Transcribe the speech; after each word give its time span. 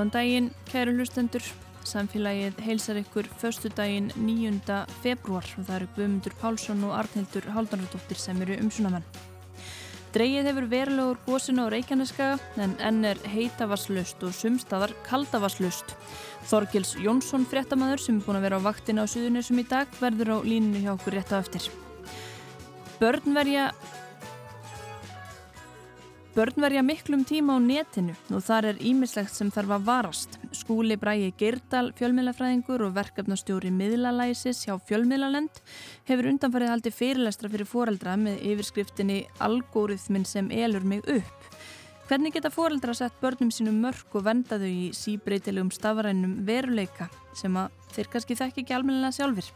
Góðan 0.00 0.14
daginn, 0.14 0.46
kæru 0.64 0.94
hlustendur. 0.96 1.44
Samfélagið 1.84 2.60
heilsar 2.64 2.96
ykkur 3.02 3.26
förstu 3.36 3.68
daginn 3.76 4.06
9. 4.16 4.78
februar 5.02 5.44
og 5.58 5.66
það 5.66 5.74
eru 5.74 5.88
Guðmundur 5.98 6.36
Pálsson 6.40 6.86
og 6.88 6.94
Arnhildur 6.96 7.48
Haldanardóttir 7.52 8.16
sem 8.16 8.40
eru 8.40 8.56
umsunamenn. 8.62 9.04
Dreigið 10.14 10.48
hefur 10.48 10.68
verulegur 10.72 11.20
góðsina 11.26 11.68
á 11.68 11.72
Reykjaneska 11.76 12.30
en 12.64 12.72
enn 12.80 13.04
er 13.10 13.20
heitavasslust 13.28 14.24
og 14.24 14.32
sumstaðar 14.32 14.96
kaldavasslust. 15.04 15.92
Þorgils 16.48 16.94
Jónsson, 16.96 17.44
fréttamaður 17.44 18.00
sem 18.00 18.22
er 18.22 18.24
búin 18.24 18.40
að 18.40 18.48
vera 18.48 18.64
á 18.64 18.66
vaktin 18.70 19.04
á 19.04 19.04
Suðunisum 19.04 19.60
í 19.60 19.68
dag, 19.68 19.92
verður 20.00 20.38
á 20.40 20.48
líninu 20.48 20.80
hjá 20.80 20.94
okkur 20.94 21.18
rétt 21.18 21.36
á 21.36 21.44
eftir. 21.44 21.68
Börn 23.04 23.36
verja 23.36 23.68
Börn 26.30 26.62
verja 26.62 26.82
miklum 26.86 27.24
tíma 27.26 27.56
á 27.56 27.58
netinu 27.58 28.12
og 28.30 28.44
þar 28.46 28.68
er 28.68 28.76
ímislegt 28.86 29.34
sem 29.34 29.48
þarf 29.50 29.72
að 29.74 29.86
varast. 29.88 30.36
Skúli 30.54 30.94
Bræi 30.94 31.32
Geirdal, 31.34 31.88
fjölmiðlafræðingur 31.98 32.84
og 32.86 32.94
verkefnastjóri 32.94 33.72
miðlalæsis 33.74 34.62
hjá 34.62 34.76
fjölmiðlalend 34.86 35.58
hefur 36.06 36.30
undanfarið 36.30 36.70
haldi 36.70 36.94
fyrirlestra 36.94 37.50
fyrir 37.50 37.66
foreldra 37.66 38.14
með 38.14 38.46
yfirskriftinni 38.52 39.18
Algóriðminn 39.42 40.28
sem 40.28 40.54
elur 40.54 40.86
mig 40.86 41.02
upp. 41.10 41.50
Hvernig 42.06 42.38
geta 42.38 42.54
foreldra 42.54 42.94
sett 42.94 43.18
börnum 43.18 43.50
sínum 43.50 43.82
mörg 43.82 44.14
og 44.14 44.28
venda 44.30 44.62
þau 44.62 44.70
í 44.70 44.88
síbreytilegum 44.94 45.74
stafrænum 45.74 46.40
veruleika 46.46 47.10
sem 47.34 47.58
að 47.58 47.74
þeir 47.90 48.14
kannski 48.14 48.38
þekki 48.38 48.64
ekki 48.68 48.78
almennilega 48.78 49.18
sjálfur? 49.18 49.50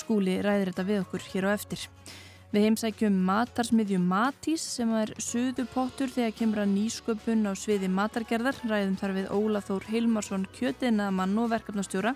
Skúli 0.00 0.40
ræðir 0.40 0.72
þetta 0.72 0.88
við 0.88 1.04
okkur 1.04 1.32
hér 1.34 1.52
á 1.52 1.56
eftir. 1.56 1.84
Við 2.54 2.68
heimsækjum 2.68 3.14
matarsmiðju 3.26 3.96
Matís 3.98 4.62
sem 4.76 4.92
er 4.94 5.10
suðu 5.18 5.64
pottur 5.72 6.06
þegar 6.06 6.34
kemur 6.38 6.60
að 6.62 6.68
nýsköpun 6.70 7.48
á 7.50 7.52
sviði 7.58 7.88
matargerðar, 7.90 8.60
ræðum 8.70 8.92
þar 9.00 9.14
við 9.16 9.32
Óla 9.34 9.62
Þór 9.64 9.88
Hilmarsson 9.90 10.44
kjötiðnaðamann 10.54 11.34
og 11.42 11.48
verkefnastjóra 11.50 12.12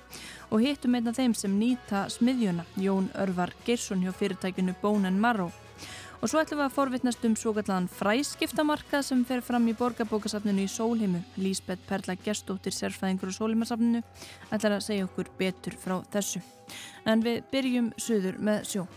og 0.54 0.62
hittum 0.62 0.94
einna 0.94 1.10
þeim 1.16 1.34
sem 1.34 1.56
nýta 1.58 2.04
smiðjuna, 2.14 2.68
Jón 2.78 3.08
Örvar 3.18 3.50
Geirsson 3.66 4.04
hjá 4.04 4.12
fyrirtækinu 4.14 4.76
Bónen 4.78 5.18
Maró. 5.18 5.48
Og 6.22 6.30
svo 6.30 6.38
ætlum 6.38 6.62
við 6.62 6.68
að 6.68 6.76
forvittnast 6.76 7.26
um 7.26 7.34
svo 7.34 7.56
kallan 7.58 7.90
fræskiptamarka 7.98 9.02
sem 9.02 9.26
fer 9.26 9.42
fram 9.42 9.66
í 9.66 9.74
borgarbókasafninu 9.74 10.68
í 10.68 10.70
Sólheimu. 10.70 11.24
Lísbeth 11.42 11.82
Perla 11.90 12.14
Gerstóttir, 12.14 12.78
sérfæðingur 12.78 13.34
á 13.34 13.38
Sólheimasafninu, 13.40 14.06
ætlar 14.54 14.78
að 14.78 14.86
segja 14.86 15.10
okkur 15.10 15.34
betur 15.42 15.74
frá 15.82 15.98
þessu. 16.14 16.46
En 17.10 17.26
við 17.26 17.42
byrjum 17.50 17.90
suður 17.98 18.38
með 18.38 18.64
sjó. 18.70 18.88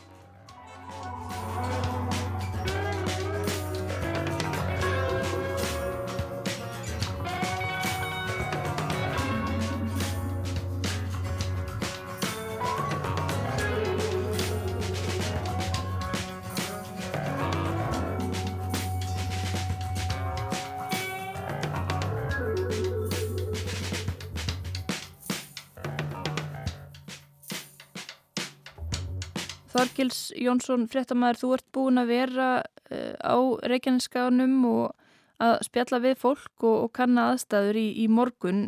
Þorgils 30.02 30.32
Jónsson, 30.34 30.88
fréttamaður, 30.90 31.38
þú 31.38 31.50
ert 31.54 31.66
búin 31.78 32.02
að 32.02 32.08
vera 32.10 32.46
uh, 32.90 33.14
á 33.22 33.38
Reykjaneskaganum 33.70 34.56
og 34.66 34.96
að 35.38 35.60
spjalla 35.68 36.00
við 36.02 36.16
fólk 36.18 36.64
og, 36.66 36.78
og 36.88 36.90
kanna 36.96 37.28
aðstæður 37.30 37.78
í, 37.78 37.86
í 38.02 38.08
morgun. 38.10 38.64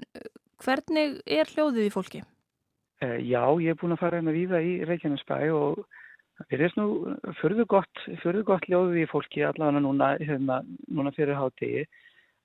Hvernig 0.61 1.15
er 1.25 1.49
hljóðið 1.49 1.87
í 1.87 1.93
fólki? 1.95 2.21
Uh, 3.01 3.17
já, 3.17 3.41
ég 3.65 3.73
er 3.73 3.79
búin 3.81 3.95
að 3.95 4.03
fara 4.03 4.19
hérna 4.19 4.35
víða 4.35 4.59
í 4.61 4.75
Reykjanesbæ 4.85 5.39
og 5.57 5.81
það 6.37 6.53
er 6.67 6.75
nú 6.77 7.15
förðu 7.39 7.65
gott, 7.71 8.03
gott 8.51 8.67
hljóðið 8.69 8.99
í 9.01 9.07
fólki 9.09 9.41
allavega 9.47 9.81
núna, 9.81 10.11
hérna, 10.21 10.59
núna 10.85 11.13
fyrir 11.17 11.39
hátegi. 11.39 11.87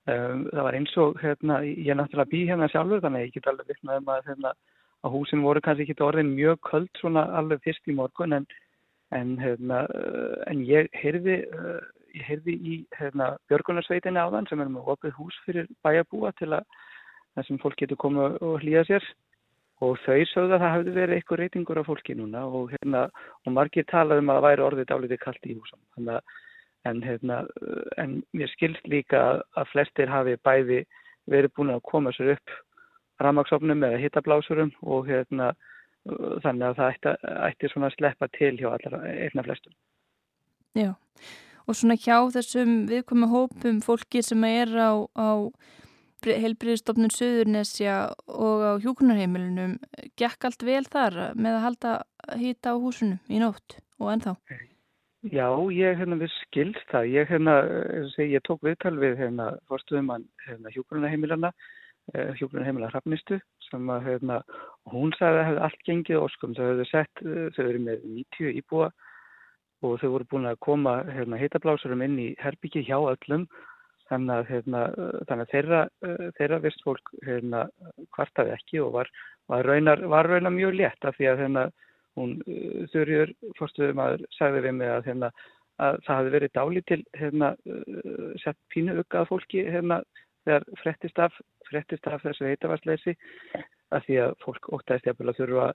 Um, 0.09 0.47
það 0.49 0.65
var 0.65 0.79
eins 0.79 0.97
og, 0.97 1.21
hérna, 1.21 1.59
ég 1.69 1.93
er 1.93 2.01
náttúrulega 2.01 2.33
bí 2.33 2.41
hérna 2.49 2.71
sjálfur 2.73 3.05
þannig 3.05 3.21
að 3.21 3.29
ég 3.29 3.37
get 3.37 3.51
alveg 3.53 3.69
vittnaði 3.75 4.01
um 4.01 4.09
að 4.15 4.33
hérna, 4.33 4.55
að 5.05 5.15
húsin 5.19 5.45
voru 5.45 5.61
kannski 5.61 5.85
ekki 5.85 6.07
orðin 6.07 6.33
mjög 6.33 6.63
köld 6.71 6.89
svona 7.03 7.27
alveg 7.37 7.61
fyrst 7.67 7.93
í 7.93 7.97
morgun 7.99 8.39
en, 8.39 8.49
en, 9.17 9.37
hefna, 9.41 9.85
en 10.51 10.65
ég 10.69 10.91
heyrði, 10.97 11.39
ég 12.17 12.27
heyrði 12.29 12.57
í 12.57 12.75
hefna, 12.99 13.31
Björgunarsveitinni 13.51 14.21
á 14.21 14.29
þann 14.35 14.51
sem 14.51 14.65
er 14.65 14.73
með 14.73 14.91
opið 14.95 15.17
hús 15.21 15.39
fyrir 15.47 15.71
bæjarbúa 15.87 16.35
til 16.41 16.53
að 16.59 16.67
þessum 17.39 17.63
fólk 17.63 17.79
getur 17.81 18.01
komið 18.01 18.39
og 18.43 18.61
hlýja 18.65 18.85
sér. 18.89 19.09
Og 19.85 19.95
þau 20.03 20.19
sögðu 20.27 20.57
að 20.57 20.63
það 20.65 20.73
hefði 20.75 20.93
verið 20.97 21.17
eitthvað 21.17 21.39
reytingur 21.39 21.79
af 21.79 21.87
fólki 21.87 22.15
núna 22.19 22.41
og, 22.51 22.73
hefna, 22.73 23.05
og 23.47 23.53
margir 23.55 23.87
talaði 23.87 24.25
um 24.25 24.33
að 24.35 24.45
væri 24.49 24.65
orðið 24.67 24.89
dálítið 24.91 25.21
kallt 25.23 25.47
í 25.47 25.55
húsum 25.55 25.79
þannig 25.95 26.17
að 26.19 26.39
En, 26.87 27.03
hefna, 27.03 27.43
en 27.99 28.21
mér 28.37 28.51
skilst 28.55 28.87
líka 28.89 29.21
að 29.59 29.71
flestir 29.73 30.11
hafi 30.11 30.37
bæði 30.47 30.85
verið 31.29 31.55
búin 31.57 31.75
að 31.75 31.85
koma 31.91 32.13
sér 32.17 32.37
upp 32.37 32.55
ramagsofnum 33.23 33.83
eða 33.89 33.99
hittablásurum 34.05 34.71
og 34.87 35.09
hérna, 35.11 35.51
þannig 36.45 36.69
að 36.69 36.79
það 36.79 36.95
ætti, 36.95 37.15
ætti 37.49 37.73
svona 37.73 37.91
að 37.91 37.97
sleppa 37.97 38.29
til 38.37 38.55
hjá 38.61 38.71
allar 38.71 38.97
einna 39.09 39.45
flestum. 39.47 39.75
Já, 40.79 40.93
og 41.67 41.77
svona 41.77 41.99
hjá 41.99 42.17
þessum 42.37 42.79
viðkomi 42.91 43.29
hópum 43.33 43.83
fólki 43.85 44.23
sem 44.25 44.45
er 44.49 44.73
á, 44.79 44.93
á 45.17 45.29
heilbriðstofnun 46.27 47.13
Suðurnesja 47.15 47.99
og 48.27 48.65
á 48.67 48.73
hjókunarheimilunum, 48.83 49.77
gekk 50.19 50.49
allt 50.49 50.65
vel 50.67 50.83
þar 50.89 51.19
með 51.39 51.59
að 51.59 51.65
halda 51.67 51.93
hýta 52.41 52.75
á 52.75 52.77
húsunum 52.77 53.21
í 53.31 53.39
nótt 53.43 53.79
og 53.99 54.11
ennþá? 54.17 54.35
Já, 55.27 55.47
ég 55.75 55.99
hérna 55.99 56.19
við 56.21 56.31
skilst 56.45 56.91
það. 56.93 57.09
Ég, 57.11 57.31
hérna, 57.31 57.55
ég 58.23 58.43
tók 58.47 58.63
viðtal 58.67 58.95
við 58.99 59.17
hérna, 59.19 59.51
fórstuðum 59.71 60.13
hérna, 60.47 60.73
hjókunarheimilana 60.75 61.53
Eh, 62.17 62.31
hjúgrunarheimilega 62.39 62.89
hrafnistu 62.95 63.37
sem 63.67 63.91
að 63.93 64.07
hefna, 64.07 64.39
hún 64.89 65.11
sagði 65.19 65.43
að 65.43 65.47
hefði 65.49 65.63
allt 65.67 65.83
gengið 65.85 66.21
óskum. 66.23 66.55
Þau 66.57 66.65
hefði 66.65 66.87
sett, 66.89 67.21
eh, 67.21 67.49
þau 67.53 67.65
verið 67.67 67.83
með 67.85 68.07
90 68.15 68.53
íbúa 68.63 68.87
og 69.85 69.99
þau 70.01 70.09
voru 70.15 70.27
búin 70.31 70.49
að 70.49 70.61
koma 70.65 70.95
hérna, 71.05 71.37
heitablásurum 71.37 72.05
inn 72.07 72.17
í 72.19 72.29
herbyggi 72.41 72.87
hjá 72.87 72.97
öllum 72.97 73.45
þannig 74.09 74.35
að, 74.39 74.49
hérna, 74.49 74.81
þannig 75.29 75.45
að 75.45 75.53
þeirra, 75.53 75.83
eh, 76.09 76.31
þeirra 76.39 76.63
vist 76.65 76.81
fólk 76.83 77.13
kvartaði 78.17 78.57
ekki 78.57 78.81
og 78.81 78.93
var, 78.93 79.11
var, 79.47 79.65
raunar, 79.69 80.01
var 80.09 80.25
raunar 80.25 80.51
mjög 80.57 80.81
létt 80.81 81.05
af 81.05 81.15
því 81.19 81.29
að 81.29 81.41
hérna, 81.45 81.71
hún 82.17 82.41
þurriður 82.89 83.35
fórstuðum 83.61 84.01
að 84.01 84.25
sagði 84.33 84.65
við 84.65 84.75
mig 84.81 84.89
að, 84.89 85.05
hérna, 85.05 85.31
að 85.79 86.01
það 86.07 86.17
hefði 86.17 86.33
verið 86.39 86.57
dáli 86.57 86.83
til 86.89 87.05
sett 88.41 88.59
pínu 88.73 88.97
uggað 89.05 89.29
fólki 89.29 89.69
þegar 90.49 90.69
frettist 90.83 91.23
af 91.23 91.39
af 91.69 92.25
þessu 92.25 92.49
heitavarsleysi 92.49 93.15
að 93.95 94.05
því 94.07 94.21
að 94.25 94.37
fólk 94.45 94.69
óttæðist 94.73 95.09
jafnvel 95.09 95.33
að 95.33 95.41
þurfa 95.43 95.67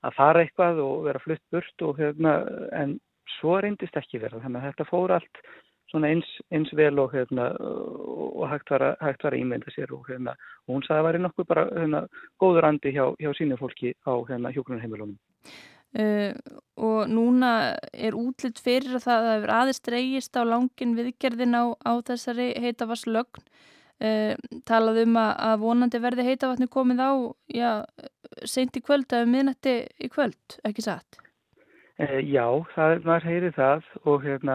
að 0.00 0.16
fara 0.16 0.44
eitthvað 0.44 0.82
og 0.84 1.00
vera 1.06 1.22
flutt 1.22 1.42
burt 1.52 1.84
og 1.86 1.98
hérna 2.00 2.36
en 2.76 2.98
svo 3.38 3.58
reyndist 3.60 3.98
ekki 3.98 4.20
verða 4.22 4.42
þannig 4.44 4.62
að 4.62 4.70
þetta 4.70 4.88
fór 4.88 5.16
allt 5.16 5.42
svona 5.90 6.10
eins, 6.12 6.28
eins 6.54 6.70
vel 6.78 6.94
og 7.02 7.14
hérna 7.14 7.48
og 7.58 8.46
hægt 8.50 8.70
var 8.70 8.84
að, 8.86 8.94
hægt 9.02 9.26
var 9.26 9.34
að 9.34 9.42
ímynda 9.42 9.74
sér 9.74 9.92
og 9.96 10.06
hérna 10.10 10.36
og 10.66 10.76
hún 10.76 10.86
sagði 10.86 10.94
að 10.94 11.00
það 11.00 11.08
væri 11.08 11.22
nokkuð 11.24 11.50
bara 11.50 11.66
hérna 11.74 12.04
góður 12.42 12.68
andi 12.70 12.94
hjá, 12.94 13.04
hjá 13.18 13.30
sínu 13.38 13.58
fólki 13.58 13.92
á 14.06 14.12
hérna 14.30 14.54
hjókunarheimilunum. 14.54 15.18
Uh, 15.90 16.30
og 16.78 17.10
núna 17.10 17.74
er 17.90 18.14
útlitt 18.14 18.60
fyrir 18.62 18.94
að 19.00 19.08
það 19.08 19.24
hefur 19.32 19.52
aðeins 19.56 19.82
dreigist 19.88 20.38
á 20.38 20.42
langin 20.46 20.94
viðgerðin 20.94 21.58
á, 21.58 21.74
á 21.82 21.92
þessari 22.06 22.52
heitavaslögn 22.62 23.42
Uh, 24.00 24.32
talað 24.64 25.02
um 25.02 25.16
að, 25.20 25.30
að 25.44 25.58
vonandi 25.60 25.98
verði 26.00 26.24
heitavatni 26.24 26.66
komið 26.72 27.00
á 27.04 27.10
já, 27.52 27.70
seint 28.48 28.78
í 28.78 28.80
kvöld 28.80 29.10
eða 29.12 29.26
miðnætti 29.28 29.74
í 30.00 30.08
kvöld, 30.08 30.54
ekki 30.64 30.84
satt? 30.86 31.18
Uh, 32.00 32.16
já, 32.24 32.46
það, 32.72 32.94
maður 33.04 33.26
heyri 33.28 33.50
það 33.58 33.90
og 34.08 34.24
hérna, 34.24 34.54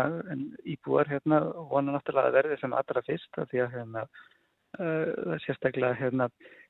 íbúar 0.65 1.11
hérna, 1.11 1.43
vona 1.69 1.93
náttúrulega 1.93 2.31
að 2.31 2.37
verði 2.39 2.57
sem 2.57 2.73
allra 2.73 3.03
fyrst 3.05 3.37
af 3.37 3.51
því 3.51 3.61
að 3.67 3.75
hérna, 3.75 4.03
uh, 4.79 5.35
sérstaklega, 5.43 5.93
hérna, 5.99 6.29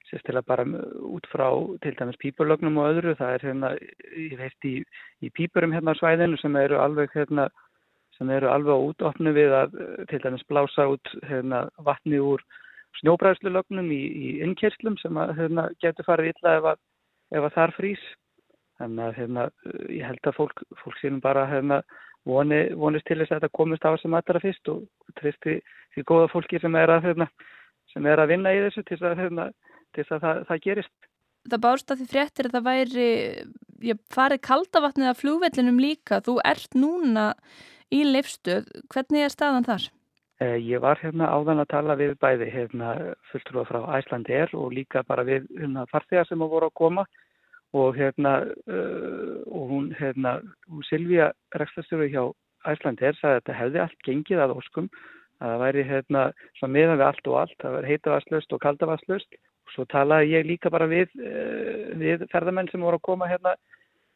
sérstaklega 0.10 0.50
bara 0.52 0.68
út 1.16 1.32
frá 1.32 1.48
til 1.86 1.96
dæmis 1.96 2.20
pípurlögnum 2.26 2.82
og 2.84 2.90
öðru, 2.90 3.16
það 3.22 3.38
er 3.38 3.48
hérna, 3.54 3.72
ég 4.20 4.36
veist 4.42 4.68
í, 4.68 4.74
í 5.24 5.32
pípurum 5.32 5.72
hérna 5.72 5.96
á 5.96 6.00
svæðinu 6.02 6.44
sem 6.44 6.60
eru 6.60 6.84
alveg 6.84 7.16
hérna 7.16 7.48
sem 8.20 8.36
eru 8.36 8.52
alveg 8.52 8.76
á 8.76 8.86
útofnu 8.92 9.32
við 9.36 9.58
að 9.64 9.82
til 10.12 10.22
dæmis 10.28 10.44
blása 10.52 10.92
út 10.92 11.16
hérna, 11.24 11.66
vatni 11.88 12.20
úr 12.20 12.44
snjóbræðslulögnum 13.02 13.90
í, 13.94 14.02
í 14.02 14.30
innkerslum 14.46 14.98
sem 15.02 15.18
að 15.20 15.36
hérna, 15.40 15.68
getur 15.84 16.08
farið 16.08 16.34
illa 16.34 16.56
ef 16.60 16.70
að, 16.72 16.82
ef 17.36 17.48
að 17.48 17.56
þar 17.58 17.76
frýs. 17.80 18.06
Þannig 18.76 19.06
að 19.06 19.18
hérna, 19.20 19.46
ég 19.88 20.04
held 20.04 20.28
að 20.28 20.36
fólk, 20.36 20.64
fólk 20.82 20.98
sínum 21.00 21.22
bara 21.24 21.46
hérna, 21.48 21.80
voni, 22.28 22.62
vonist 22.76 23.06
til 23.08 23.20
þess 23.22 23.32
að 23.32 23.40
þetta 23.40 23.58
komist 23.58 23.88
á 23.88 23.92
sem 24.02 24.18
aðra 24.18 24.42
fyrst 24.44 24.72
og 24.74 24.84
tristi 25.20 25.60
því 25.96 26.06
góða 26.10 26.32
fólki 26.34 26.60
sem 26.60 26.76
er 26.76 26.92
að, 26.92 27.10
hérna, 27.10 27.30
sem 27.94 28.08
er 28.12 28.22
að 28.22 28.34
vinna 28.34 28.54
í 28.56 28.64
þessu 28.66 28.84
til 28.90 29.00
að, 29.02 29.18
hérna, 29.22 29.50
til 29.96 30.06
að 30.10 30.26
það, 30.26 30.42
það 30.50 30.64
gerist. 30.68 30.96
Það 31.46 31.62
bárst 31.62 31.92
að 31.94 32.02
því 32.02 32.08
fréttir 32.12 32.50
að 32.50 32.56
það 32.58 32.68
væri, 32.68 33.10
ég 33.86 34.02
farið 34.12 34.42
kaldavatnið 34.50 35.12
af 35.12 35.20
flúvellinum 35.22 35.82
líka, 35.82 36.22
þú 36.26 36.40
ert 36.44 36.78
núna 36.78 37.28
í 37.94 38.02
leifstöð, 38.08 38.72
hvernig 38.92 39.28
er 39.28 39.34
staðan 39.34 39.68
þar? 39.68 39.86
Eh, 40.44 40.58
ég 40.60 40.82
var 40.84 41.00
hérna 41.00 41.30
áðan 41.32 41.62
að 41.64 41.70
tala 41.72 41.96
við 41.96 42.18
bæði 42.20 42.50
hérna 42.52 42.90
fulltrúa 43.30 43.62
frá 43.70 43.78
Æslandi 43.96 44.34
er 44.36 44.50
og 44.52 44.74
líka 44.76 45.00
bara 45.08 45.24
við 45.24 45.46
hérna, 45.56 45.86
farþegar 45.88 46.28
sem 46.28 46.42
voru 46.44 46.68
að 46.68 46.74
koma 46.76 47.06
og 47.72 47.96
hérna 47.96 48.34
uh, 48.44 49.38
og 49.48 49.70
hún 49.70 49.86
hérna, 49.96 50.42
hún 50.68 50.84
Silvíja 50.90 51.30
rekstastjóru 51.56 52.10
hjá 52.12 52.24
Æslandi 52.68 53.08
er 53.08 53.16
sagði 53.16 53.32
að 53.32 53.40
þetta 53.40 53.56
hefði 53.62 53.82
allt 53.86 54.04
gengið 54.10 54.42
að 54.44 54.56
óskum 54.58 54.90
að 55.40 55.54
það 55.54 55.64
væri 55.64 55.86
hérna 55.94 56.24
svona 56.60 56.74
meðan 56.74 57.00
við 57.00 57.08
allt 57.08 57.30
og 57.32 57.38
allt, 57.40 57.56
það 57.64 57.78
væri 57.78 57.92
heitavaslust 57.94 58.58
og 58.58 58.64
kaldavaslust 58.66 59.40
og 59.40 59.74
svo 59.78 59.88
talaði 59.96 60.34
ég 60.36 60.50
líka 60.52 60.74
bara 60.74 60.90
við, 60.92 61.16
uh, 61.16 61.96
við 61.96 62.28
ferðamenn 62.36 62.74
sem 62.74 62.84
voru 62.84 63.00
að 63.00 63.08
koma 63.08 63.32
hérna 63.32 63.56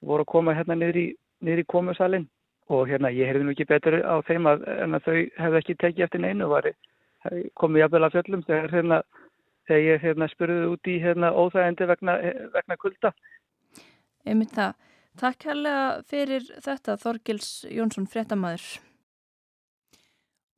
voru 0.03 0.27
að 0.27 0.31
koma 0.35 0.59
hérna 0.59 0.75
niður 0.75 0.99
í, 0.99 1.07
í 1.47 1.65
komusalinn 1.71 2.27
og 2.69 2.85
hérna 2.89 3.09
ég 3.13 3.29
heyrði 3.29 3.47
nú 3.47 3.55
ekki 3.55 3.67
betur 3.69 3.99
á 4.05 4.21
þeim 4.27 4.47
að, 4.49 4.65
að 4.85 4.99
þau 5.05 5.15
hefði 5.43 5.61
ekki 5.61 5.75
tekið 5.81 6.05
eftir 6.05 6.23
neinu 6.23 6.49
var 6.51 6.69
komið 7.59 7.83
jafnvel 7.83 8.05
að 8.05 8.13
fjöllum 8.15 8.43
þegar, 8.47 8.73
hérna, 8.73 8.99
þegar 9.67 9.85
ég 9.85 10.03
hérna, 10.05 10.27
spurði 10.31 10.67
út 10.73 10.89
í 10.89 10.99
hérna, 11.03 11.31
óþægindi 11.35 11.87
vegna, 11.89 12.19
vegna 12.53 12.77
kulda. 12.79 13.13
Einmitt 14.27 14.53
það. 14.55 14.77
Takk 15.19 15.49
hérlega 15.49 15.87
fyrir 16.07 16.45
þetta 16.63 16.95
Þorgils 17.01 17.49
Jónsson 17.67 18.07
fréttamaður. 18.07 18.67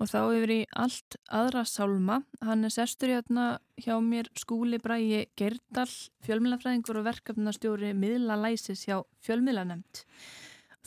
Og 0.02 0.10
þá 0.10 0.20
yfir 0.34 0.52
í 0.54 0.60
allt 0.82 1.18
aðra 1.30 1.62
sálma. 1.70 2.20
Hann 2.42 2.66
er 2.66 2.74
sérstur 2.74 3.14
hérna 3.14 3.48
hjá 3.82 3.96
mér 4.02 4.30
skúli 4.38 4.80
Bræi 4.82 5.28
Gerdal, 5.38 5.90
fjölmilafræðingur 6.26 7.02
og 7.02 7.08
verkefnastjóri 7.10 7.94
miðla 7.98 8.38
læsis 8.42 8.86
hjá 8.90 9.00
fjölmilanemt. 9.26 10.04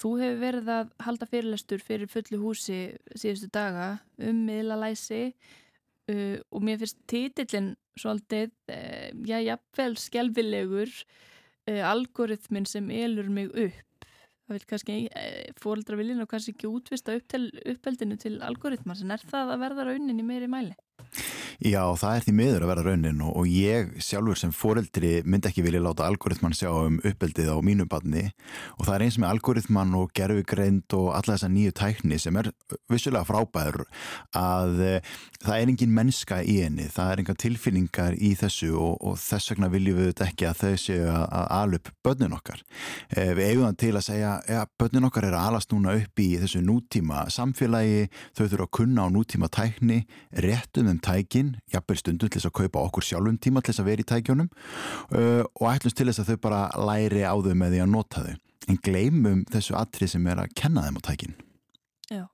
Þú 0.00 0.10
hefur 0.18 0.40
verið 0.40 0.70
að 0.74 0.88
halda 1.06 1.28
fyrirlestur 1.30 1.82
fyrir 1.82 2.10
fullu 2.10 2.40
húsi 2.42 2.78
síðustu 3.14 3.50
daga 3.54 3.92
um 4.18 4.40
miðlalæsi 4.48 5.22
uh, 5.30 6.38
og 6.50 6.64
mér 6.66 6.80
finnst 6.82 6.98
títillin 7.10 7.74
svolítið, 8.00 8.50
uh, 8.74 9.10
já, 9.28 9.38
jafnvel 9.44 9.94
skjálfilegur 10.02 10.90
uh, 10.90 11.82
algoritmin 11.92 12.66
sem 12.66 12.90
elur 12.90 13.30
mig 13.30 13.54
upp. 13.54 14.08
Það 14.44 14.56
vil 14.56 14.66
kannski 14.72 14.98
uh, 15.06 15.54
fóreldra 15.62 16.00
viljina 16.00 16.26
kannski 16.30 16.56
ekki 16.56 16.72
útvista 16.72 17.14
upp 17.14 17.30
til, 17.30 17.46
uppeldinu 17.62 18.18
til 18.18 18.40
algoritmar, 18.42 18.98
en 18.98 19.14
er 19.14 19.22
það 19.30 19.54
að 19.54 19.64
verða 19.68 19.88
raunin 19.92 20.20
í 20.20 20.26
meiri 20.26 20.50
mæli? 20.50 20.74
Já, 21.62 21.82
það 22.00 22.16
er 22.16 22.24
því 22.24 22.34
miður 22.38 22.64
að 22.64 22.70
vera 22.72 22.84
raunin 22.88 23.22
og, 23.24 23.32
og 23.40 23.50
ég 23.50 23.92
sjálfur 24.02 24.38
sem 24.38 24.54
foreldri 24.54 25.12
myndi 25.26 25.50
ekki 25.50 25.64
vilja 25.64 25.82
láta 25.84 26.06
algoritman 26.08 26.56
sjá 26.56 26.70
um 26.72 26.98
uppeldið 27.04 27.52
á 27.54 27.58
mínu 27.64 27.86
badni 27.90 28.24
og 28.78 28.86
það 28.86 28.94
er 28.96 29.04
eins 29.06 29.18
með 29.20 29.30
algoritman 29.34 29.94
og 29.98 30.12
gerfugreind 30.16 30.96
og 30.98 31.10
alla 31.14 31.36
þessa 31.36 31.50
nýju 31.52 31.74
tækni 31.78 32.18
sem 32.22 32.38
er 32.40 32.50
vissulega 32.90 33.26
frábæður 33.28 33.84
að 34.36 34.82
e, 34.82 34.92
það 35.44 35.54
er 35.56 35.72
engin 35.72 35.94
mennska 35.94 36.40
í 36.42 36.56
henni, 36.64 36.88
það 36.92 37.12
er 37.12 37.22
enga 37.22 37.36
tilfinningar 37.44 38.18
í 38.18 38.32
þessu 38.38 38.72
og, 38.74 38.96
og 39.04 39.18
þess 39.22 39.52
vegna 39.52 39.70
viljum 39.72 40.00
við 40.00 40.10
þetta 40.10 40.28
ekki 40.30 40.48
að 40.50 40.60
þau 40.62 40.82
séu 40.84 41.08
að, 41.12 41.24
alup 41.54 41.90
börnin 42.04 42.34
okkar. 42.36 42.62
E, 43.10 43.30
við 43.36 43.50
eigum 43.50 43.68
það 43.68 43.78
til 43.84 43.92
að 43.94 44.06
segja, 44.08 44.32
ja, 44.50 44.64
börnin 44.80 45.08
okkar 45.08 45.28
er 45.28 45.38
að 45.38 45.50
alast 45.50 45.74
núna 45.74 45.96
upp 46.00 46.22
í 46.22 46.28
þessu 46.42 46.62
nútíma 46.64 47.26
samfélagi, 47.32 48.08
þau 48.34 48.44
þurfa 48.44 48.68
að 48.68 48.72
kunna 48.80 49.06
á 49.06 49.08
nútíma 49.14 49.50
tækni, 49.52 50.00
réttum 50.44 50.90
um 50.90 51.00
tækin 51.04 51.43
tækin, 51.44 51.60
jafnvel 51.72 51.98
stundum 51.98 52.28
til 52.28 52.40
þess 52.40 52.48
að 52.48 52.56
kaupa 52.58 52.84
okkur 52.88 53.04
sjálfum 53.04 53.38
tíma 53.38 53.62
til 53.62 53.72
þess 53.72 53.82
að 53.82 53.88
vera 53.88 54.02
í 54.02 54.08
tækjónum 54.08 54.48
uh, 54.48 55.44
og 55.60 55.66
ætlumst 55.70 55.96
til 55.96 56.06
þess 56.08 56.22
að 56.22 56.30
þau 56.30 56.38
bara 56.44 56.62
læri 56.78 57.24
á 57.24 57.34
þau 57.34 57.54
með 57.54 57.74
því 57.74 57.82
að 57.82 57.92
nota 57.92 58.24
þau. 58.24 58.36
En 58.68 58.78
gleymum 58.80 59.44
þessu 59.52 59.76
atrið 59.76 60.14
sem 60.14 60.26
er 60.26 60.40
að 60.40 60.54
kenna 60.56 60.86
þeim 60.86 60.96
á 60.96 61.02
tækin. 61.04 61.36
Já, 62.08 62.24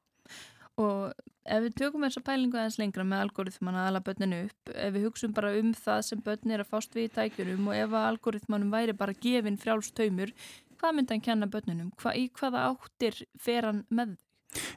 og 0.79 1.13
ef 1.51 1.63
við 1.65 1.77
tökum 1.81 2.07
þessa 2.07 2.23
pælingu 2.23 2.59
aðeins 2.59 2.79
lengra 2.79 3.05
með 3.05 3.25
algoritman 3.25 3.79
að 3.81 3.91
ala 3.91 4.05
börninu 4.07 4.41
upp, 4.47 4.73
ef 4.75 4.95
við 4.95 5.07
hugsun 5.09 5.35
bara 5.35 5.53
um 5.59 5.75
það 5.75 6.03
sem 6.07 6.25
börn 6.25 6.55
er 6.55 6.63
að 6.63 6.71
fást 6.71 6.95
við 6.95 7.09
í 7.09 7.15
tækjunum 7.17 7.71
og 7.71 7.79
ef 7.81 7.91
að 7.91 8.09
algoritmanum 8.13 8.75
væri 8.75 8.95
bara 8.95 9.17
gefin 9.19 9.59
frjálstaumur, 9.59 10.35
hvað 10.79 10.97
myndi 10.97 11.17
hann 11.17 11.27
kenna 11.27 11.51
börnunum? 11.51 11.91
Hva, 11.99 12.15
í 12.15 12.29
hvaða 12.31 12.69
áttir 12.71 13.25
fer 13.41 13.67
hann 13.67 13.87
með 13.91 14.15
þau? 14.15 14.30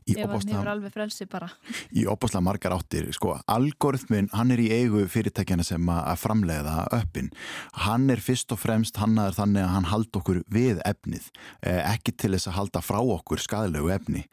Í 0.07 0.15
ef 0.17 0.29
hann 0.29 0.51
hefur 0.51 0.69
alveg 0.73 0.93
frelsi 0.93 1.27
bara. 1.29 1.47
Í 1.95 2.05
opaslega 2.09 2.43
margar 2.45 2.75
áttir 2.75 3.07
sko, 3.15 3.35
algoritmin, 3.49 4.29
hann 4.33 4.53
er 4.53 4.61
í 4.61 4.69
eigu 4.73 5.05
fyrirtækjana 5.09 5.65
sem 5.65 5.89
að 5.93 6.19
framleiða 6.21 6.87
öppin. 6.95 7.31
Hann 7.85 8.09
er 8.13 8.21
fyrst 8.23 8.53
og 8.53 8.61
fremst 8.61 8.99
hannaður 9.01 9.39
þannig 9.39 9.65
að 9.65 9.73
hann 9.77 9.89
halda 9.91 10.21
okkur 10.21 10.41
við 10.53 10.81
efnið 10.85 11.29
eh, 11.65 11.81
ekki 11.93 12.15
til 12.17 12.33
þess 12.35 12.51
að 12.51 12.57
halda 12.59 12.83
frá 12.85 12.99
okkur 13.01 13.41
skadilegu 13.41 13.91
efni. 13.95 14.25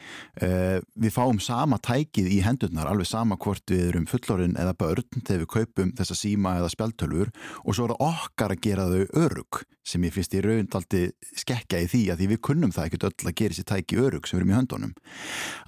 Eh, 0.43 0.79
við 1.01 1.17
fáum 1.17 1.41
sama 1.43 1.81
tækið 1.81 2.31
í 2.35 2.41
hendurnar 2.45 2.91
alveg 2.91 3.09
sama 3.09 3.39
hvort 3.41 3.65
við 3.71 3.89
erum 3.91 4.09
fullorinn 4.11 4.59
eða 4.61 4.77
börn 4.79 5.25
þegar 5.25 5.45
við 5.45 5.53
kaupum 5.57 5.95
þessa 5.99 6.19
síma 6.19 6.59
eða 6.61 6.73
spjaltölfur 6.75 7.35
og 7.65 7.77
svo 7.77 7.87
er 7.87 7.95
það 7.95 8.09
okkar 8.11 8.57
að 8.57 8.65
gera 8.67 8.89
þau 8.91 9.23
örug 9.25 9.65
sem 9.91 10.05
ég 10.05 10.15
finnst 10.15 10.35
í 10.37 10.43
raundaldi 10.45 11.03
skekja 11.41 11.81
í 11.83 11.89
því 11.91 12.03
að 12.13 12.21
því 12.21 12.29
við 12.35 12.41
kunnum 12.47 12.73
það 12.75 12.91
ekkert 12.91 13.07
öll 13.09 13.31
að 13.31 13.37
gera 13.41 13.55
þessi 13.55 13.67
tæki 13.71 14.01
örug 14.01 14.29
sem 14.29 14.37
við 14.37 14.43
erum 14.43 14.53
í 14.53 14.57
höndunum 14.59 14.93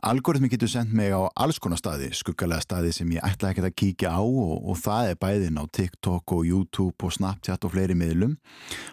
Algoritmi 0.03 0.51
getur 0.51 0.71
sendt 0.71 0.95
mig 0.97 1.13
á 1.15 1.31
alls 1.39 1.61
konar 1.63 1.79
staði, 1.79 2.09
skuggalega 2.17 2.65
staði 2.65 2.93
sem 2.97 3.11
ég 3.15 3.23
ætla 3.27 3.53
ekki 3.53 3.63
að 3.63 3.77
kíkja 3.79 4.15
á 4.19 4.23
og, 4.23 4.55
og 4.67 4.79
það 4.83 5.13
er 5.13 5.21
bæðin 5.23 5.61
á 5.63 5.65
TikTok 5.71 6.35
og 6.35 6.47
YouTube 6.49 7.07
og 7.07 7.15
Snapchat 7.15 7.67
og 7.69 7.75
fleiri 7.75 7.95
miðlum. 7.99 8.35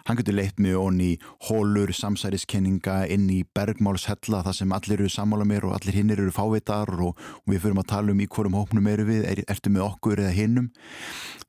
Hann 0.06 0.20
getur 0.20 0.38
leitt 0.38 0.60
mig 0.62 0.78
onni 0.78 1.10
hólur, 1.48 1.90
samsæriskenninga, 1.96 3.02
inn 3.10 3.26
í 3.32 3.40
bergmálshella 3.56 4.44
þar 4.46 4.58
sem 4.60 4.76
allir 4.76 5.00
eru 5.00 5.10
sammála 5.10 5.48
mér 5.48 5.66
og 5.66 5.74
allir 5.78 5.98
hinn 5.98 6.14
eru 6.14 6.30
fávitar 6.34 6.94
og, 6.94 7.18
og 7.18 7.50
við 7.50 7.64
fyrum 7.64 7.82
að 7.82 7.90
tala 7.94 8.14
um 8.14 8.22
í 8.22 8.28
hverjum 8.30 8.60
hópnum 8.60 8.90
eru 8.92 9.08
við, 9.10 9.26
er, 9.32 9.42
ertu 9.50 9.74
með 9.74 9.88
okkur 9.88 10.22
eða 10.22 10.36
hinnum. 10.36 10.70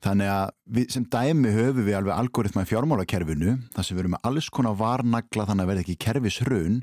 Þannig 0.02 0.32
að 0.32 0.46
við, 0.74 0.86
sem 0.90 1.04
dæmi 1.06 1.52
höfum 1.54 1.86
við 1.86 1.96
alveg 1.98 2.16
algoritma 2.16 2.64
í 2.64 2.68
fjármálakerfinu 2.70 3.52
þar 3.74 3.86
sem 3.86 3.94
við 3.94 4.02
erum 4.02 4.14
með 4.16 4.24
alls 4.30 4.48
konar 4.54 4.74
varnagla 4.80 5.46
þannig 5.46 5.64
að 5.64 5.70
verða 5.70 5.84
ekki 5.84 5.98
kerfishrun 6.02 6.80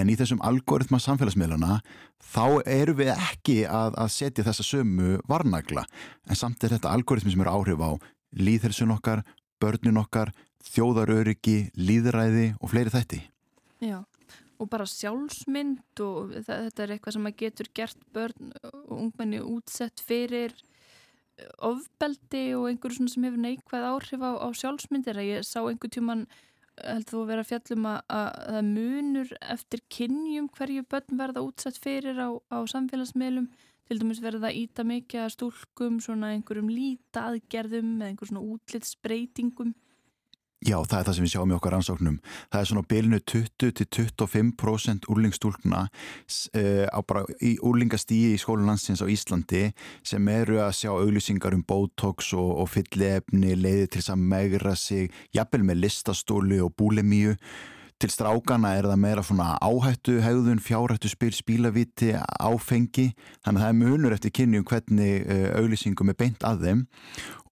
en 0.00 0.12
í 0.12 0.16
þessum 0.16 0.40
algoritma 0.46 1.00
samfélagsmiðlana 1.02 1.65
þá 2.22 2.44
eru 2.68 2.96
við 2.98 3.12
ekki 3.14 3.58
að, 3.68 3.96
að 4.02 4.12
setja 4.14 4.46
þessa 4.46 4.66
sömu 4.66 5.20
varnagla. 5.30 5.86
En 6.28 6.38
samt 6.38 6.64
er 6.64 6.76
þetta 6.76 6.92
algoritmi 6.94 7.32
sem 7.34 7.44
eru 7.44 7.54
áhrif 7.54 7.82
á 7.82 7.90
líðhelsun 8.36 8.94
okkar, 8.96 9.22
börnin 9.62 10.00
okkar 10.00 10.32
þjóðaröryggi, 10.66 11.70
líðræði 11.78 12.50
og 12.60 12.72
fleiri 12.72 12.92
þætti. 12.92 13.20
Já, 13.84 14.00
og 14.58 14.70
bara 14.72 14.86
sjálfsmynd 14.88 16.02
og 16.04 16.32
þetta 16.46 16.84
er 16.84 16.94
eitthvað 16.96 17.18
sem 17.18 17.28
að 17.28 17.38
getur 17.44 17.70
gert 17.76 18.08
börn 18.16 18.50
og 18.72 18.96
ungmenni 18.96 19.42
útsett 19.44 20.02
fyrir 20.02 20.56
ofbeldi 21.60 22.48
og 22.56 22.70
einhverju 22.70 23.08
sem 23.12 23.26
hefur 23.26 23.42
neikvæð 23.42 23.88
áhrif 23.90 24.24
á, 24.24 24.32
á 24.40 24.48
sjálfsmyndir 24.56 25.20
ég 25.20 25.44
sá 25.44 25.60
einhver 25.60 25.92
tjúman 25.92 26.24
held 26.82 27.06
þú 27.08 27.22
að 27.22 27.30
vera 27.30 27.46
fjallum 27.46 27.86
að 27.90 28.28
það 28.48 28.68
munur 28.70 29.32
eftir 29.54 29.82
kynjum 29.96 30.50
hverju 30.56 30.84
börn 30.90 31.20
verða 31.20 31.44
útsett 31.46 31.80
fyrir 31.80 32.20
á, 32.20 32.28
á 32.52 32.58
samfélagsmiðlum? 32.72 33.48
Til 33.86 34.00
dæmis 34.00 34.20
verða 34.22 34.50
að 34.50 34.60
íta 34.64 34.82
mikið 34.82 35.22
að 35.22 35.32
stúlkum 35.36 36.00
svona 36.02 36.32
einhverjum 36.34 36.70
líta 36.72 37.28
aðgerðum 37.30 37.92
eða 38.00 38.08
einhver 38.10 38.30
svona 38.32 38.46
útlitsbreytingum 38.54 39.74
Já, 40.66 40.80
það 40.82 40.96
er 40.98 41.04
það 41.06 41.14
sem 41.14 41.24
við 41.24 41.30
sjáum 41.30 41.52
í 41.52 41.54
okkar 41.54 41.74
ansóknum. 41.76 42.14
Það 42.50 42.60
er 42.60 42.68
svona 42.70 42.86
bilinu 42.90 43.18
20-25% 43.30 45.04
úrlingstúlkna 45.12 45.82
uh, 45.86 47.20
í 47.38 47.52
úrlingastíi 47.62 48.32
í 48.32 48.40
skólulandsins 48.42 49.04
á 49.04 49.06
Íslandi 49.06 49.62
sem 50.02 50.32
eru 50.32 50.58
að 50.64 50.74
sjá 50.80 50.90
auglýsingar 50.90 51.54
um 51.54 51.62
botox 51.62 52.32
og, 52.34 52.50
og 52.64 52.72
fyllefni, 52.74 53.54
leiði 53.54 53.86
til 53.94 54.02
að 54.10 54.26
megra 54.34 54.74
sig, 54.74 55.14
jafnvel 55.36 55.62
með 55.70 55.84
listastóli 55.84 56.58
og 56.64 56.74
búlemíu. 56.74 57.36
Til 57.96 58.10
strákana 58.12 58.74
er 58.76 58.84
það 58.90 58.98
meira 59.00 59.22
svona 59.24 59.54
áhættu, 59.64 60.18
hegðun, 60.20 60.60
fjárhættu 60.60 61.08
spil, 61.08 61.32
spílaviti, 61.32 62.10
áfengi. 62.44 63.06
Þannig 63.40 63.62
að 63.62 63.64
það 63.64 63.70
er 63.70 63.78
munur 63.80 64.16
eftir 64.16 64.34
kynni 64.36 64.60
um 64.60 64.66
hvernig 64.68 65.24
uh, 65.24 65.46
auglýsingum 65.62 66.12
er 66.12 66.18
beint 66.20 66.44
að 66.44 66.66
þeim 66.66 66.86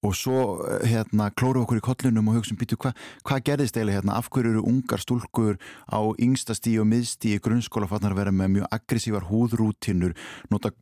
og 0.05 0.13
svo 0.17 0.39
eh, 0.69 0.85
hérna 0.91 1.31
klóru 1.33 1.63
okkur 1.65 1.81
í 1.81 1.85
kollunum 1.85 2.29
og 2.29 2.39
hugsaum 2.39 2.59
býtu 2.61 2.77
hvað 2.81 2.99
hva 3.25 3.41
gerðist 3.45 3.79
eiginlega 3.79 4.03
hérna, 4.03 4.19
af 4.19 4.29
hverju 4.33 4.53
eru 4.53 4.65
ungar 4.69 5.01
stúlkur 5.01 5.57
á 5.89 6.01
yngsta 6.21 6.57
stíi 6.59 6.77
og 6.83 6.89
miðstíi 6.91 7.41
grunnskóla 7.45 7.89
fannar 7.91 8.15
að 8.15 8.21
vera 8.21 8.35
með 8.35 8.53
mjög 8.59 8.71
aggressívar 8.77 9.29
húðrútinur, 9.31 10.13
nota 10.53 10.75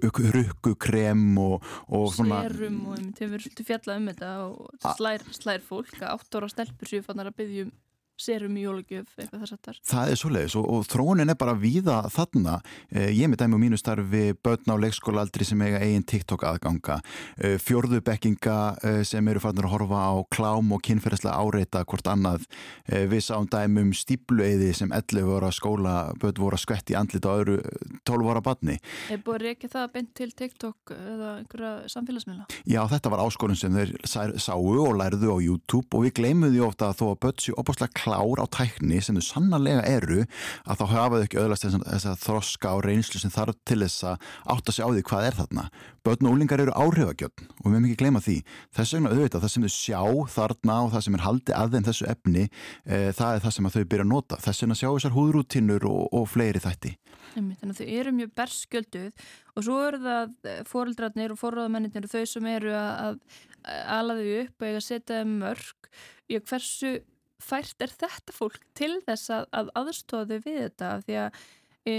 rukku 0.00 0.76
krem 0.80 1.34
og, 1.42 1.66
og 1.90 2.08
svona 2.14 2.44
Serum 2.46 2.80
og 2.94 3.02
þeim 3.18 3.34
verður 3.34 3.66
fjallað 3.68 3.98
um 3.98 4.10
þetta 4.12 4.32
og 4.46 4.90
slær, 4.96 5.26
slær 5.36 5.66
fólk 5.66 5.98
að 6.00 6.12
átt 6.14 6.38
ára 6.38 6.52
stelpur 6.54 6.94
séu 6.94 7.04
fannar 7.04 7.32
að 7.32 7.40
byggja 7.42 7.70
um 8.20 8.24
serum 8.26 8.56
í 8.58 8.64
jólugjöf 8.64 9.14
eitthvað 9.16 9.42
þess 9.42 9.54
að 9.54 9.60
þar. 9.66 9.78
Það 9.90 10.10
er 10.12 10.18
svo 10.20 10.30
leiðis 10.34 10.56
og, 10.60 10.66
og 10.74 10.86
þróunin 10.90 11.32
er 11.32 11.38
bara 11.40 11.54
víða 11.56 11.96
þarna. 12.12 12.56
Eh, 12.92 13.10
ég 13.16 13.30
með 13.30 13.42
dæmi 13.42 13.56
á 13.56 13.62
mínu 13.64 13.78
starfi 13.80 14.22
börn 14.44 14.72
á 14.72 14.76
leikskólaaldri 14.84 15.46
sem 15.48 15.62
eiga 15.64 15.80
eigin 15.80 16.04
TikTok 16.04 16.44
aðganga, 16.44 17.00
eh, 17.40 17.56
fjörðubekkinga 17.60 18.56
eh, 18.84 19.00
sem 19.08 19.28
eru 19.32 19.42
farin 19.42 19.64
að 19.64 19.72
horfa 19.72 20.02
á 20.04 20.14
klám 20.32 20.74
og 20.76 20.82
kynferðislega 20.84 21.38
áreita 21.40 21.84
hvort 21.88 22.10
annað. 22.10 22.46
Eh, 22.86 23.06
við 23.10 23.24
sáum 23.24 23.48
dæmum 23.50 23.94
stíplueiði 23.96 24.72
sem 24.76 24.92
11 24.92 25.26
voru 25.28 25.48
að 25.48 25.56
skóla 25.56 25.96
börn 26.20 26.40
voru 26.40 26.58
að 26.58 26.64
skvetti 26.66 26.98
andlit 26.98 27.24
á 27.24 27.32
öðru 27.32 27.58
12 28.04 28.28
voru 28.28 28.42
að 28.42 28.48
badni. 28.50 28.78
Er 29.10 29.22
búin 29.24 29.40
að 29.40 29.48
reyka 29.48 29.72
það 29.72 29.88
beint 29.96 30.12
til 30.18 30.30
TikTok 30.36 30.94
eða 30.96 31.32
einhverja 31.40 31.72
samfélagsmiðla? 31.94 32.48
Já, 32.68 32.82
þetta 32.90 33.12
var 33.14 33.24
áskorun 33.24 33.58
sem 33.58 33.74
þeir 33.74 33.96
sáu 34.40 34.60
og 34.60 34.96
lærðu 34.98 35.32
á 35.32 35.38
YouTube 35.40 35.96
og 35.96 36.06
við 36.06 36.16
gleymum 36.20 36.52
því 36.52 36.62
ofta 36.66 36.90
að 36.90 37.00
þó 37.00 37.04
að 37.10 37.20
börn 37.24 37.42
séu 37.44 37.56
opáslega 37.60 38.02
klár 38.10 38.42
á 38.42 38.46
tækni 38.50 39.00
sem 39.02 39.16
þau 39.16 39.24
sannarlega 39.24 39.82
eru 39.86 40.24
að 40.66 40.80
þá 40.80 40.84
hafa 40.90 41.18
þau 41.18 41.24
ekki 41.26 41.40
öðlast 41.40 41.66
þess 41.66 42.06
að 42.10 42.22
þroska 42.24 42.72
og 42.74 42.84
reynslu 42.86 43.20
sem 43.20 43.32
þarf 43.32 43.58
til 43.68 43.80
þess 43.84 44.06
að 44.10 44.28
átta 44.54 44.74
sig 44.74 44.84
á 44.84 44.88
því 44.90 45.04
hvað 45.06 45.26
er 45.28 45.38
þarna. 45.38 45.64
Börn 46.04 46.26
og 46.26 46.34
úlingar 46.34 46.62
eru 46.62 46.74
áhrifagjöld 46.74 47.44
og 47.44 47.66
við 47.66 47.76
hefum 47.76 47.88
ekki 47.88 48.00
gleyma 48.00 48.22
því. 48.24 48.36
Þess 48.76 48.94
vegna 48.96 49.12
auðvitað 49.12 49.44
það 49.44 49.52
sem 49.54 49.66
þau 49.66 49.74
sjá 49.74 50.02
þarna 50.34 50.78
og 50.84 50.94
það 50.94 51.04
sem 51.06 51.18
er 51.18 51.26
haldið 51.26 51.58
að 51.60 51.74
þeim 51.74 51.86
þessu 51.90 52.08
efni 52.10 52.46
e, 52.46 52.98
það 53.20 53.34
er 53.34 53.44
það 53.44 53.54
sem 53.56 53.70
þau 53.70 53.84
byrja 53.84 54.06
að 54.06 54.10
nota. 54.14 54.40
Þess 54.40 54.64
vegna 54.64 54.78
sjá 54.80 54.88
þessar 54.88 55.16
húðrútinur 55.16 55.86
og, 55.90 56.02
og 56.16 56.26
fleiri 56.30 56.64
þætti. 56.64 56.94
Þannig 57.36 57.68
að 57.68 57.76
þau 57.78 57.92
eru 58.00 58.16
mjög 58.16 58.32
berskjölduð 58.40 59.28
og 59.54 59.66
svo 59.66 59.76
eru 59.86 60.00
það 60.02 60.32
eh, 60.50 60.62
fóreldrarnir 60.66 61.34
og 61.34 61.38
fórráðamennir 61.38 62.08
þau 62.10 62.24
sem 62.26 62.48
eru 62.50 62.72
að 62.74 63.20
ala 63.68 64.16
þau 64.18 64.30
upp 64.40 64.64
og 64.64 64.66
eiga 64.66 64.80
að 64.80 64.86
setja 64.88 65.20
mörg. 65.28 65.90
Já, 66.30 66.40
hversu 66.48 66.96
fært 67.44 67.84
er 67.84 67.94
þetta 67.94 68.36
fólk 68.36 68.60
til 68.78 68.92
þess 69.06 69.32
að, 69.34 69.48
að 69.56 69.72
aðstóðu 69.80 70.40
við 70.44 70.60
þetta? 70.64 70.92
Því 71.06 71.18
að 71.24 71.40
e, 71.88 71.94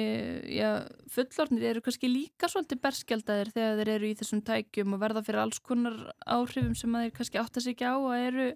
já, 0.56 0.70
fullornir 1.14 1.68
eru 1.72 1.84
kannski 1.86 2.10
líka 2.12 2.50
svolítið 2.52 2.82
berskjaldadir 2.86 3.54
þegar 3.56 3.82
þeir 3.82 3.94
eru 3.96 4.10
í 4.12 4.18
þessum 4.22 4.44
tækjum 4.48 4.98
og 4.98 5.04
verða 5.04 5.24
fyrir 5.28 5.44
alls 5.46 5.62
konar 5.66 5.98
áhrifum 6.26 6.76
sem 6.78 7.00
þeir 7.00 7.16
kannski 7.18 7.42
átta 7.42 7.64
sig 7.64 7.76
ekki 7.76 7.90
á 7.90 7.98
að 7.98 8.28
eru 8.28 8.50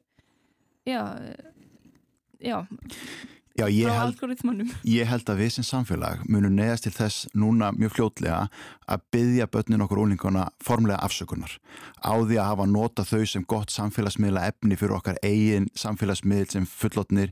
já, 0.86 1.02
já 2.40 2.58
Já, 3.56 3.70
ég 3.72 3.88
held, 3.88 4.20
ég 5.00 5.08
held 5.08 5.30
að 5.32 5.38
við 5.40 5.52
sem 5.56 5.64
samfélag 5.64 6.26
munum 6.28 6.58
neðast 6.58 6.90
til 6.90 6.92
þess 6.92 7.28
núna 7.32 7.70
mjög 7.72 7.94
fljótlega 7.96 8.40
að 8.92 9.06
byggja 9.16 9.48
börnin 9.48 9.86
okkur 9.86 10.02
úlinguna 10.04 10.50
formlega 10.64 11.00
afsökunar 11.06 11.54
á 12.06 12.14
því 12.20 12.38
að 12.38 12.50
hafa 12.52 12.66
nota 12.70 13.06
þau 13.08 13.24
sem 13.30 13.46
gott 13.48 13.72
samfélagsmiðla 13.74 14.44
efni 14.52 14.78
fyrir 14.78 14.98
okkar 14.98 15.18
eigin 15.26 15.66
samfélagsmiðl 15.78 16.52
sem 16.52 16.68
fullotnir 16.70 17.32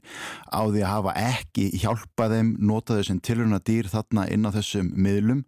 á 0.49 0.63
því 0.63 0.81
að 0.81 0.93
hafa 0.93 1.13
ekki 1.19 1.67
hjálpa 1.83 2.29
þeim 2.31 2.53
nota 2.71 2.97
þau 2.97 3.07
sem 3.09 3.19
tilhörna 3.19 3.59
dýr 3.61 3.89
þarna 3.91 4.25
inn 4.33 4.47
á 4.47 4.55
þessum 4.55 4.89
miðlum. 4.95 5.43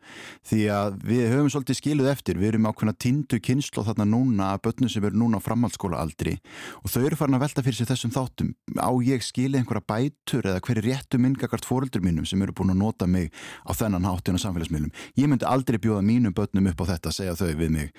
Því 0.46 0.62
að 0.76 1.00
við 1.08 1.26
höfum 1.34 1.52
svolítið 1.56 1.80
skiluð 1.80 2.12
eftir 2.12 2.42
við 2.42 2.52
erum 2.54 2.70
ákveðna 2.70 2.96
tindu 3.00 3.40
kynslu 3.42 3.86
þarna 3.88 4.08
núna 4.12 4.52
að 4.54 4.64
börnum 4.68 4.92
sem 4.94 5.08
eru 5.08 5.22
núna 5.24 5.42
á 5.42 5.46
framhaldsskóla 5.46 6.04
aldri 6.04 6.38
og 6.84 6.92
þau 6.94 7.02
eru 7.06 7.20
farin 7.20 7.40
að 7.40 7.46
velta 7.48 7.66
fyrir 7.66 7.80
sig 7.80 7.90
þessum 7.90 8.14
þáttum. 8.14 8.54
Á 8.78 8.92
ég 9.06 9.26
skili 9.26 9.60
einhverja 9.60 9.86
bætur 9.90 10.46
eða 10.46 10.65
hver 10.66 10.82
er 10.82 10.88
réttu 10.90 11.20
minngakart 11.22 11.68
fóröldur 11.68 12.04
mínum 12.06 12.26
sem 12.28 12.42
eru 12.42 12.56
búin 12.56 12.74
að 12.74 12.82
nota 12.82 13.08
mig 13.08 13.32
á 13.64 13.72
þennan 13.78 14.08
háttun 14.10 14.40
á 14.40 14.44
samfélagsmiðlum. 14.44 14.94
Ég 15.20 15.30
myndi 15.30 15.48
aldrei 15.50 15.80
bjóða 15.82 16.06
mínum 16.06 16.36
börnum 16.36 16.72
upp 16.72 16.82
á 16.82 16.86
þetta 16.94 17.12
að 17.12 17.18
segja 17.20 17.38
þau 17.40 17.54
við 17.62 17.76
mig. 17.76 17.94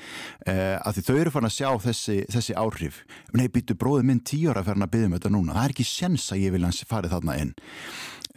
Eh, 0.46 0.76
að 0.80 0.98
því 0.98 1.06
þau 1.06 1.16
eru 1.20 1.34
farin 1.34 1.50
að 1.50 1.56
sjá 1.56 1.70
þessi, 1.86 2.18
þessi 2.34 2.58
áhrif. 2.58 3.00
Nei, 3.36 3.46
býtu 3.52 3.78
bróði 3.78 4.08
minn 4.10 4.24
tíu 4.26 4.50
ára 4.50 4.64
að 4.64 4.72
ferna 4.72 4.88
að 4.88 4.94
byggja 4.96 5.10
um 5.10 5.16
þetta 5.18 5.34
núna. 5.36 5.56
Það 5.56 5.64
er 5.64 5.76
ekki 5.76 5.88
sens 5.88 6.28
að 6.32 6.44
ég 6.44 6.56
vilja 6.56 6.74
farið 6.86 7.16
þarna 7.16 7.38
inn. 7.42 7.54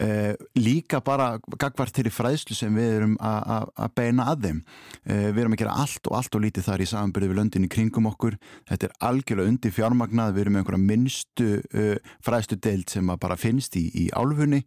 Uh, 0.00 0.32
líka 0.56 1.02
bara 1.04 1.34
gagvart 1.60 1.92
til 1.92 2.06
í 2.08 2.12
fræðslu 2.14 2.54
sem 2.56 2.72
við 2.72 2.94
erum 2.96 3.16
að 3.20 3.90
beina 3.98 4.30
að 4.32 4.46
þeim. 4.46 4.60
Uh, 5.04 5.26
við 5.28 5.40
erum 5.42 5.56
að 5.56 5.60
gera 5.60 5.74
allt 5.82 6.08
og 6.08 6.16
allt 6.16 6.38
og 6.38 6.44
lítið 6.46 6.64
þar 6.70 6.80
í 6.80 6.86
samanbyrði 6.88 7.28
við 7.28 7.36
löndin 7.36 7.66
í 7.66 7.70
kringum 7.74 8.08
okkur. 8.08 8.38
Þetta 8.70 8.88
er 8.88 8.94
algjörlega 9.10 9.52
undir 9.52 9.74
fjármagnað 9.76 10.32
við 10.32 10.44
erum 10.44 10.56
með 10.56 10.62
einhverja 10.62 10.86
minnstu 10.86 11.48
uh, 11.60 12.14
fræðslu 12.24 12.58
deilt 12.64 12.94
sem 12.94 13.12
bara 13.20 13.36
finnst 13.36 13.76
í, 13.76 13.84
í 13.92 14.06
álfunni. 14.16 14.62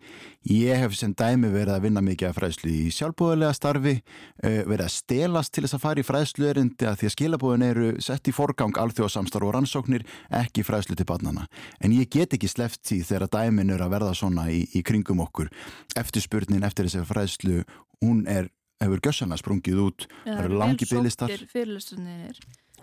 Ég 0.53 0.83
hef 0.83 0.93
sem 0.99 1.15
dæmi 1.17 1.49
verið 1.49 1.79
að 1.79 1.87
vinna 1.87 2.05
mikið 2.05 2.29
að 2.29 2.37
fræðslu 2.37 2.69
í 2.69 2.93
sjálfbúðulega 2.93 3.57
starfi 3.57 3.95
verið 4.43 4.83
að 4.83 4.91
stelast 4.91 5.53
til 5.55 5.63
þess 5.63 5.77
að 5.77 5.83
fara 5.85 6.01
í 6.01 6.05
fræðslu 6.05 6.49
erindi 6.49 6.87
að 6.89 6.97
því 6.99 7.07
að 7.07 7.13
skilabúðin 7.13 7.65
eru 7.69 7.91
sett 8.03 8.27
í 8.27 8.33
forgang 8.35 8.75
alþjóðsamstarf 8.83 9.47
og 9.47 9.53
rannsóknir 9.55 10.03
ekki 10.35 10.65
fræðslu 10.67 10.97
til 10.99 11.07
barnana 11.07 11.47
en 11.79 11.95
ég 11.95 12.11
get 12.11 12.35
ekki 12.35 12.51
sleft 12.51 12.83
því 12.89 12.99
þegar 13.07 13.31
dæmin 13.37 13.71
eru 13.71 13.87
að 13.87 13.95
verða 13.95 14.17
svona 14.19 14.49
í, 14.51 14.65
í 14.75 14.83
kringum 14.83 15.22
okkur. 15.23 15.51
Eftirspurnin 15.99 16.67
eftir 16.67 16.89
þessi 16.89 17.05
fræðslu 17.09 17.63
hún 18.03 18.25
er, 18.29 18.51
hefur 18.83 19.03
gössanlega 19.07 19.43
sprungið 19.43 19.85
út 19.87 20.09
ja, 20.09 20.35
það 20.35 20.43
eru 20.47 20.59
langi 20.63 20.89
bygglistar 20.89 21.37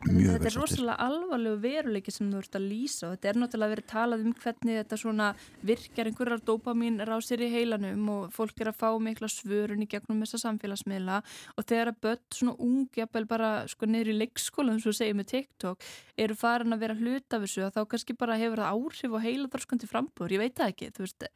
þetta 0.01 0.49
er 0.49 0.55
rosalega 0.57 0.95
alvarlegu 1.05 1.59
veruleiki 1.61 2.13
sem 2.15 2.31
þú 2.33 2.39
ert 2.41 2.57
að 2.57 2.67
lýsa 2.71 3.09
og 3.09 3.13
þetta 3.13 3.29
er 3.29 3.39
náttúrulega 3.43 3.73
verið 3.75 3.89
talað 3.91 4.23
um 4.25 4.35
hvernig 4.41 4.79
þetta 4.79 4.99
svona 5.03 5.27
virkjar 5.69 6.09
einhverjar 6.09 6.45
dopamin 6.49 6.97
rásir 7.05 7.45
í 7.45 7.51
heilanum 7.53 8.09
og 8.15 8.33
fólk 8.33 8.63
er 8.65 8.71
að 8.73 8.79
fá 8.81 8.89
mikla 8.97 9.29
svörun 9.29 9.85
í 9.85 9.91
gegnum 9.91 10.25
þessa 10.25 10.41
samfélagsmiðla 10.47 11.21
og 11.21 11.69
þegar 11.69 11.93
að 11.93 12.01
börn 12.07 12.25
svona 12.39 12.57
ungjapel 12.71 13.27
bara 13.29 13.53
sko 13.69 13.91
neyri 13.91 14.17
í 14.17 14.21
leikskólan 14.23 14.81
sem 14.81 14.89
þú 14.89 14.99
segir 15.03 15.21
með 15.21 15.33
TikTok 15.35 15.89
eru 16.17 16.41
farin 16.47 16.77
að 16.77 16.87
vera 16.87 16.97
hluta 16.97 17.37
af 17.37 17.45
þessu 17.45 17.67
og 17.69 17.77
þá 17.77 17.83
kannski 17.93 18.17
bara 18.17 18.41
hefur 18.41 18.65
það 18.65 18.81
áhrif 18.81 19.17
og 19.19 19.25
heila 19.27 19.53
þarskandi 19.53 19.91
frambúr, 19.91 20.33
ég 20.33 20.47
veit 20.47 20.57
það 20.57 20.73
ekki 20.73 20.95
þú 20.97 21.05
veist 21.05 21.29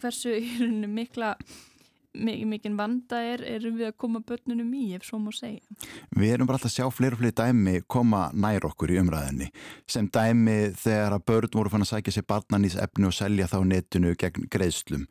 hversu 0.00 0.34
mikla 0.88 1.34
mikinn 2.14 2.76
vanda 2.76 3.20
er, 3.24 3.42
erum 3.46 3.78
við 3.78 3.88
að 3.88 3.96
koma 4.00 4.20
börnunum 4.26 4.68
í, 4.76 4.92
ef 4.96 5.06
svo 5.06 5.18
má 5.22 5.30
segja. 5.34 5.62
Við 6.12 6.34
erum 6.34 6.48
bara 6.48 6.58
alltaf 6.58 6.70
að 6.70 6.76
sjá 6.76 6.88
fleiri 6.92 7.16
og 7.16 7.22
fleiri 7.22 7.36
dæmi 7.38 7.74
koma 7.90 8.26
nær 8.36 8.66
okkur 8.68 8.92
í 8.92 8.98
umræðinni 9.00 9.48
sem 9.88 10.08
dæmi 10.12 10.72
þegar 10.78 11.16
að 11.16 11.24
börn 11.30 11.56
voru 11.56 11.72
fann 11.72 11.84
að 11.86 11.92
sækja 11.92 12.16
sér 12.16 12.26
barnanís 12.28 12.76
efni 12.80 13.08
og 13.08 13.16
selja 13.16 13.48
þá 13.50 13.58
netinu 13.68 14.12
gegn 14.18 14.48
greiðslum. 14.52 15.06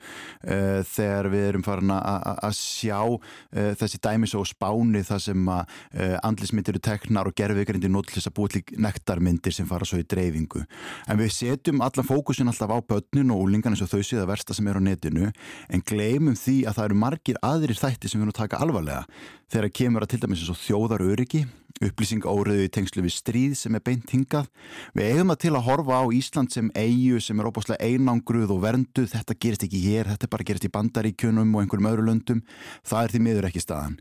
Uh, 0.45 0.81
þegar 0.87 1.29
við 1.33 1.47
erum 1.49 1.65
farin 1.65 1.93
að 1.95 2.55
sjá 2.57 2.99
uh, 3.01 3.71
þessi 3.81 4.01
dæmi 4.01 4.29
svo 4.29 4.43
spáni 4.47 5.03
það 5.07 5.25
sem 5.25 5.51
að 5.51 5.75
uh, 5.97 6.17
andlismyndir 6.27 6.77
eru 6.77 6.83
teknar 6.85 7.29
og 7.31 7.37
gerfiðgrindir 7.37 7.91
nótlis 7.91 8.29
að 8.29 8.37
búið 8.37 8.59
til 8.59 8.81
nektarmyndir 8.85 9.55
sem 9.55 9.69
fara 9.69 9.87
svo 9.87 9.99
í 10.01 10.05
dreifingu. 10.07 10.63
En 11.09 11.19
við 11.21 11.33
setjum 11.35 11.81
allan 11.83 12.07
fókusin 12.07 12.51
alltaf 12.51 12.71
á 12.71 12.79
börnun 12.79 13.33
og 13.35 13.45
úlingan 13.47 13.75
eins 13.75 13.83
og 13.83 13.91
þau 13.91 14.05
séða 14.05 14.29
versta 14.29 14.55
sem 14.55 14.67
er 14.69 14.77
á 14.77 14.81
netinu 14.83 15.31
en 15.71 15.85
gleymum 15.87 16.37
því 16.37 16.61
að 16.69 16.77
það 16.77 16.90
eru 16.91 16.99
margir 16.99 17.39
aðrir 17.45 17.79
þætti 17.79 18.11
sem 18.11 18.19
við 18.19 18.27
erum 18.27 18.35
að 18.35 18.41
taka 18.43 18.61
alvarlega 18.61 19.03
þegar 19.51 19.73
kemur 19.79 20.05
að 20.05 20.13
til 20.13 20.21
dæmis 20.21 20.43
eins 20.43 20.51
og 20.53 20.59
þjóðar 20.61 21.03
öryggi, 21.03 21.41
upplýsing 21.81 22.25
óriðu 22.27 22.67
í 22.67 22.71
tengslu 22.71 23.03
við 23.03 23.15
stríð 23.15 23.55
sem 23.59 23.75
er 23.75 23.83
beint 23.83 24.11
hingað. 24.13 24.47
Við 24.95 25.09
eigum 25.09 25.33
að 25.33 25.41
til 25.43 25.53
að 25.55 25.65
horfa 25.67 25.99
á 25.99 26.05
Ísland 26.15 26.53
sem 26.53 26.71
eigu 26.77 27.19
sem 27.23 27.39
er 27.41 27.49
óbáslega 27.49 27.83
einangruð 27.83 28.53
og 28.55 28.61
vernduð, 28.63 29.09
þetta 29.11 29.37
gerist 29.43 29.65
ekki 29.67 29.83
hér, 29.87 30.11
þetta 30.13 30.31
bara 30.31 30.47
gerist 30.47 30.67
í 30.67 30.73
bandaríkjunum 30.75 31.55
og 31.55 31.63
einhverjum 31.63 31.91
öðru 31.91 32.07
löndum, 32.07 32.43
það 32.87 33.07
er 33.07 33.15
því 33.15 33.23
miður 33.27 33.49
ekki 33.49 33.65
staðan. 33.65 33.97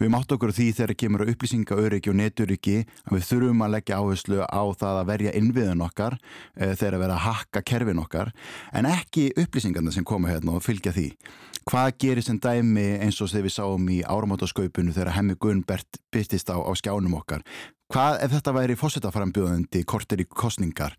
Við 0.00 0.12
mátt 0.14 0.34
okkur 0.34 0.52
því 0.54 0.68
þegar 0.78 0.96
kemur 1.02 1.24
að 1.24 1.32
upplýsinga 1.34 1.78
öryggi 1.78 2.12
og 2.12 2.18
neturyggi 2.18 2.76
að 3.04 3.16
við 3.16 3.26
þurfum 3.30 3.64
að 3.66 3.74
leggja 3.76 4.00
áherslu 4.00 4.42
á 4.42 4.62
það 4.80 5.00
að 5.00 5.08
verja 5.12 5.34
innviðun 5.38 5.86
okkar 5.86 6.18
e, 6.18 6.72
þegar 6.74 6.98
að 6.98 7.04
vera 7.04 7.18
að 7.18 7.24
hakka 7.28 7.64
kerfin 7.72 8.02
okkar. 8.02 8.34
En 8.74 8.90
ekki 8.90 9.30
upplýsingarna 9.44 9.94
sem 9.94 10.06
koma 10.06 10.32
hérna 10.32 10.58
og 10.58 10.64
fylgja 10.64 10.94
því. 10.96 11.08
Hvað 11.64 11.94
gerir 12.02 12.24
sem 12.26 12.36
dæmi 12.36 12.88
eins 13.00 13.22
og 13.24 13.30
þegar 13.32 13.46
við 13.46 13.54
sáum 13.54 13.86
í 13.88 14.02
áramátaskaupinu 14.04 14.92
þegar 14.92 15.14
Hemmi 15.16 15.38
Gunnbert 15.40 16.00
byrtist 16.12 16.50
á, 16.52 16.60
á 16.60 16.72
skjánum 16.76 17.16
okkar 17.16 17.40
hvað 17.92 18.22
ef 18.24 18.32
þetta 18.32 18.54
væri 18.56 18.76
fósitaframbjóðandi 18.80 19.82
kortir 19.88 20.22
í 20.24 20.26
kostningar 20.28 20.94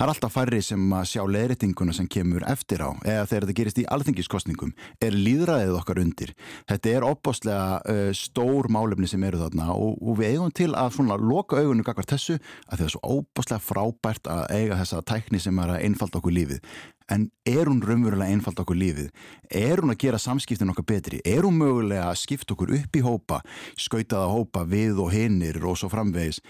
það 0.00 0.04
er 0.06 0.12
alltaf 0.14 0.32
færri 0.32 0.60
sem 0.64 0.92
að 0.96 1.08
sjá 1.10 1.22
leðrætinguna 1.28 1.92
sem 1.92 2.06
kemur 2.08 2.44
eftir 2.48 2.80
á. 2.80 2.90
Eða 3.04 3.26
þegar 3.28 3.44
þetta 3.44 3.56
gerist 3.58 3.80
í 3.82 3.86
alþingiskostningum 3.96 4.70
er 5.04 5.16
líðræðið 5.16 5.76
okkar 5.76 6.00
undir? 6.00 6.32
Þetta 6.70 6.94
er 6.94 7.06
opbáslega 7.06 7.80
uh, 7.84 8.12
stór 8.16 8.70
málefni 8.72 9.10
sem 9.10 9.26
eru 9.28 9.42
þarna 9.42 9.74
og, 9.74 9.98
og 10.00 10.20
við 10.22 10.32
eigum 10.32 10.54
til 10.56 10.70
að 10.72 10.94
svona 10.96 11.18
loka 11.20 11.60
augunum 11.60 11.84
kakvar 11.84 12.08
þessu 12.08 12.38
að 12.38 12.78
það 12.78 12.86
er 12.86 12.94
svo 12.94 13.02
opbáslega 13.18 13.66
frábært 13.66 14.32
að 14.32 14.46
eiga 14.56 14.80
þessa 14.80 15.04
tækni 15.12 15.42
sem 15.44 15.60
er 15.60 15.74
að 15.76 15.84
einfalda 15.90 16.22
okkur 16.22 16.36
lífið 16.38 16.64
en 17.10 17.26
er 17.48 17.68
hún 17.68 17.80
raunverulega 17.82 18.30
einfald 18.30 18.60
okkur 18.62 18.78
lífið? 18.78 19.08
Er 19.50 19.82
hún 19.82 19.92
að 19.92 20.00
gera 20.04 20.20
samskiptin 20.22 20.70
okkar 20.72 20.86
betri? 20.86 21.20
Er 21.26 21.46
hún 21.46 21.58
mögulega 21.58 22.06
að 22.10 22.20
skipta 22.22 22.54
okkur 22.54 22.74
upp 22.78 22.98
í 22.98 23.02
hópa, 23.04 23.40
skautaða 23.78 24.28
hópa 24.30 24.64
við 24.68 25.00
og 25.02 25.10
hinnir 25.14 25.58
og 25.66 25.78
svo 25.80 25.90
framvegis? 25.92 26.40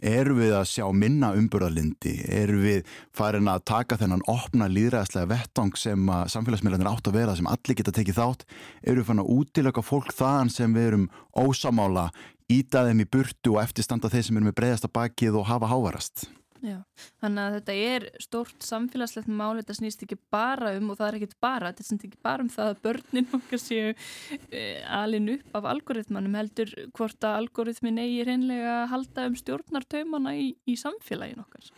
Er 0.00 0.30
við 0.36 0.54
að 0.58 0.68
sjá 0.70 0.86
minna 0.92 1.32
umbyrðalindi? 1.36 2.14
Er 2.28 2.52
við 2.56 2.88
farin 3.16 3.50
að 3.52 3.66
taka 3.72 3.98
þennan 4.00 4.24
opna 4.30 4.70
líðræðslega 4.72 5.30
vettang 5.32 5.76
sem 5.80 6.08
samfélagsmiðlanir 6.32 6.90
átt 6.92 7.10
að 7.10 7.20
vera 7.20 7.36
sem 7.36 7.50
allir 7.50 7.78
geta 7.78 7.94
tekið 7.96 8.20
þátt? 8.20 8.46
Er 8.82 8.96
við 8.96 9.10
farin 9.10 9.24
að 9.24 9.34
útilöka 9.36 9.84
fólk 9.84 10.16
þaðan 10.16 10.52
sem 10.52 10.76
við 10.76 10.90
erum 10.92 11.06
ósamála, 11.36 12.08
íta 12.52 12.86
þeim 12.86 13.04
í 13.04 13.10
burtu 13.10 13.56
og 13.56 13.62
eftirstanda 13.64 14.12
þeir 14.12 14.28
sem 14.28 14.40
eru 14.40 14.48
með 14.48 14.58
breyðasta 14.60 14.92
bakið 14.92 15.40
og 15.40 15.48
hafa 15.50 15.72
hávarast? 15.72 16.28
Já, 16.64 16.78
þannig 17.20 17.42
að 17.42 17.54
þetta 17.56 17.74
er 17.86 18.06
stórt 18.22 18.64
samfélagslegt 18.64 19.28
mál, 19.28 19.58
þetta 19.58 19.76
snýst 19.76 20.04
ekki 20.06 20.18
bara 20.32 20.72
um 20.78 20.92
og 20.92 20.98
það 20.98 21.08
er 21.08 21.18
ekkit 21.18 21.34
bara, 21.42 21.72
þetta 21.72 21.86
snýst 21.86 22.06
ekki 22.08 22.20
bara 22.24 22.44
um 22.44 22.50
það 22.52 22.70
að 22.72 22.82
börnin 22.86 23.28
okkar 23.38 23.60
séu 23.60 23.90
e, 23.92 24.62
alin 24.98 25.32
upp 25.34 25.58
af 25.60 25.68
algoritmanum 25.74 26.38
heldur 26.38 26.72
hvort 26.96 27.26
að 27.28 27.40
algoritmin 27.42 28.00
eigi 28.02 28.24
reynlega 28.28 28.76
að 28.82 28.88
halda 28.94 29.26
um 29.30 29.38
stjórnartaumana 29.42 30.36
í, 30.38 30.46
í 30.64 30.78
samfélagin 30.80 31.42
okkar. 31.44 31.72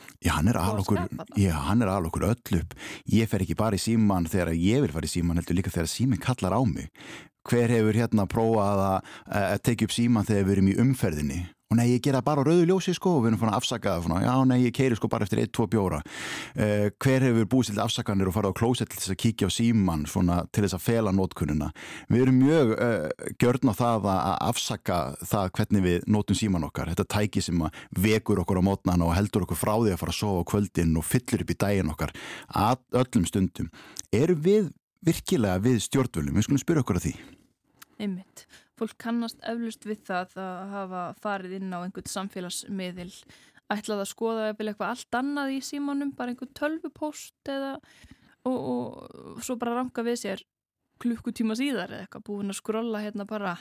Já, 1.43 1.55
hann 1.69 1.83
er 1.83 1.95
alveg 1.95 2.13
okkur 2.13 2.29
öll 2.31 2.61
upp. 2.63 2.79
Ég 3.19 3.31
fer 3.31 3.45
ekki 3.45 3.59
bara 3.59 3.79
í 3.79 3.83
síman 3.83 4.31
þegar 4.31 4.55
ég 4.55 4.87
vil 4.87 4.95
fara 4.95 5.11
í 5.11 5.17
síman 5.17 5.41
heldur 5.41 5.59
líka 5.59 5.75
þegar 5.75 5.91
símin 5.91 6.23
kallar 6.23 6.55
á 6.55 6.63
mig. 6.69 6.93
Hver 7.49 7.73
hefur 7.73 7.97
hérna 7.97 8.27
prófað 8.29 8.83
að, 8.85 9.15
tekið 9.65 9.89
upp 9.89 9.95
síman 9.95 10.27
þegar 10.29 10.49
við 10.49 10.59
erum 10.59 10.73
í 10.73 10.81
umferðinni? 10.85 11.45
Og 11.69 11.77
nei, 11.77 11.91
ég 11.91 12.01
gera 12.01 12.23
bara 12.25 12.41
rauðu 12.47 12.65
ljósi 12.65 12.95
sko 12.97 13.19
og 13.19 13.25
við 13.27 13.35
erum 13.35 13.41
fann 13.43 13.51
að 13.51 13.59
afsaka 13.59 13.91
það 13.93 14.07
fann, 14.07 14.23
já, 14.25 14.33
nei, 14.49 14.57
ég 14.63 14.73
keiri 14.73 14.97
sko 14.97 15.11
bara 15.13 15.27
eftir 15.27 15.43
1-2 15.43 15.67
bjóra. 15.69 15.99
Uh, 16.57 16.87
hver 16.97 17.27
hefur 17.27 17.49
búið 17.53 17.71
til 17.75 17.83
afsakanir 17.85 18.31
og 18.31 18.37
farið 18.39 18.57
á 18.57 18.59
klósett 18.61 18.89
til 18.89 19.03
þess 19.03 19.13
að 19.13 19.21
kíkja 19.21 19.51
á 19.53 19.53
síman 19.53 20.07
svona, 20.09 20.39
til 20.49 20.65
þess 20.65 20.79
að 20.79 20.85
fela 20.87 21.13
nótkununa 21.13 21.69
við 22.09 22.25
erum 22.25 22.41
mjög 22.41 22.73
uh, 22.73 23.29
gjörn 23.37 23.69
á 23.69 23.75
það 23.83 24.11
að 24.15 24.35
afsaka 24.49 24.99
það 25.29 25.53
hvernig 25.61 25.87
við 25.91 26.11
nótum 26.17 26.41
síman 26.41 26.69
okkar, 26.71 26.95
þetta 26.95 27.11
tæki 27.19 27.45
sem 27.45 27.65
vekur 28.01 28.41
okkur 28.47 28.65
á 28.65 28.69
mótnan 28.73 29.05
og 29.05 29.13
heldur 29.19 29.45
okkur 29.45 29.61
frá 29.61 29.75
því 29.77 29.93
að 29.93 30.05
fara 30.07 30.17
að 30.17 30.21
sofa 30.23 30.41
á 30.41 30.51
kvöldin 30.55 30.97
og 30.97 31.05
fyllir 31.05 31.45
upp 31.45 31.53
í 31.53 31.63
dægin 31.67 31.93
okkar. 31.93 32.17
Að 32.49 33.03
öllum 33.05 33.29
stundum. 33.29 33.69
Erum 34.09 34.41
við 34.41 34.73
virkilega 35.05 35.61
við 35.61 35.83
stjórnvöldum, 35.85 36.39
við 36.41 36.49
skulum 36.49 36.65
spyrja 36.65 36.87
okkur 36.87 37.03
að 37.03 37.11
því 37.11 37.19
Einmitt 37.99 38.47
fólk 38.79 38.95
kannast 39.03 39.41
eflust 39.43 39.87
við 39.89 40.05
það 40.07 40.37
að 40.39 40.75
hafa 40.75 41.01
farið 41.23 41.57
inn 41.59 41.73
á 41.75 41.83
einhvern 41.83 42.13
samfélagsmiðil 42.13 43.11
ætlað 43.69 44.05
að 44.05 44.11
skoða 44.13 44.47
eitthvað 44.53 44.93
allt 44.93 45.19
annað 45.19 45.57
í 45.57 45.59
símanum, 45.67 46.15
bara 46.17 46.33
einhvern 46.33 46.55
tölvupóst 46.57 47.51
eða 47.51 47.75
og, 48.47 48.57
og 48.57 49.43
svo 49.45 49.59
bara 49.61 49.81
ranga 49.81 50.05
við 50.07 50.21
sér 50.23 50.45
klukkutíma 51.03 51.57
síðar 51.59 51.93
eða 51.93 52.07
eitthvað 52.07 52.27
búin 52.31 52.55
að 52.55 52.61
skrolla 52.61 53.03
hérna 53.05 53.27
bara 53.29 53.57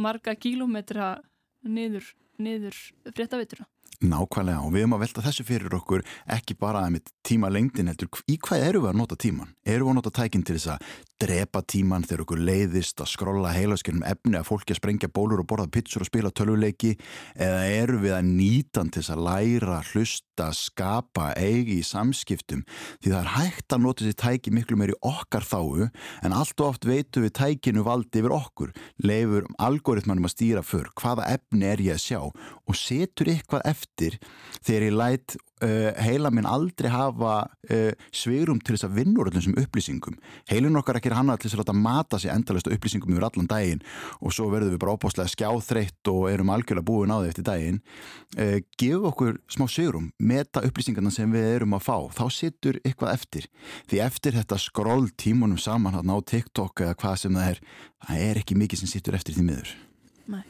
marga 0.00 0.34
kílometra 0.34 1.14
niður, 1.62 2.08
niður 2.42 2.78
fréttavitura. 3.14 3.66
Nákvæmlega 4.04 4.64
og 4.66 4.72
við 4.74 4.82
erum 4.82 4.96
að 4.96 5.04
velta 5.04 5.22
þessu 5.24 5.44
fyrir 5.46 5.76
okkur 5.78 6.02
ekki 6.34 6.56
bara 6.58 6.82
að 6.84 6.96
með 6.96 7.12
tíma 7.24 7.48
lengdin 7.52 7.88
heldur 7.88 8.24
í 8.28 8.36
hvað 8.42 8.64
eru 8.66 8.82
við 8.84 8.90
að 8.90 8.98
nota 8.98 9.16
tíman? 9.20 9.52
Eru 9.62 9.86
við 9.86 9.92
að 9.92 9.98
nota 10.00 10.12
tækinn 10.18 10.44
til 10.44 10.56
þess 10.58 10.72
að 10.74 10.88
drepa 11.24 11.62
tíman 11.64 12.04
þegar 12.04 12.24
okkur 12.24 12.42
leiðist 12.44 13.00
að 13.00 13.10
skrolla 13.14 13.52
heilaskjörnum 13.54 14.04
efni 14.08 14.38
að 14.38 14.48
fólki 14.48 14.74
að 14.74 14.80
sprengja 14.80 15.10
bólur 15.12 15.40
og 15.42 15.48
borða 15.48 15.70
pitsur 15.72 16.04
og 16.04 16.08
spila 16.10 16.32
töluleiki 16.34 16.92
eða 17.34 17.62
eru 17.72 18.00
við 18.02 18.16
að 18.18 18.28
nýtan 18.28 18.90
til 18.92 19.00
þess 19.00 19.14
að 19.14 19.24
læra, 19.28 19.78
hlusta, 19.92 20.50
skapa, 20.56 21.30
eigi 21.40 21.78
í 21.80 21.86
samskiptum? 21.86 22.64
Því 23.00 23.14
það 23.14 23.20
er 23.22 23.32
hægt 23.38 23.76
að 23.76 23.84
nota 23.86 24.04
þessi 24.04 24.20
tæki 24.24 24.54
miklu 24.54 24.78
meiri 24.80 24.98
okkar 25.04 25.48
þáu 25.48 25.88
en 25.88 26.36
allt 26.36 26.60
og 26.60 26.74
oft 26.74 26.88
veitum 26.88 27.24
við 27.24 27.36
tækinu 27.40 27.86
valdi 27.86 28.20
yfir 28.20 28.36
okkur 28.36 28.74
leifur 29.04 29.48
algoritmanum 29.62 30.28
að 30.28 30.36
stýra 30.36 30.64
för 30.66 30.90
hvaða 31.00 31.30
efni 31.38 31.68
er 31.70 31.82
ég 31.84 31.96
að 31.96 32.04
sjá 32.04 32.20
og 32.24 32.78
setur 32.78 33.32
eitthvað 33.32 33.66
eftir 33.72 34.20
þegar 34.60 34.88
ég 34.88 34.98
læt 35.00 35.36
uh, 35.62 35.90
heila 36.02 36.30
minn 36.34 36.48
aldrei 36.48 36.90
hafa 36.92 37.34
uh, 37.46 37.92
sveirum 38.14 38.60
til 38.62 38.74
þess 38.74 38.86
að 38.88 38.96
vinna 38.98 39.22
úr 39.22 39.30
þessum 39.34 39.56
upplýsingum. 39.60 40.16
Heilin 40.50 40.78
okkar 40.80 40.98
ekki 40.98 41.12
er 41.12 41.16
hann 41.18 41.32
að 41.32 41.44
til 41.44 41.52
þess 41.52 41.64
að 41.64 41.80
mata 41.84 42.20
sér 42.20 42.34
endalist 42.34 42.70
upplýsingum 42.70 43.14
yfir 43.14 43.26
allan 43.28 43.50
daginn 43.50 43.84
og 44.20 44.34
svo 44.34 44.48
verðum 44.52 44.74
við 44.74 44.82
bara 44.84 44.96
óbáslega 44.96 45.32
skjáþreitt 45.32 46.12
og 46.12 46.28
erum 46.32 46.52
algjörlega 46.54 46.88
búin 46.88 47.14
á 47.14 47.18
því 47.20 47.32
eftir 47.32 47.48
daginn. 47.48 47.80
Uh, 48.38 48.58
Gef 48.80 49.08
okkur 49.10 49.38
smá 49.52 49.66
sveirum, 49.70 50.10
meta 50.18 50.64
upplýsingarna 50.64 51.12
sem 51.14 51.30
við 51.34 51.50
erum 51.58 51.76
að 51.78 51.86
fá, 51.88 51.96
þá 52.18 52.24
sittur 52.32 52.80
eitthvað 52.82 53.14
eftir. 53.14 53.50
Því 53.90 54.02
eftir 54.06 54.38
þetta 54.40 54.60
skroll 54.62 55.08
tímunum 55.20 55.60
saman 55.60 56.00
á 56.00 56.16
TikTok 56.24 56.86
eða 56.86 56.98
hvað 56.98 57.20
sem 57.24 57.38
það 57.38 57.52
er, 57.54 57.62
það 58.08 58.26
er 58.30 58.42
ekki 58.42 58.58
mikið 58.58 58.82
sem 58.82 58.94
sittur 58.96 59.18
eftir 59.18 59.38
því 59.38 59.48
miður. 59.50 59.76
Nei 60.32 60.44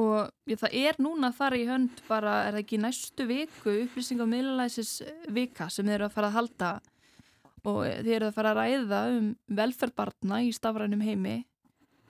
og 0.00 0.54
það 0.62 0.76
er 0.80 0.98
núna 1.02 1.30
fara 1.36 1.58
í 1.58 1.66
hönd 1.68 2.00
bara, 2.08 2.46
er 2.46 2.56
það 2.56 2.62
ekki 2.62 2.80
næstu 2.80 3.26
viku 3.28 3.74
upplýsing 3.84 4.22
á 4.22 4.26
miðlalæsis 4.30 4.94
vika 5.28 5.68
sem 5.68 5.86
þeir 5.86 5.98
eru 5.98 6.08
að 6.08 6.16
fara 6.16 6.30
að 6.30 6.38
halda? 6.38 6.72
Og 7.68 7.80
þeir 7.84 8.14
eru 8.16 8.30
að 8.30 8.36
fara 8.38 8.52
að 8.54 8.60
ræða 8.60 9.00
um 9.18 9.30
velferðbarna 9.60 10.42
í 10.46 10.52
stafrænum 10.56 11.02
heimi. 11.04 11.36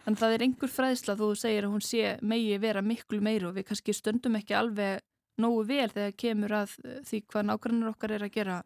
Þannig 0.04 0.16
að 0.16 0.22
það 0.22 0.34
er 0.34 0.44
einhver 0.46 0.72
fræðsla 0.72 1.16
þú 1.18 1.30
segir 1.36 1.66
að 1.66 1.74
hún 1.74 1.84
sé 1.84 2.12
megi 2.22 2.58
vera 2.62 2.82
miklu 2.84 3.20
meir 3.24 3.48
og 3.48 3.56
við 3.58 3.66
kannski 3.68 3.94
stöndum 3.96 4.38
ekki 4.38 4.56
alveg 4.56 5.02
nógu 5.40 5.64
vel 5.68 5.88
þegar 5.90 6.14
kemur 6.22 6.54
að 6.62 6.76
því 7.08 7.22
hvað 7.26 7.48
nákvæmlega 7.48 7.94
okkar 7.94 8.14
er 8.16 8.26
að 8.26 8.34
gera 8.36 8.60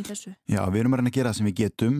í 0.00 0.04
þessu? 0.06 0.32
Já, 0.50 0.60
við 0.72 0.80
erum 0.82 0.96
að 0.96 1.02
reyna 1.02 1.12
að 1.12 1.16
gera 1.18 1.32
það 1.32 1.38
sem 1.38 1.48
við 1.48 1.56
getum. 1.60 1.96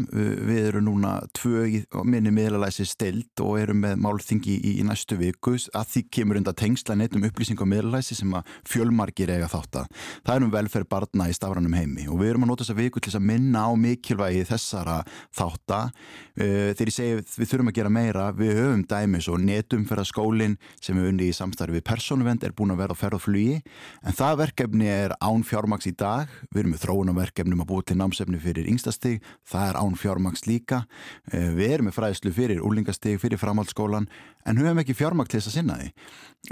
Við 0.50 0.60
erum 0.70 0.86
núna 0.86 1.12
tvö 1.36 1.64
minni 2.06 2.32
miðlalæsi 2.34 2.86
stilt 2.88 3.42
og 3.44 3.58
erum 3.60 3.82
með 3.84 3.96
málþingi 4.04 4.56
í, 4.56 4.74
í 4.80 4.86
næstu 4.86 5.18
viku 5.20 5.56
að 5.56 5.90
því 5.92 6.04
kemur 6.18 6.40
enda 6.40 6.54
tengsla 6.56 6.96
neitt 6.98 7.16
um 7.16 7.26
upplýsing 7.26 7.60
á 7.60 7.66
miðlalæsi 7.68 8.18
sem 8.18 8.34
að 8.36 8.52
fjölmargir 8.68 9.32
eiga 9.32 9.50
þátt 9.52 9.82
að. 9.82 10.04
Það 10.26 10.34
er 10.36 10.46
um 10.46 10.54
velferð 10.54 10.90
barna 10.92 11.28
í 11.30 11.36
stafranum 11.36 11.76
heimi 11.76 12.06
og 12.10 12.20
við 12.20 12.34
erum 12.34 12.46
að 12.46 12.52
nota 12.52 12.66
þessa 12.66 12.78
viku 12.80 13.00
til 13.00 13.10
þess 13.10 13.20
að 13.20 13.28
minna 13.32 13.66
á 13.66 13.70
mikilvægi 13.80 14.46
þessara 14.50 14.98
þátt 15.36 15.76
að 15.76 15.90
þegar 16.36 16.90
ég 16.90 16.96
segi 16.96 17.16
við 17.40 17.50
þurfum 17.50 17.70
að 17.70 17.76
gera 17.78 17.92
meira, 17.92 18.26
við 18.36 18.58
höfum 18.60 18.82
dæmis 18.90 19.28
og 19.32 19.40
netumferðaskólinn 19.44 20.56
sem 20.82 20.98
við 20.98 21.10
unni 21.10 21.30
í 21.30 21.36
samstarfi 21.36 21.78
við 21.78 21.86
persónuvend 21.88 22.44
er 22.44 22.54
búin 22.56 22.74
að 22.74 22.82
vera 22.82 22.96
á 22.96 23.00
ferð 23.00 23.18
og 23.18 23.24
flugi 23.24 23.56
en 23.56 24.16
það 24.16 24.40
verkefni 24.42 24.90
er 24.92 25.16
án 25.16 25.44
fjármaks 25.46 25.88
í 25.88 25.94
dag, 25.96 26.28
við 26.52 26.62
erum 26.62 26.74
með 26.74 26.84
þróunarverkefnum 26.84 27.64
að 27.64 27.70
búa 27.70 27.85
til 27.86 27.98
námsefni 28.00 28.40
fyrir 28.42 28.68
yngstastig, 28.70 29.20
það 29.46 29.70
er 29.70 29.80
án 29.80 29.98
fjármaks 29.98 30.46
líka, 30.48 30.84
eh, 31.32 31.50
við 31.54 31.76
erum 31.76 31.90
með 31.90 31.98
fræðslu 31.98 32.32
fyrir 32.34 32.62
úlingastig, 32.62 33.20
fyrir 33.22 33.38
framhaldsskólan 33.38 34.08
en 34.46 34.56
höfum 34.56 34.80
ekki 34.82 34.94
fjármaks 34.94 35.30
til 35.30 35.40
þess 35.40 35.50
að 35.50 35.56
sinna 35.56 35.78
því. 35.80 35.92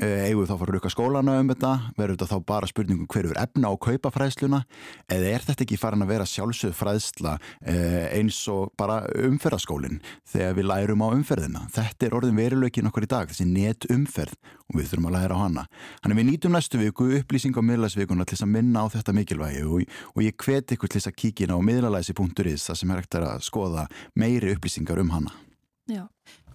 Eh, 0.02 0.26
eigum 0.26 0.42
við 0.42 0.48
þá 0.50 0.54
að 0.54 0.58
fara 0.58 0.70
að 0.72 0.74
rukka 0.74 0.90
skólana 0.90 1.34
um 1.38 1.48
þetta? 1.52 1.72
Verður 1.94 2.16
þetta 2.16 2.30
þá 2.32 2.46
bara 2.46 2.66
spurningum 2.66 3.06
hverju 3.06 3.30
er 3.30 3.42
efna 3.44 3.70
á 3.70 3.74
kaupa 3.78 4.10
fræðsluna, 4.10 4.64
eða 5.06 5.30
er 5.30 5.44
þetta 5.46 5.62
ekki 5.62 5.78
farin 5.78 6.02
að 6.02 6.10
vera 6.10 6.26
sjálfsögð 6.26 6.74
fræðsla 6.74 7.38
eh, 7.62 8.18
eins 8.18 8.40
og 8.50 8.72
bara 8.76 9.04
umferðaskólin 9.14 10.00
þegar 10.26 10.58
við 10.58 10.68
lærum 10.72 11.04
á 11.06 11.08
umferðina? 11.14 11.68
Þetta 11.70 12.08
er 12.08 12.18
orðin 12.18 12.40
veruleikin 12.40 12.90
okkur 12.90 13.06
í 13.06 13.10
dag, 13.14 13.30
þessi 13.30 13.46
net 13.46 13.86
umferð 13.86 14.34
og 14.72 14.80
við 14.80 14.90
þurfum 14.90 15.08
að 15.10 15.14
læra 15.14 15.38
á 15.38 15.42
hana. 15.44 15.64
Þannig 16.02 16.18
við 16.18 16.28
nýtum 16.30 16.54
næstu 16.56 16.80
viku 16.80 17.08
upplýsing 17.20 17.54
á 17.54 17.62
miðlagsvikuna 17.62 18.26
til 18.26 18.34
þess 18.34 18.46
að 18.46 18.52
minna 18.54 18.82
á 18.82 18.86
þetta 18.90 19.14
mikilvægi 19.14 19.62
og, 19.68 19.96
og 20.16 20.24
ég 20.24 20.36
hveti 20.40 20.74
ykkur 20.74 20.90
til 20.90 21.00
þess 21.00 21.10
að 21.12 21.18
kíkina 21.24 21.56
á 21.56 21.60
miðlalæsi.is 21.64 22.68
þar 22.68 22.80
sem 22.80 22.92
er 22.92 23.02
ekkert 23.02 23.20
að 23.24 23.44
skoða 23.48 23.88
meiri 24.18 24.54
upplýsingar 24.54 25.00
um 25.00 25.12
hana. 25.14 25.34
Já, 25.90 26.06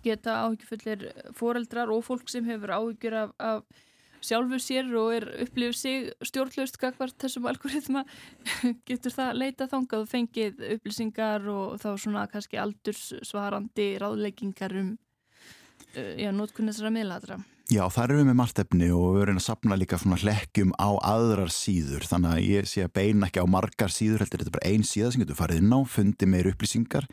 geta 0.06 0.40
áhyggjufullir 0.46 1.06
foreldrar 1.38 1.92
og 1.94 2.06
fólk 2.06 2.30
sem 2.32 2.46
hefur 2.50 2.74
áhyggjur 2.78 3.18
af, 3.26 3.36
af 3.38 3.86
sjálfu 4.26 4.60
sér 4.62 4.90
og 5.00 5.14
er 5.16 5.28
upplifið 5.46 5.78
sig 5.78 6.10
stjórnlaust 6.28 6.80
gagvart 6.82 7.18
þessum 7.22 7.48
algoritma 7.50 8.04
getur 8.90 9.16
það 9.16 9.38
leita 9.40 9.70
þangað 9.72 10.06
og 10.06 10.10
fengið 10.12 10.66
upplýsingar 10.76 11.48
og 11.52 11.78
þá 11.82 11.90
svona 11.96 12.26
kannski 12.32 12.60
aldurssvarandi 12.60 13.88
ráðleggingar 14.02 14.76
um 14.82 14.92
uh, 15.96 16.14
já, 16.20 16.32
nótkunnisra 16.36 16.92
miðladra. 16.94 17.40
Já, 17.70 17.84
þar 17.94 18.16
erum 18.16 18.24
við 18.24 18.26
með 18.32 18.38
margt 18.40 18.60
efni 18.64 18.88
og 18.90 19.12
við 19.14 19.24
erum 19.28 19.38
að 19.38 19.44
sapna 19.46 19.76
líka 19.78 19.98
svona 20.02 20.18
hlekkjum 20.18 20.72
á 20.82 20.90
aðrar 21.06 21.52
síður. 21.54 22.02
Þannig 22.10 22.32
að 22.32 22.46
ég 22.48 22.70
sé 22.72 22.82
að 22.82 22.94
beina 22.96 23.28
ekki 23.28 23.44
á 23.46 23.54
margar 23.54 23.92
síður 23.94 24.24
heldur 24.24 24.42
þetta 24.42 24.50
er 24.50 24.56
bara 24.56 24.72
einn 24.72 24.86
síða 24.90 25.12
sem 25.14 25.22
getur 25.22 25.38
farið 25.38 25.60
inn 25.62 25.76
á 25.78 25.80
fundi 25.86 26.30
meir 26.34 26.50
upplýsingar. 26.50 27.06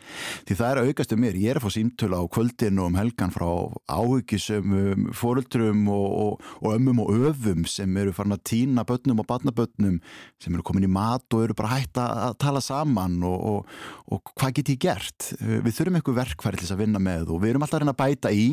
Því 0.49 0.57
það 0.57 0.71
er 0.71 0.81
að 0.81 0.89
aukast 0.89 1.13
um 1.13 1.21
mér, 1.21 1.37
ég 1.43 1.53
er 1.53 1.61
að 1.61 1.67
fá 1.67 1.75
símtölu 1.75 2.17
á 2.17 2.25
kvöldinu 2.33 2.87
um 2.87 2.97
helgan 2.97 3.35
frá 3.35 3.51
áhugisum 3.85 4.73
fóröldrum 5.21 5.83
og, 5.93 6.09
og, 6.23 6.49
og 6.63 6.79
ömmum 6.79 7.05
og 7.05 7.13
öfum 7.35 7.69
sem 7.69 8.01
eru 8.01 8.17
farin 8.17 8.39
að 8.39 8.47
týna 8.49 8.87
börnum 8.89 9.21
og 9.21 9.29
barnabörnum 9.29 10.01
sem 10.41 10.57
eru 10.57 10.65
komin 10.65 10.89
í 10.89 10.93
mat 10.97 11.37
og 11.37 11.51
eru 11.51 11.59
bara 11.61 11.75
hægt 11.75 12.01
að 12.01 12.33
tala 12.41 12.65
saman 12.65 13.21
og, 13.29 13.69
og 14.09 14.33
hvað 14.33 14.57
get 14.63 14.73
ég 14.73 14.81
gert? 14.89 15.31
Við 15.37 15.69
þurfum 15.83 16.01
eitthvað 16.01 16.21
verkfæri 16.23 16.63
til 16.63 16.71
þess 16.71 16.79
að 16.79 16.85
vinna 16.87 17.07
með 17.13 17.37
og 17.37 17.45
við 17.45 17.53
erum 17.53 17.69
alltaf 17.69 17.83
að 17.83 17.85
reyna 17.85 17.97
að 17.99 18.03
bæta 18.07 18.33
í, 18.33 18.51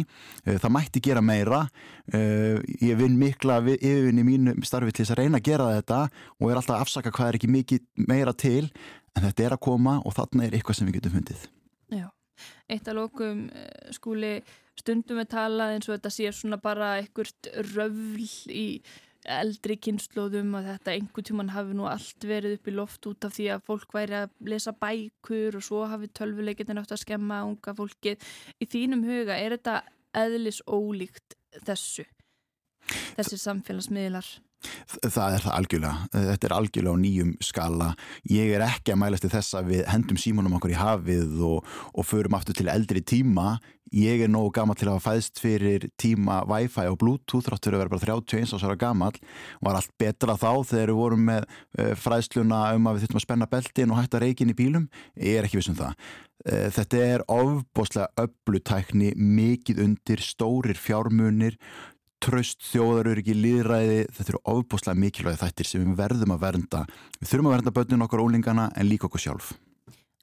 það 0.51 0.71
mætti 0.81 1.07
gera 1.07 1.23
meira 1.23 1.63
Uh, 2.13 2.59
ég 2.83 2.97
vinn 2.99 3.15
mikla 3.19 3.61
yfirvinni 3.63 4.25
mínu 4.27 4.55
starfi 4.67 4.91
til 4.91 5.05
þess 5.05 5.15
að 5.15 5.21
reyna 5.21 5.39
að 5.39 5.47
gera 5.47 5.69
þetta 5.77 5.99
og 6.39 6.49
er 6.49 6.59
alltaf 6.59 6.75
að 6.75 6.83
afsaka 6.83 7.13
hvað 7.15 7.29
er 7.29 7.37
ekki 7.39 7.51
mikið 7.53 7.85
meira 8.09 8.33
til 8.35 8.65
en 9.13 9.23
þetta 9.27 9.45
er 9.45 9.55
að 9.55 9.63
koma 9.67 9.99
og 10.03 10.17
þarna 10.17 10.47
er 10.47 10.57
eitthvað 10.57 10.79
sem 10.79 10.89
við 10.89 10.99
getum 10.99 11.15
fundið. 11.15 11.47
Já, 11.93 12.07
eitt 12.67 12.89
af 12.89 12.97
lókum 12.97 13.47
eh, 13.53 13.93
skúli 13.95 14.35
stundum 14.79 15.21
við 15.21 15.31
talað 15.31 15.75
eins 15.75 15.89
og 15.89 15.95
þetta 15.95 16.11
sé 16.13 16.33
svona 16.33 16.59
bara 16.61 16.95
einhvert 16.99 17.49
röfl 17.71 18.27
í 18.51 18.67
eldri 19.23 19.77
kynnslóðum 19.79 20.55
að 20.59 20.69
þetta 20.73 20.95
einhvern 20.97 21.27
tíman 21.29 21.51
hafi 21.53 21.75
nú 21.77 21.85
allt 21.87 22.25
verið 22.27 22.57
upp 22.57 22.67
í 22.67 22.73
loft 22.75 23.07
út 23.07 23.27
af 23.27 23.35
því 23.37 23.47
að 23.53 23.63
fólk 23.69 23.95
væri 23.95 24.17
að 24.19 24.33
lesa 24.51 24.73
bækur 24.75 25.59
og 25.59 25.63
svo 25.63 25.85
hafi 25.87 26.09
tölvuleikin 26.11 26.81
átt 26.81 26.91
að 26.91 27.03
skemma 27.05 27.43
unga 27.47 27.75
fólkið. 27.77 28.19
Í 28.59 28.67
þínum 28.67 29.05
huga, 29.07 29.37
er 29.37 29.55
þetta 29.55 29.77
eðlis 30.23 30.59
ólíkt 30.67 31.37
þessu 31.61 32.05
þessi 33.17 33.39
samfélagsmiðlar 33.39 34.27
Það 35.03 35.37
er 35.37 35.43
það 35.45 35.55
algjörlega. 35.57 36.07
Þetta 36.13 36.49
er 36.49 36.57
algjörlega 36.57 36.95
á 36.95 37.03
nýjum 37.03 37.35
skala. 37.43 37.91
Ég 38.31 38.55
er 38.55 38.65
ekki 38.65 38.95
að 38.95 39.01
mælast 39.03 39.25
til 39.25 39.33
þess 39.33 39.59
að 39.59 39.71
við 39.73 39.85
hendum 39.91 40.19
símanum 40.19 40.57
okkur 40.57 40.73
í 40.73 40.79
hafið 40.79 41.39
og, 41.47 41.71
og 41.93 42.07
förum 42.07 42.37
aftur 42.37 42.57
til 42.57 42.69
eldri 42.71 43.03
tíma. 43.03 43.57
Ég 43.93 44.23
er 44.25 44.31
nógu 44.31 44.49
gammal 44.55 44.73
til 44.79 44.87
að 44.87 44.95
hafa 44.97 45.11
fæðst 45.11 45.37
fyrir 45.37 45.83
tíma 46.01 46.39
Wi-Fi 46.49 46.87
og 46.89 46.97
Bluetooth 46.97 47.45
þráttur 47.45 47.75
að 47.75 47.83
vera 47.83 47.91
bara 47.91 48.15
31 48.23 48.55
ásara 48.57 48.77
gammal. 48.79 49.13
Var 49.61 49.77
allt 49.77 49.91
betra 50.01 50.33
þá 50.33 50.65
þegar 50.65 50.89
við 50.89 50.97
vorum 50.97 51.25
með 51.27 51.45
uh, 51.45 51.91
fræðsluna 52.01 52.63
um 52.73 52.89
að 52.89 52.97
við 52.97 53.05
þurftum 53.05 53.19
að 53.19 53.25
spenna 53.27 53.49
beltin 53.51 53.93
og 53.93 53.99
hætta 54.01 54.21
reikin 54.23 54.49
í 54.49 54.57
bílum. 54.57 54.87
Ég 55.13 55.37
er 55.37 55.45
ekki 55.45 55.59
vissum 55.59 55.77
það. 55.77 55.93
Uh, 56.41 56.67
þetta 56.73 57.03
er 57.11 57.25
ofboslega 57.35 58.25
öllutækni, 58.25 59.13
mikið 59.19 59.83
undir, 59.85 60.25
stórir 60.25 60.79
fjármunir 60.79 61.59
tröst, 62.23 62.61
þjóðaröryggi, 62.71 63.35
líðræði 63.35 63.99
þetta 64.15 64.31
eru 64.33 64.41
ofbúslega 64.53 64.99
mikilvægi 64.99 65.41
þættir 65.41 65.69
sem 65.69 65.83
við 65.83 65.99
verðum 65.99 66.35
að 66.35 66.45
vernda. 66.45 66.85
Við 67.19 67.29
þurfum 67.33 67.49
að 67.49 67.55
vernda 67.57 67.75
börnun 67.75 68.05
okkar 68.07 68.23
ólingana 68.23 68.69
en 68.79 68.89
líka 68.89 69.09
okkur 69.09 69.23
sjálf. 69.25 69.51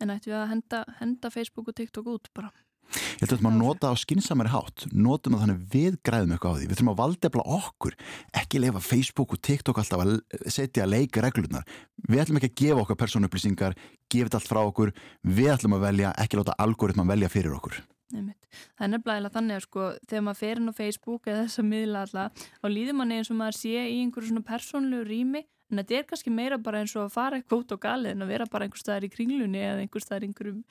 En 0.00 0.12
ættum 0.14 0.32
við 0.32 0.40
að 0.40 0.50
henda, 0.54 0.82
henda 1.00 1.30
Facebook 1.32 1.68
og 1.68 1.76
TikTok 1.76 2.08
út 2.08 2.30
bara? 2.36 2.52
Ég 2.90 3.22
held 3.22 3.36
að 3.36 3.44
maður 3.44 3.60
nota 3.60 3.90
á 3.92 3.94
skinsamari 4.00 4.50
hátt 4.50 4.86
notum 4.90 5.36
að 5.36 5.44
þannig 5.44 5.60
við 5.70 5.98
græðum 6.06 6.32
eitthvað 6.34 6.56
á 6.56 6.56
því 6.56 6.64
við 6.64 6.72
þurfum 6.78 6.90
að 6.90 6.98
valdefla 7.00 7.44
okkur 7.58 7.96
ekki 8.40 8.62
lefa 8.64 8.82
Facebook 8.82 9.34
og 9.36 9.42
TikTok 9.46 9.78
alltaf 9.82 10.02
að 10.02 10.14
setja 10.50 10.86
að 10.86 10.96
leika 10.96 11.22
reglunar 11.22 11.68
við 12.08 12.24
ætlum 12.24 12.40
ekki 12.40 12.50
að 12.50 12.58
gefa 12.64 12.82
okkar 12.82 13.00
persónuupplýsingar 13.04 13.78
gefa 14.10 14.26
þetta 14.26 14.40
allt 14.40 14.50
frá 14.50 14.62
okkur 14.64 14.94
við 15.22 15.52
ætlum 15.54 15.78
að 15.78 15.86
velja, 15.86 16.14
ekki 16.18 16.40
láta 16.40 16.58
algoritman 16.64 17.12
velja 17.12 17.30
fyrir 17.30 17.54
okkur 17.60 17.78
Nefnt. 18.10 18.48
Það 18.74 18.84
er 18.86 18.92
nefnilega 18.94 19.32
þannig 19.36 19.56
að 19.56 19.64
sko 19.66 19.86
þegar 20.10 20.24
maður 20.26 20.40
fer 20.40 20.60
inn 20.60 20.72
á 20.72 20.80
Facebook 20.80 21.30
eða 21.30 21.46
þess 21.46 21.62
að 21.62 21.68
miðla 21.70 22.04
alltaf 22.06 22.44
þá 22.58 22.68
líður 22.74 22.96
manni 22.98 23.18
eins 23.20 23.30
og 23.30 23.38
maður 23.38 23.58
sé 23.60 23.74
í 23.86 23.98
einhverju 24.02 24.30
svona 24.32 24.46
persónlegu 24.50 25.06
rými 25.06 25.42
en 25.70 25.80
þetta 25.80 25.98
er 26.00 26.06
kannski 26.10 26.34
meira 26.34 26.58
bara 26.58 26.82
eins 26.82 26.96
og 26.96 27.06
að 27.06 27.14
fara 27.14 27.38
eitthvað 27.38 27.62
út 27.62 27.74
á 27.74 27.84
galið 27.86 28.16
en 28.16 28.24
að 28.26 28.32
vera 28.34 28.48
bara 28.50 28.66
einhver 28.66 28.82
staðar 28.82 29.06
í 29.06 29.12
kringlunni 29.14 29.62
eða 29.62 29.84
einhver 29.84 30.02
staðar 30.02 30.26
í 30.26 30.30
einhverjum 30.30 30.62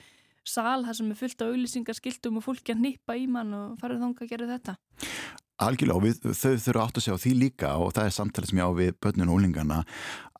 sal 0.50 0.84
þar 0.84 0.98
sem 0.98 1.12
er 1.12 1.20
fullt 1.20 1.44
á 1.44 1.48
auðlýsingarskiltum 1.48 2.40
og 2.40 2.44
fólki 2.44 2.74
að 2.74 2.84
nýpa 2.84 3.16
í 3.16 3.26
mann 3.30 3.54
og 3.56 3.80
farið 3.80 4.04
þánga 4.04 4.26
að 4.26 4.32
gera 4.34 4.50
þetta. 4.54 4.76
Algjörlega 5.60 5.98
og 5.98 6.04
við, 6.06 6.20
þau 6.24 6.56
þurfa 6.64 6.86
átt 6.86 6.98
að 6.98 7.04
segja 7.04 7.18
á 7.20 7.22
því 7.24 7.36
líka 7.36 7.76
og 7.76 7.94
það 7.96 8.08
er 8.08 8.16
samtalið 8.16 8.50
sem 8.50 8.60
ég 8.60 8.70
á 8.70 8.78
við 8.80 8.98
börnun 9.04 9.30
og 9.30 9.40
úlingana 9.40 9.80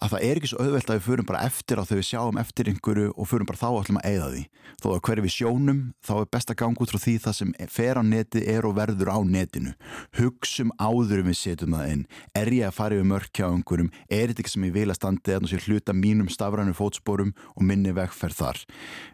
að 0.01 0.15
það 0.15 0.23
er 0.25 0.39
ekki 0.39 0.49
svo 0.49 0.65
auðvelt 0.65 0.91
að 0.91 0.97
við 0.97 1.07
förum 1.07 1.27
bara 1.29 1.43
eftir 1.45 1.81
á 1.81 1.85
þau 1.85 1.97
við 1.99 2.07
sjáum 2.09 2.39
eftir 2.41 2.71
einhverju 2.71 3.11
og 3.13 3.29
förum 3.29 3.49
bara 3.49 3.61
þá 3.61 3.67
allum 3.69 3.99
að 4.01 4.07
eigða 4.09 4.29
því. 4.33 4.45
Þó 4.81 4.87
að 4.95 5.03
hverju 5.07 5.25
við 5.27 5.35
sjónum 5.35 5.83
þá 6.09 6.13
er 6.17 6.31
best 6.37 6.53
að 6.53 6.59
ganga 6.63 6.85
út 6.85 6.95
frá 6.95 7.01
því 7.05 7.15
það 7.27 7.37
sem 7.37 7.53
fer 7.75 8.01
á 8.01 8.03
neti 8.07 8.45
er 8.49 8.69
og 8.69 8.77
verður 8.79 9.13
á 9.13 9.19
netinu. 9.21 9.75
Hugsum 10.17 10.73
áður 10.81 11.21
um 11.21 11.31
við 11.31 11.39
setjum 11.43 11.77
það 11.77 11.93
inn. 11.93 12.05
Er 12.41 12.53
ég 12.57 12.71
að 12.71 12.77
fara 12.81 12.97
yfir 12.97 13.13
mörkja 13.13 13.53
á 13.53 13.53
einhverjum? 13.53 13.93
Er 14.09 14.33
þetta 14.33 14.45
ekki 14.47 14.55
sem 14.57 14.69
ég 14.71 14.77
vil 14.79 14.89
að 14.89 15.01
standi 15.03 15.37
eða 15.37 15.53
sem 15.53 15.65
hluta 15.69 15.97
mínum 16.01 16.33
stafrænu 16.33 16.77
fótsporum 16.81 17.37
og 17.53 17.63
minni 17.69 17.93
vegferð 17.93 18.41
þar? 18.41 18.65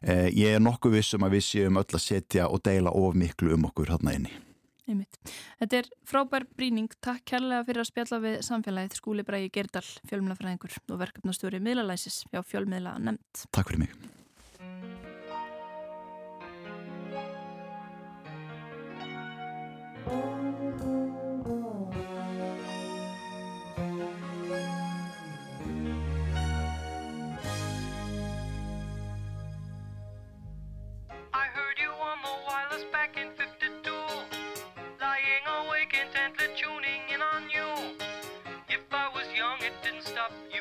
Eh, 0.06 0.28
ég 0.30 0.54
er 0.54 0.62
nokkuð 0.62 1.00
vissum 1.00 1.26
að 1.26 1.40
við 1.40 1.48
séum 1.50 1.82
öll 1.82 1.88
að 1.90 2.04
setja 2.06 2.46
og 2.46 2.62
deila 2.62 2.94
of 2.94 3.18
miklu 3.18 3.58
um 3.58 3.72
okkur 3.72 3.96
hérna 3.96 4.20
inni. 4.20 4.45
Einmitt. 4.86 5.18
Þetta 5.60 5.80
er 5.80 5.88
frábær 6.06 6.46
bríning. 6.58 6.90
Takk 7.02 7.24
kærlega 7.32 7.64
fyrir 7.68 7.82
að 7.82 7.90
spjalla 7.90 8.20
við 8.22 8.36
samfélagið 8.46 8.98
skúli 9.00 9.26
Bræði 9.26 9.52
Gerdal, 9.54 9.86
fjölmiðlafræðingur 10.10 10.76
og 10.92 11.00
verkefnastjóri 11.02 11.62
miðlalæsis 11.62 12.22
hjá 12.30 12.42
fjölmiðla 12.46 12.98
nefnd. 13.02 13.48
Takk 13.50 13.72
fyrir 13.72 13.86
mig. 13.86 14.15
up. 40.26 40.55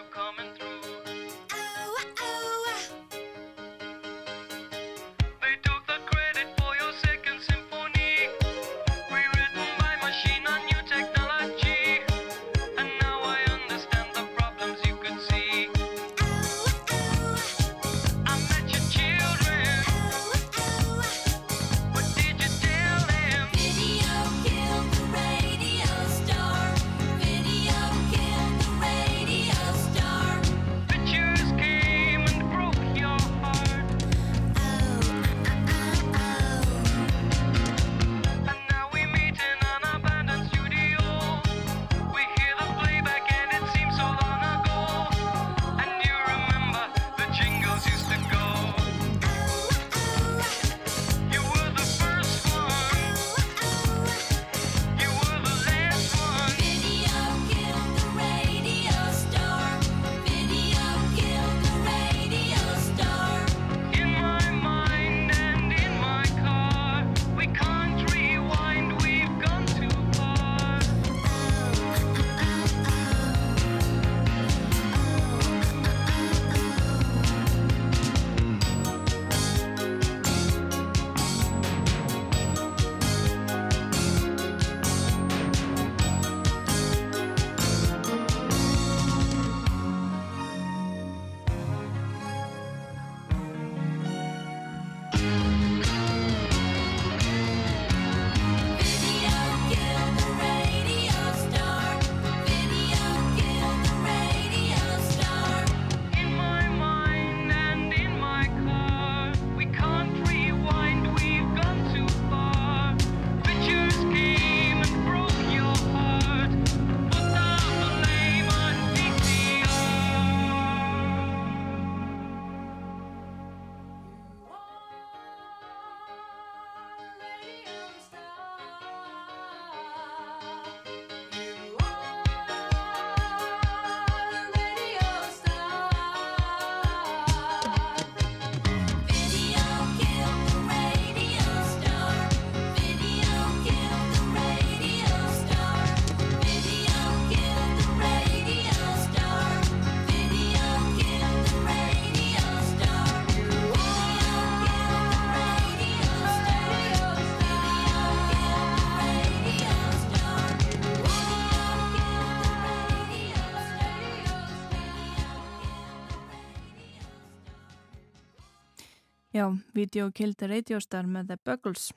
Já, 169.35 169.53
Video 169.73 170.11
Killed 170.11 170.37
the 170.37 170.47
Radio 170.47 170.77
Star 170.79 171.03
með 171.11 171.33
The 171.33 171.35
Buggles 171.43 171.89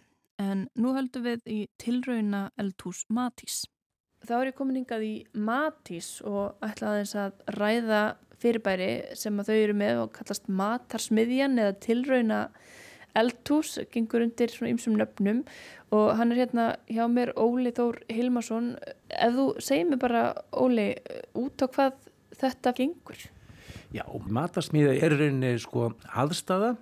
en 0.43 0.65
nú 0.75 0.91
höldum 0.97 1.23
við 1.23 1.45
í 1.47 1.59
tilrauna 1.79 2.49
eldhús 2.59 3.05
Matís. 3.15 3.61
Þá 4.27 4.33
er 4.41 4.49
ég 4.49 4.57
komin 4.59 4.81
hingað 4.81 5.05
í 5.07 5.13
Matís 5.39 6.09
og 6.27 6.57
ætlaði 6.67 7.05
þess 7.05 7.19
að 7.23 7.37
ræða 7.55 8.01
fyrirbæri 8.43 8.89
sem 9.21 9.39
að 9.39 9.53
þau 9.53 9.59
eru 9.61 9.77
með 9.85 10.01
og 10.01 10.11
kallast 10.17 10.51
Matarsmiðjan 10.51 11.55
eða 11.63 11.77
tilrauna 11.87 12.41
eldhús, 13.23 13.77
gengur 13.95 14.27
undir 14.27 14.51
svona 14.51 14.73
ymsum 14.75 14.99
nöfnum 14.99 15.45
og 15.95 16.11
hann 16.19 16.35
er 16.35 16.43
hérna 16.43 16.67
hjá 16.91 17.05
mér 17.07 17.37
Óli 17.39 17.71
Þór 17.79 18.01
Hilmarsson. 18.11 18.73
Ef 19.15 19.39
þú 19.39 19.47
segir 19.63 19.87
mér 19.93 20.03
bara 20.09 20.27
Óli 20.51 20.89
út 21.39 21.63
á 21.63 21.71
hvað 21.71 22.03
þetta 22.43 22.75
gengur? 22.83 23.29
Já, 23.95 24.03
Matarsmiðja 24.27 24.99
er 24.99 25.19
rauninni 25.23 25.55
sko 25.63 25.93
aðstafa 26.11 26.75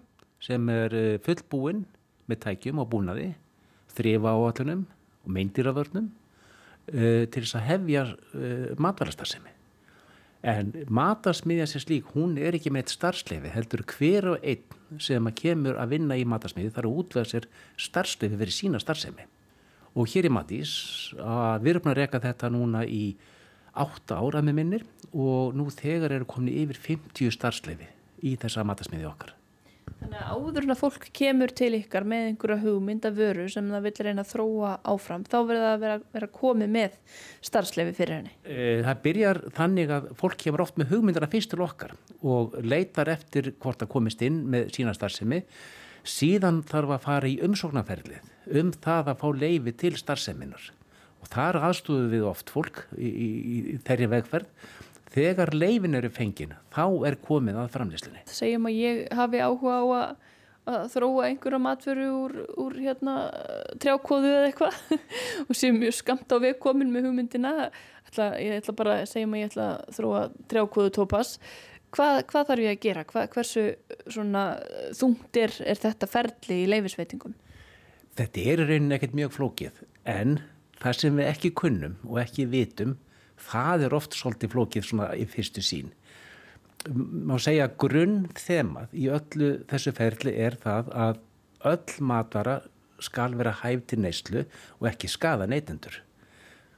sem 0.46 0.70
er 0.70 0.94
eh, 0.94 1.18
fullbúinn 1.24 1.84
með 2.30 2.42
tækjum 2.44 2.80
og 2.82 2.90
búnaði, 2.92 3.32
þrifa 3.96 4.34
áallunum 4.36 4.86
og 5.26 5.34
meindýravörnum 5.34 6.08
uh, 6.10 7.22
til 7.30 7.42
þess 7.42 7.56
að 7.58 7.68
hefja 7.70 8.02
uh, 8.12 8.72
matvælastarðsemi. 8.82 9.52
En 10.46 10.72
matarsmiðja 10.92 11.66
sem 11.70 11.82
slík, 11.82 12.10
hún 12.14 12.36
er 12.38 12.54
ekki 12.58 12.70
með 12.74 12.92
starfsleifi, 12.92 13.50
heldur 13.54 13.82
hver 13.90 14.28
og 14.34 14.44
einn 14.46 15.00
sem 15.02 15.26
að 15.26 15.38
kemur 15.40 15.78
að 15.82 15.96
vinna 15.96 16.18
í 16.18 16.26
matarsmiði 16.28 16.74
þarf 16.76 16.90
að 16.90 17.00
útvega 17.02 17.30
sér 17.32 17.48
starfsleifi 17.82 18.38
fyrir 18.42 18.54
sína 18.54 18.82
starfsemi. 18.82 19.26
Og 19.96 20.12
hér 20.12 20.28
í 20.28 20.30
Matís, 20.30 20.74
við 21.16 21.70
erum 21.72 21.90
að 21.90 21.98
reyka 21.98 22.20
þetta 22.22 22.52
núna 22.52 22.84
í 22.84 23.16
átta 23.74 24.20
ára 24.20 24.44
með 24.44 24.58
minnir 24.60 24.86
og 25.16 25.56
nú 25.56 25.66
þegar 25.72 26.18
eru 26.18 26.28
komin 26.28 26.52
yfir 26.52 26.82
50 26.92 27.34
starfsleifi 27.34 27.90
í 28.22 28.36
þessa 28.40 28.64
matarsmiði 28.68 29.08
okkar. 29.08 29.35
Þannig 30.00 30.18
að 30.20 30.32
áður 30.36 30.66
en 30.66 30.74
að 30.74 30.80
fólk 30.80 31.06
kemur 31.16 31.52
til 31.56 31.70
ykkar 31.78 32.04
með 32.08 32.28
einhverja 32.30 32.58
hugmynda 32.62 33.10
vöru 33.14 33.46
sem 33.50 33.70
það 33.72 33.86
vil 33.86 33.92
reyna 34.06 34.22
að 34.22 34.32
þróa 34.32 34.70
áfram, 34.92 35.24
þá 35.26 35.36
verður 35.38 35.64
það 35.64 35.72
að 35.72 35.82
vera, 35.84 35.96
vera 36.16 36.28
komið 36.36 36.72
með 36.76 36.96
starfslefi 37.48 37.96
fyrir 37.96 38.16
henni. 38.18 38.34
Eh, 38.44 38.84
það 38.86 39.02
byrjar 39.06 39.40
þannig 39.56 39.92
að 39.96 40.08
fólk 40.20 40.38
kemur 40.42 40.64
oft 40.66 40.80
með 40.80 40.94
hugmyndara 40.94 41.30
fyrst 41.32 41.52
til 41.52 41.64
okkar 41.66 41.96
og 42.22 42.56
leitar 42.62 43.10
eftir 43.16 43.52
hvort 43.56 43.82
það 43.82 43.92
komist 43.96 44.24
inn 44.26 44.40
með 44.52 44.70
sína 44.76 44.94
starfsemi. 44.96 45.42
Síðan 46.06 46.62
þarf 46.66 46.96
að 46.96 47.06
fara 47.08 47.30
í 47.30 47.38
umsóknarferðlið 47.42 48.58
um 48.62 48.74
það 48.78 49.12
að 49.12 49.22
fá 49.22 49.28
leifi 49.42 49.74
til 49.80 49.94
starfseminar 49.98 50.70
og 51.22 51.30
þar 51.32 51.58
aðstúðu 51.66 52.10
við 52.12 52.26
oft 52.28 52.52
fólk 52.54 52.84
í, 52.94 53.08
í, 53.08 53.28
í 53.74 53.78
þeirri 53.86 54.10
vegferð 54.12 54.68
þegar 55.14 55.54
leifin 55.54 55.98
eru 55.98 56.10
fengin 56.12 56.56
þá 56.74 56.86
er 57.08 57.18
komið 57.22 57.60
að 57.62 57.74
framlýslinni 57.76 58.24
segjum 58.30 58.70
að 58.70 58.80
ég 58.80 59.02
hafi 59.16 59.42
áhuga 59.42 59.76
á 59.76 59.84
að, 59.84 60.32
að 60.72 60.88
þróa 60.96 61.28
einhverja 61.28 61.62
matveru 61.62 62.08
úr, 62.24 62.34
úr 62.64 62.80
hérna, 62.82 63.14
trjákóðu 63.82 64.32
eða 64.32 64.50
eitthvað 64.50 64.80
og 65.48 65.54
séum 65.58 65.80
mjög 65.82 65.96
skamt 66.00 66.34
á 66.34 66.36
vegkomin 66.42 66.92
með 66.92 67.10
hugmyndina 67.10 67.54
ætla, 68.08 68.32
ég 68.42 68.60
ætla 68.60 68.76
bara 68.76 69.00
að 69.02 69.08
segjum 69.12 69.36
að 69.36 69.42
ég 69.42 69.50
ætla 69.52 69.70
að 69.76 69.96
þróa 70.00 70.26
trjákóðu 70.50 70.94
tópas 70.98 71.36
hvað, 71.94 72.20
hvað 72.30 72.50
þarf 72.50 72.64
ég 72.64 72.74
að 72.74 72.82
gera? 72.84 73.06
Hvað, 73.08 73.26
hversu 73.34 73.64
þungtir 74.98 75.56
er 75.64 75.80
þetta 75.80 76.10
ferli 76.10 76.60
í 76.62 76.68
leifisveitingum? 76.70 77.34
Þetta 78.16 78.44
er 78.52 78.62
raunin 78.64 78.96
ekkert 78.96 79.16
mjög 79.16 79.34
flókið 79.36 79.82
en 80.08 80.38
það 80.80 81.00
sem 81.00 81.18
við 81.18 81.30
ekki 81.30 81.52
kunnum 81.56 81.98
og 82.06 82.20
ekki 82.22 82.46
vitum 82.52 82.96
það 83.40 83.86
er 83.86 83.96
oft 83.96 84.16
svolítið 84.16 84.52
flókið 84.54 84.88
svona 84.88 85.12
í 85.18 85.26
fyrstu 85.28 85.64
sín 85.64 85.92
má 86.94 87.36
segja 87.42 87.68
grunn 87.80 88.26
þemað 88.36 88.94
í 88.94 89.06
öllu 89.12 89.50
þessu 89.70 89.92
ferli 89.96 90.34
er 90.38 90.56
það 90.62 90.90
að 90.94 91.20
öll 91.66 92.06
matvara 92.06 92.56
skal 93.02 93.34
vera 93.36 93.54
hæf 93.62 93.84
til 93.90 94.00
neyslu 94.04 94.44
og 94.78 94.88
ekki 94.90 95.10
skada 95.10 95.48
neytendur. 95.50 96.00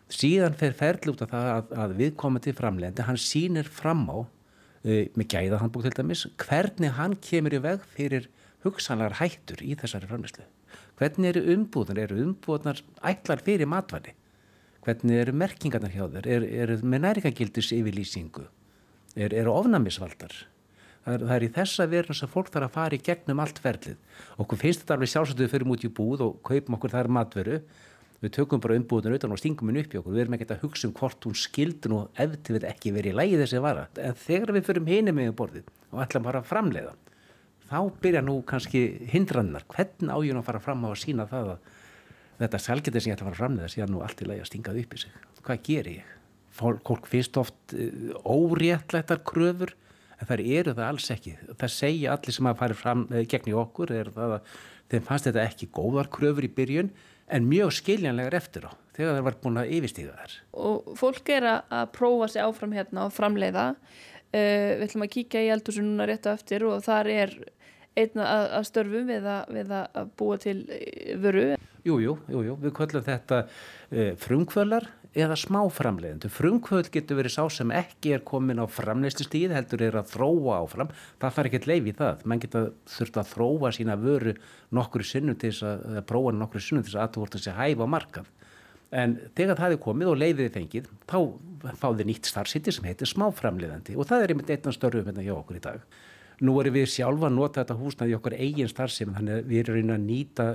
Síðan 0.09 0.57
fer 0.59 0.75
ferli 0.77 1.13
út 1.13 1.23
af 1.23 1.33
það 1.33 1.49
að, 1.53 1.73
að 1.85 1.97
viðkomandi 2.01 2.55
framlegandi, 2.57 3.05
hann 3.05 3.21
sínir 3.21 3.69
fram 3.69 4.07
á 4.09 4.19
uh, 4.19 5.05
með 5.15 5.27
gæða 5.35 5.61
handbúk 5.63 5.85
til 5.87 5.97
dæmis 5.99 6.27
hvernig 6.41 6.95
hann 6.97 7.17
kemur 7.23 7.59
í 7.59 7.63
veg 7.63 7.85
fyrir 7.95 8.31
hugsanlegar 8.65 9.19
hættur 9.21 9.61
í 9.63 9.77
þessari 9.79 10.09
framlegslu 10.11 10.47
hvernig 10.99 11.31
eru 11.31 11.45
umbúðunar, 11.55 12.09
eru 12.09 12.25
umbúðunar 12.25 12.81
ætlar 13.07 13.45
fyrir 13.45 13.69
matværi 13.71 14.17
hvernig 14.89 15.21
eru 15.21 15.35
merkingarnar 15.37 15.93
hjá 15.93 16.07
þér, 16.15 16.29
eru 16.33 16.47
er 16.49 16.85
með 16.85 17.05
næringagildis 17.05 17.75
yfirlýsingu, 17.77 18.47
eru 19.19 19.37
er 19.37 19.51
ofnamisvaldar. 19.53 20.33
Það 21.05 21.15
er, 21.15 21.25
það 21.25 21.35
er 21.35 21.45
í 21.45 21.51
þessa 21.57 21.87
verðin 21.89 22.19
sem 22.19 22.31
fólk 22.33 22.49
þarf 22.53 22.69
að 22.69 22.75
fara 22.75 22.97
í 22.97 23.05
gegnum 23.05 23.43
allt 23.43 23.61
ferlið. 23.65 24.01
Okkur 24.43 24.61
finnst 24.61 24.83
þetta 24.83 24.97
alveg 24.97 25.13
sjálfsögðu 25.13 25.49
fyrir 25.53 25.69
mútið 25.69 25.89
í 25.89 25.95
búð 25.97 26.25
og 26.27 26.41
kaupum 26.45 26.77
okkur 26.77 26.93
þar 26.93 27.09
matveru. 27.17 27.61
Við 28.19 28.35
tökum 28.35 28.61
bara 28.61 28.77
umbúðinu 28.77 29.17
utan 29.17 29.33
og 29.33 29.41
stingum 29.41 29.71
henni 29.71 29.85
upp 29.85 29.95
í 29.95 30.01
okkur. 30.01 30.17
Við 30.17 30.25
erum 30.25 30.37
ekki 30.37 30.49
að 30.51 30.65
hugsa 30.67 30.89
um 30.89 30.95
hvort 30.99 31.29
hún 31.29 31.39
skildin 31.39 31.95
og 31.97 32.21
eftir 32.25 32.59
við 32.59 32.67
ekki 32.69 32.93
verið 32.97 33.15
í 33.15 33.19
lægi 33.21 33.41
þessi 33.41 33.63
vara. 33.65 33.87
En 34.03 34.19
þegar 34.19 34.55
við 34.59 34.69
förum 34.69 34.91
hinni 34.91 35.15
með 35.15 35.33
borðið 35.39 35.71
og 35.95 36.03
ætlum 36.05 36.27
bara 36.27 36.43
að 36.43 36.51
framleiða, 36.51 36.95
þá 37.71 37.79
byrja 38.03 38.25
nú 38.27 38.37
kannski 38.49 38.83
hindrannar. 39.09 39.65
Hvernig 39.71 40.13
ájun 40.13 40.43
að 40.43 40.49
fara 40.51 40.65
fram 40.67 40.85
á 40.85 40.89
að 40.91 41.01
sína 41.07 41.29
það 41.31 41.55
að 41.55 41.78
þetta 42.39 42.61
selgetið 42.63 43.03
sem 43.03 43.11
ég 43.11 43.19
ætla 43.19 43.27
að 43.27 43.31
fara 43.33 43.41
fram 43.41 43.57
með 43.57 43.67
það 43.67 43.75
síðan 43.75 43.93
nú 43.95 44.01
allt 44.05 44.23
í 44.23 44.29
lagi 44.29 44.43
að 44.45 44.49
stingað 44.51 44.81
upp 44.83 44.95
í 44.95 45.03
sig. 45.03 45.19
Hvað 45.49 45.61
ger 45.69 45.91
ég? 45.93 46.15
Fólk 46.59 47.07
finnst 47.11 47.39
oft 47.39 47.75
uh, 47.75 48.17
óréttlættar 48.27 49.23
kröfur 49.27 49.75
en 50.19 50.27
það 50.27 50.43
eru 50.59 50.75
það 50.75 50.89
alls 50.89 51.11
ekki. 51.15 51.37
Það 51.61 51.75
segja 51.75 52.15
allir 52.15 52.37
sem 52.37 52.51
að 52.51 52.59
fara 52.63 52.79
fram 52.79 53.07
uh, 53.11 53.23
gegn 53.31 53.53
í 53.53 53.57
okkur 53.59 53.95
er 53.95 54.11
það 54.15 54.35
að 54.39 54.59
þeim 54.89 55.07
fannst 55.11 55.29
þetta 55.29 55.47
ekki 55.47 55.71
góðar 55.79 56.11
kröfur 56.15 56.47
í 56.47 56.53
byrjun 56.55 56.93
en 57.29 57.49
mjög 57.49 57.75
skiljanlegar 57.77 58.39
eftir 58.39 58.67
á 58.67 58.73
þegar 58.97 59.19
það 59.19 59.27
var 59.29 59.39
búin 59.43 59.61
að 59.61 59.73
yfirstíða 59.77 60.15
þær. 60.19 60.37
Og 60.65 60.93
fólk 60.99 61.35
er 61.35 61.49
að 61.53 61.91
prófa 61.95 62.31
sig 62.33 62.43
áfram 62.43 62.75
hérna 62.75 63.07
og 63.07 63.15
framleiða. 63.15 63.69
Uh, 64.29 64.79
við 64.79 64.89
ætlum 64.89 65.07
að 65.07 65.15
kíkja 65.15 65.45
í 65.47 65.53
eldursu 65.55 65.85
núna 65.85 66.09
rétt 66.09 66.27
á 66.27 66.35
eftir 66.35 66.67
og 66.69 66.83
þar 66.85 67.13
er 67.15 67.39
einna 68.03 68.29
að, 68.33 68.45
að 68.59 68.69
störfum 68.71 69.11
við 69.11 69.29
að, 69.35 69.57
við 69.59 69.75
að 69.79 70.15
búa 70.19 70.39
til 70.43 70.59
vöru 71.23 71.49
Jújú, 71.87 72.19
jú, 72.29 72.41
jú, 72.43 72.55
við 72.61 72.73
kvöllum 72.77 73.05
þetta 73.07 73.37
e, 73.89 74.11
frumkvölar 74.21 74.89
eða 75.17 75.37
smáframleiðendu. 75.39 76.31
Frumkvöld 76.33 76.91
getur 76.93 77.19
verið 77.21 77.35
sá 77.37 77.45
sem 77.53 77.71
ekki 77.75 78.17
er 78.17 78.25
komin 78.27 78.61
á 78.61 78.67
framleyslistíð, 78.69 79.55
heldur 79.57 79.85
er 79.87 79.99
að 80.01 80.11
þróa 80.13 80.59
áfram. 80.59 80.91
Það 81.23 81.37
fær 81.37 81.51
ekkert 81.51 81.69
leif 81.71 81.89
í 81.89 81.95
það. 81.99 82.25
Man 82.29 82.43
geta 82.43 82.65
þurft 82.97 83.21
að 83.23 83.31
þróa 83.33 83.73
sína 83.77 83.97
vöru 84.01 84.35
nokkru 84.75 85.07
sinnum 85.07 85.39
til 85.39 85.53
þess 85.53 85.69
að, 85.71 86.03
prófa 86.11 86.35
nokkru 86.37 86.65
sinnum 86.65 86.85
til 86.85 86.93
þess 86.93 87.05
að 87.05 87.15
þú 87.15 87.25
vart 87.25 87.39
að 87.39 87.47
sé 87.47 87.57
hæfa 87.57 87.89
markað. 87.95 88.29
En 88.99 89.17
þegar 89.37 89.59
það 89.61 89.75
er 89.75 89.83
komið 89.85 90.11
og 90.13 90.21
leiðið 90.23 90.53
fengið, 90.55 90.93
þá 91.09 91.19
fáði 91.77 92.07
nýtt 92.09 92.29
starfsýtti 92.29 92.73
sem 92.73 92.87
heitir 92.89 93.11
smáframleiðandi 93.11 93.97
og 93.99 94.09
það 94.09 94.25
er 94.25 94.33
einmitt 94.33 94.53
einnan 94.55 94.77
störfum 94.77 95.11
hérna 95.11 95.25
hjá 95.27 95.35
okkur 95.37 95.59
í 95.59 95.65
dag. 95.65 95.83
Nú 96.39 96.55
erum 96.63 96.77
við 96.77 96.87
sjálfa 96.93 97.27
að 97.27 97.35
nota 97.35 97.63
þetta 97.63 97.79
húsnaði 97.81 98.17
okkur 98.19 98.37
eigin 98.39 98.71
starfsefn, 98.71 99.17
þannig 99.17 99.41
að 99.41 99.49
við 99.51 99.71
erum 99.73 99.95
að 99.95 100.05
nýta 100.07 100.49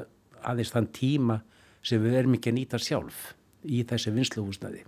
aðeins 0.44 0.72
þann 0.72 0.90
tíma 0.96 1.40
sem 1.84 2.04
við 2.04 2.20
erum 2.22 2.38
ekki 2.38 2.54
að 2.54 2.60
nýta 2.60 2.80
sjálf 2.80 3.34
í 3.64 3.84
þessi 3.88 4.14
vinsluhúsnaði 4.16 4.84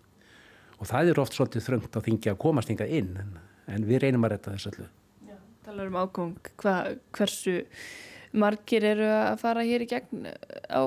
og 0.80 0.90
það 0.90 1.12
er 1.12 1.22
oft 1.24 1.36
svolítið 1.36 1.68
þröngt 1.70 1.98
að 1.98 2.08
þingja 2.10 2.34
að 2.36 2.42
komast 2.44 2.72
hinga 2.72 2.88
inn 2.88 3.14
en, 3.22 3.38
en 3.72 3.88
við 3.88 4.04
reynum 4.04 4.28
að 4.28 4.36
retta 4.36 4.56
þessu 4.56 4.72
öllu. 4.74 4.88
Já, 5.30 5.38
talar 5.68 5.92
um 5.92 6.34
Hva, 6.62 6.76
hversu 7.16 7.56
margir 8.36 8.84
eru 8.84 9.08
að 9.08 9.40
fara 9.44 9.64
hér 9.64 9.86
í 9.86 9.90
gegn 9.90 10.28
á, 10.68 10.84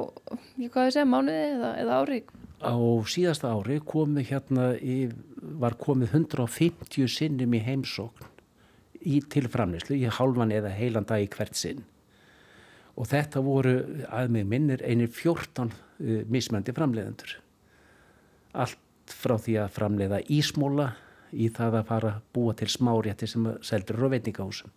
ég 0.61 0.73
hvað 0.73 0.91
ég 0.91 0.97
segja, 0.97 1.09
mánuði 1.09 1.45
eða, 1.55 1.73
eða 1.83 2.01
ári? 2.03 2.21
Á 2.59 2.77
síðasta 3.09 3.53
ári 3.55 3.79
komu 3.87 4.25
hérna 4.27 4.73
í, 4.77 5.07
var 5.63 5.79
komið 5.81 6.17
150 6.19 7.09
sinnum 7.13 7.55
í 7.55 7.63
heimsókn 7.65 8.35
í 9.07 9.21
tilframnislu 9.31 9.97
í 9.99 10.11
halvan 10.19 10.53
eða 10.55 10.73
heilan 10.75 11.07
dag 11.09 11.23
í 11.23 11.31
hvert 11.31 11.59
sinn 11.59 11.85
og 12.99 13.07
þetta 13.07 13.43
voru 13.47 13.75
að 14.11 14.33
mig 14.35 14.47
minnir 14.49 14.83
einir 14.83 15.11
14 15.15 15.71
uh, 15.71 16.23
mismöndi 16.31 16.75
framleiðendur. 16.75 17.37
Allt 18.59 19.13
frá 19.15 19.37
því 19.39 19.59
að 19.63 19.77
framleiða 19.77 20.23
ísmóla 20.35 20.89
í 21.31 21.49
það 21.55 21.79
að 21.81 21.87
fara 21.93 22.11
að 22.17 22.25
búa 22.35 22.57
til 22.59 22.71
smárétti 22.73 23.29
sem 23.31 23.47
seldur 23.65 24.09
á 24.09 24.13
veitingahúsum. 24.17 24.73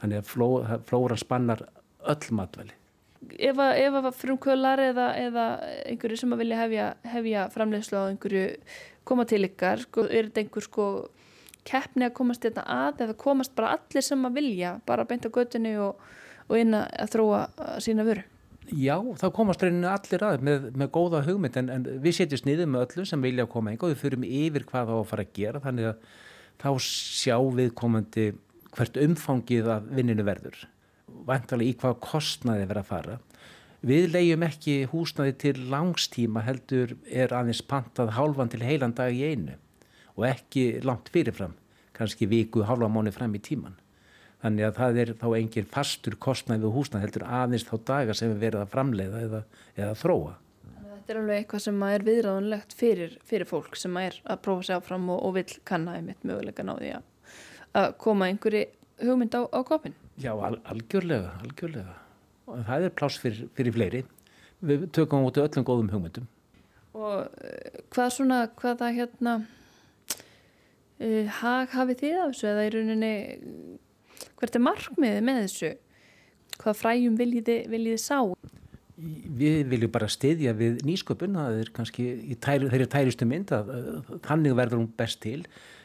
Þannig 0.00 0.22
að 0.22 0.30
fló, 0.30 0.48
flóran 0.88 1.20
spannar 1.20 1.66
öll 2.04 2.34
matvæli. 2.38 2.74
Ef 3.24 3.60
að, 3.60 3.78
ef 3.80 3.94
að 4.00 4.08
frumkvölar 4.20 4.82
eða, 4.84 5.06
eða 5.16 5.44
einhverju 5.88 6.18
sem 6.20 6.34
að 6.34 6.42
vilja 6.42 6.58
hefja, 6.60 6.88
hefja 7.08 7.44
framleiðslu 7.54 8.00
á 8.00 8.04
einhverju 8.10 8.48
koma 9.08 9.24
til 9.28 9.44
ykkar, 9.46 9.84
sko, 9.84 10.04
er 10.08 10.28
þetta 10.28 10.42
einhver 10.44 10.66
sko 10.66 10.88
keppni 11.64 12.06
að 12.06 12.16
komast 12.18 12.44
þetta 12.44 12.64
að 12.68 13.06
eða 13.06 13.16
komast 13.20 13.54
bara 13.56 13.74
allir 13.78 14.04
sem 14.04 14.28
að 14.28 14.38
vilja 14.40 14.76
bara 14.86 15.06
beint 15.08 15.26
á 15.26 15.34
göttinu 15.34 15.74
og 15.88 16.04
og 16.48 16.60
inn 16.60 16.76
að 16.76 17.12
þróa 17.14 17.42
sína 17.82 18.06
vöru. 18.06 18.24
Já, 18.72 18.96
þá 19.20 19.26
komast 19.36 19.62
reyninu 19.62 19.90
allir 19.90 20.22
að 20.24 20.44
með, 20.44 20.70
með 20.72 20.90
góða 20.94 21.20
hugmynd 21.26 21.56
en, 21.60 21.66
en 21.72 21.82
við 22.04 22.16
setjum 22.18 22.40
sniðið 22.40 22.70
með 22.72 22.86
öllu 22.86 23.04
sem 23.08 23.24
vilja 23.24 23.44
að 23.44 23.50
koma 23.52 23.72
einhver 23.72 23.90
og 23.90 23.92
við 23.92 24.00
fyrum 24.00 24.24
yfir 24.24 24.64
hvað 24.70 24.88
þá 24.88 24.94
að 24.96 25.10
fara 25.10 25.26
að 25.26 25.34
gera 25.36 25.60
þannig 25.64 25.88
að 25.90 26.06
þá 26.64 26.70
sjá 26.86 27.36
við 27.58 27.74
komandi 27.76 28.24
hvert 28.74 28.96
umfangið 29.04 29.68
að 29.74 29.90
vinninu 29.98 30.24
verður. 30.26 30.64
vantarlega 31.24 31.70
í 31.70 31.76
hvað 31.80 32.00
kostnaði 32.04 32.64
vera 32.68 32.80
að 32.80 32.88
fara. 32.88 33.18
Við 33.84 34.06
leiðum 34.14 34.46
ekki 34.46 34.74
húsnaði 34.88 35.34
til 35.42 35.54
langstíma 35.72 36.40
heldur 36.44 36.96
er 37.04 37.32
aðeins 37.36 37.60
pantað 37.68 38.14
hálfan 38.16 38.50
til 38.52 38.64
heilan 38.64 38.96
dag 38.96 39.12
í 39.12 39.28
einu 39.28 39.58
og 40.18 40.28
ekki 40.28 40.64
langt 40.84 41.10
fyrirfram, 41.14 41.56
kannski 41.96 42.28
viku, 42.30 42.64
hálfa 42.68 42.90
mánu 42.90 43.12
fram 43.14 43.34
í 43.34 43.42
tíman. 43.42 43.76
Þannig 44.44 44.66
að 44.68 44.78
það 44.78 44.98
er 45.00 45.10
þá 45.20 45.28
engin 45.38 45.68
fastur 45.72 46.16
kostnaði 46.20 46.66
við 46.66 46.74
húsnaði 46.74 47.06
heldur 47.06 47.22
aðeins 47.24 47.64
þá 47.64 47.74
daga 47.88 48.16
sem 48.16 48.32
við 48.34 48.42
verðum 48.42 48.66
að 48.66 48.74
framleiða 48.74 49.22
eða, 49.24 49.40
eða 49.78 49.94
þróa. 50.02 50.34
Þetta 50.84 51.12
er 51.14 51.20
alveg 51.20 51.40
eitthvað 51.40 51.62
sem 51.64 51.82
er 51.88 52.04
viðræðanlegt 52.04 52.76
fyrir, 52.76 53.16
fyrir 53.24 53.48
fólk 53.48 53.78
sem 53.80 53.96
er 54.00 54.18
að 54.24 54.42
prófa 54.44 54.66
sér 54.68 54.82
áfram 54.82 55.08
og, 55.14 55.18
og 55.24 55.34
vil 55.38 55.46
kanna 55.68 55.96
einmitt 55.98 56.22
möguleika 56.28 56.64
náði 56.64 56.94
að, 56.98 57.88
koma 58.00 58.28
einhverju 58.30 58.62
hugmynd 59.02 59.36
á, 59.36 59.42
á 59.48 59.60
kopin. 59.66 59.96
Já, 60.20 60.30
al, 60.32 60.60
algjörlega, 60.70 61.34
algjörlega. 61.42 61.96
Og 62.48 62.62
það 62.68 62.86
er 62.86 62.94
pláss 63.00 63.20
fyrir, 63.20 63.48
fyrir 63.56 63.74
fleiri. 63.74 64.04
Við 64.64 64.86
tökum 64.96 65.26
út 65.28 65.40
öllum 65.40 65.66
góðum 65.66 65.90
hugmyndum. 65.92 66.28
Og 66.94 67.24
uh, 67.24 67.82
hvað 67.92 68.12
svona, 68.20 68.40
hvaða 68.60 68.92
hérna 68.94 69.38
uh, 71.00 71.30
hag 71.40 71.74
hafið 71.74 72.00
þið 72.02 72.18
af 72.20 72.32
þessu 72.32 72.50
eða 72.50 72.66
í 72.66 72.72
rauninni 72.74 73.14
hvert 74.38 74.58
er 74.58 74.64
markmiðið 74.64 75.24
með 75.26 75.40
þessu? 75.44 75.70
Hvað 76.60 76.76
fræjum 76.78 77.16
viljiði, 77.18 77.56
viljiði 77.72 78.02
sá? 78.02 78.18
Við 78.94 79.64
viljum 79.72 79.92
bara 79.94 80.06
stiðja 80.12 80.52
við 80.54 80.84
nýsköpun, 80.86 81.34
það 81.34 81.56
er 81.64 81.70
kannski 81.74 82.04
tæri, 82.38 82.68
þeirri 82.70 82.90
tæristu 82.92 83.26
mynd 83.26 83.50
að, 83.56 83.72
þannig 84.22 84.54
verður 84.60 84.84
hún 84.84 84.92
best 85.00 85.22
til. 85.24 85.40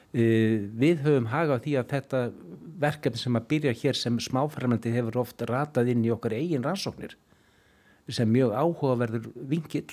Uh, 0.10 0.68
við 0.78 1.02
höfum 1.06 1.32
hagað 1.34 1.66
því 1.66 1.74
að 1.80 1.90
þetta 1.96 2.22
verkefni 2.80 3.22
sem 3.22 3.40
að 3.40 3.50
byrja 3.54 3.74
hér 3.82 3.98
sem 3.98 4.22
smáfærmandi 4.24 4.94
hefur 4.94 5.24
oft 5.24 5.42
ratað 5.50 5.92
inn 5.94 6.06
í 6.06 6.14
okkar 6.14 6.38
eigin 6.38 6.66
rannsóknir 6.66 7.18
sem 8.10 8.30
mjög 8.32 8.56
áhugaverður 8.58 9.28
vingill 9.50 9.92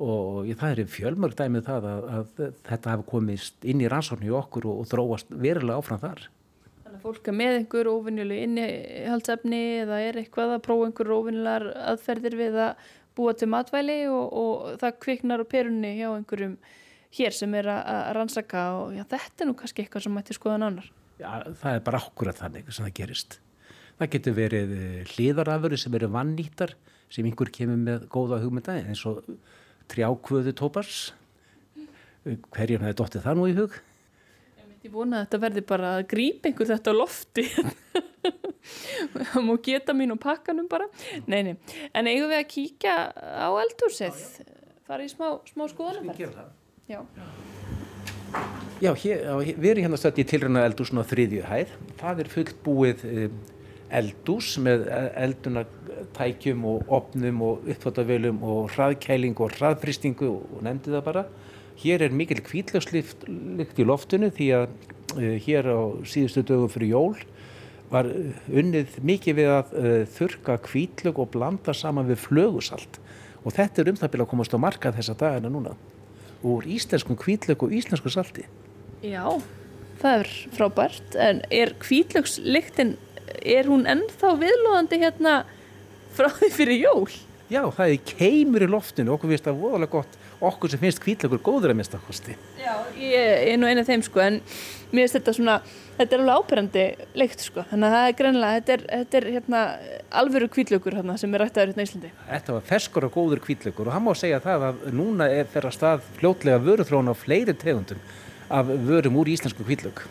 og 0.00 0.50
það 0.56 0.70
er 0.82 0.90
fjölmörg 0.90 1.36
dæmið 1.36 1.60
um 1.60 1.66
það 1.66 1.88
að, 1.90 2.04
að 2.16 2.52
þetta 2.68 2.92
hafi 2.94 3.08
komist 3.10 3.66
inn 3.68 3.82
í 3.84 3.88
rannsóknir 3.90 4.30
í 4.30 4.36
okkur 4.38 4.68
og, 4.70 4.82
og 4.82 4.88
þróast 4.90 5.34
verulega 5.34 5.82
áfram 5.82 6.00
þar. 6.00 6.22
Þannig 6.84 6.96
að 6.96 7.04
fólk 7.04 7.28
er 7.30 7.36
með 7.36 7.56
einhver 7.58 7.90
ofinnjölu 7.92 8.38
innihaldsefni 8.46 9.60
eða 9.82 10.00
er 10.06 10.20
eitthvað 10.22 10.54
að 10.56 10.64
prófa 10.66 10.88
einhver 10.88 11.12
ofinnilegar 11.18 11.66
aðferðir 11.92 12.38
við 12.40 12.58
að 12.64 12.88
búa 13.18 13.34
til 13.36 13.50
matvæli 13.52 13.98
og, 14.08 14.24
og 14.40 14.80
það 14.80 14.96
kviknar 15.04 15.44
á 15.44 15.50
perunni 15.52 15.92
hjá 15.98 16.08
einhverjum 16.14 16.56
hér 17.18 17.36
sem 17.36 17.54
er 17.58 17.68
að 17.74 18.10
rannsaka 18.16 18.64
og 18.80 18.96
já, 18.96 19.04
þetta 19.10 19.44
er 19.44 19.50
nú 19.50 19.56
kannski 19.58 19.84
eitthvað 19.84 20.06
sem 20.06 20.14
mætti 20.14 20.36
skoðan 20.36 20.66
annar. 20.68 20.90
Já, 21.20 21.30
það 21.60 21.76
er 21.76 21.86
bara 21.86 22.00
okkur 22.00 22.30
að 22.30 22.42
þannig 22.44 22.70
sem 22.72 22.86
það 22.86 22.98
gerist. 23.00 23.40
Það 24.00 24.12
getur 24.14 24.36
verið 24.38 24.76
hlýðarafuru 25.12 25.78
sem 25.80 25.96
eru 25.98 26.08
vannýttar 26.14 26.76
sem 27.12 27.26
einhver 27.26 27.50
kemur 27.52 27.80
með 27.82 28.06
góða 28.12 28.38
hugmynda 28.40 28.78
eins 28.80 29.02
og 29.10 29.26
trjákvöðu 29.90 30.54
tópars. 30.56 30.98
Hverjum 32.24 32.84
hefði 32.84 32.98
dóttið 33.00 33.24
það 33.26 33.38
nú 33.38 33.48
í 33.48 33.56
hug? 33.56 33.78
Ég 34.80 34.92
vona 34.94 35.20
að 35.20 35.26
þetta 35.26 35.40
verði 35.42 35.62
bara 35.68 35.88
að 35.98 36.06
grípa 36.08 36.48
einhver 36.48 36.68
þetta 36.70 36.92
á 36.92 36.94
lofti. 36.96 37.44
Það 39.30 39.44
múi 39.44 39.60
geta 39.64 39.94
mín 39.96 40.12
og 40.14 40.20
pakkanum 40.20 40.68
bara. 40.70 40.86
Nei, 41.28 41.40
nei. 41.44 41.54
En 41.96 42.08
eigum 42.08 42.30
við 42.30 42.38
að 42.38 42.48
kíkja 42.52 42.94
á 43.16 43.48
eldhúsið? 43.60 44.20
Fara 44.88 45.04
í 45.04 45.10
smá, 45.12 45.26
smá 45.48 45.66
skoðanumverð? 45.72 46.40
Já. 46.90 47.00
Já, 48.80 48.92
hér, 49.02 49.24
við 49.60 49.68
erum 49.72 49.86
hérna 49.88 50.00
stöðt 50.00 50.20
í 50.22 50.26
tilröna 50.32 50.64
eldúsn 50.68 51.00
á 51.00 51.04
þriðju 51.08 51.44
hæð. 51.48 51.72
Það 52.00 52.22
er 52.22 52.32
fullt 52.32 52.60
búið 52.64 53.04
eldús 54.00 54.54
með 54.62 54.86
eldunartækjum 56.00 56.64
og 56.64 56.84
opnum 56.88 57.42
og 57.42 57.64
uppfattavölum 57.68 58.42
og 58.42 58.70
hraðkæling 58.74 59.38
og 59.40 59.52
hraðfristingu 59.56 60.28
og 60.28 60.62
nefndi 60.62 60.90
það 60.90 61.04
bara. 61.04 61.24
Hér 61.80 62.02
er 62.02 62.12
mikil 62.12 62.42
kvítlökslikt 62.44 63.78
í 63.78 63.84
loftinu 63.84 64.30
því 64.30 64.48
að 64.56 64.66
uh, 65.16 65.36
hér 65.40 65.70
á 65.70 65.80
síðustu 66.04 66.42
dögum 66.42 66.70
fyrir 66.70 66.92
jól 66.94 67.16
var 67.90 68.06
unnið 68.46 69.00
mikið 69.02 69.36
við 69.36 69.48
að 69.50 69.72
uh, 69.74 70.02
þurka 70.06 70.58
kvítlög 70.66 71.18
og 71.18 71.30
blanda 71.32 71.74
saman 71.74 72.08
við 72.08 72.20
flögusalt 72.26 73.00
og 73.44 73.54
þetta 73.56 73.82
er 73.82 73.90
um 73.90 73.96
það 73.96 74.12
byrja 74.12 74.26
að 74.26 74.30
komast 74.34 74.54
á 74.54 74.58
markað 74.60 75.00
þessa 75.00 75.16
dagina 75.16 75.52
núna 75.52 75.76
úr 76.44 76.64
íslenskum 76.68 77.18
kvítlög 77.20 77.64
og 77.64 77.72
íslensku 77.72 78.12
salti. 78.12 78.46
Já, 79.04 79.24
það 80.00 80.22
er 80.22 80.30
frábært, 80.56 81.16
en 81.16 81.42
er 81.52 81.74
kvítlögsliktin, 81.80 82.94
er 83.44 83.68
hún 83.68 83.84
ennþá 83.88 84.34
viðlóðandi 84.40 85.00
hérna 85.02 85.34
frá 86.16 86.30
því 86.36 86.52
fyrir 86.54 86.80
jól? 86.84 87.10
Já, 87.50 87.64
það 87.74 87.92
er 87.92 88.02
keimur 88.06 88.62
í 88.62 88.66
loftinu, 88.70 89.10
okkur 89.16 89.32
finnst 89.32 89.46
það 89.48 89.56
voðalega 89.58 89.90
gott, 89.90 90.12
okkur 90.46 90.70
sem 90.70 90.78
finnst 90.84 91.00
kvítlögur 91.02 91.40
góður 91.42 91.72
að 91.72 91.80
mista 91.80 91.98
kosti. 92.04 92.36
Já, 92.60 92.76
ég 92.94 93.48
er 93.50 93.58
nú 93.58 93.66
einu 93.66 93.82
af 93.82 93.88
þeim 93.88 94.04
sko, 94.06 94.22
en 94.22 94.36
mér 94.92 95.02
finnst 95.02 95.16
þetta 95.18 95.34
svona, 95.34 95.56
þetta 95.96 96.14
er 96.14 96.22
alveg 96.22 96.44
ábyrgandi 96.44 96.84
leikt 97.18 97.42
sko, 97.42 97.64
þannig 97.72 97.88
að 97.88 97.96
það 97.96 98.06
er 98.12 98.16
greinlega, 98.20 98.60
þetta 98.60 98.76
er, 98.76 98.86
þetta 98.92 99.18
er 99.18 99.28
hérna 99.34 99.64
alvöru 100.22 100.50
kvítlögur 100.54 100.98
hérna 101.00 101.18
sem 101.18 101.34
er 101.34 101.44
rættaður 101.44 101.72
hérna 101.72 101.82
í 101.82 101.90
Íslandi. 101.90 102.12
Þetta 102.30 102.56
var 102.56 102.70
ferskur 102.70 103.08
og 103.08 103.14
góður 103.18 103.42
kvítlögur 103.48 103.90
og 103.90 103.98
hann 103.98 104.06
má 104.06 104.12
segja 104.22 104.40
það 104.46 104.68
að 104.70 104.88
núna 105.02 105.26
er 105.26 105.50
að 105.64 105.74
stað 105.74 106.06
fljótlega 106.20 106.62
vöruþróun 106.70 107.10
á 107.10 107.14
fleiri 107.18 107.58
tegundum 107.58 108.06
af 108.46 108.70
vörum 108.86 109.18
úr 109.18 109.34
íslensku 109.34 109.66
kvítlög. 109.66 110.06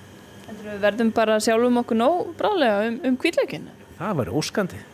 En 0.50 0.60
við 0.66 0.80
verðum 0.84 1.16
bara 1.16 1.40
sjálfum 1.40 1.80
okkur 1.86 2.04
nóg 2.04 2.32
brálega 2.36 2.88
um, 2.92 3.00
um 3.08 3.20
kvítlögin. 3.20 3.72
Það 3.96 4.16
var 4.20 4.36
óskandi. 4.36 4.88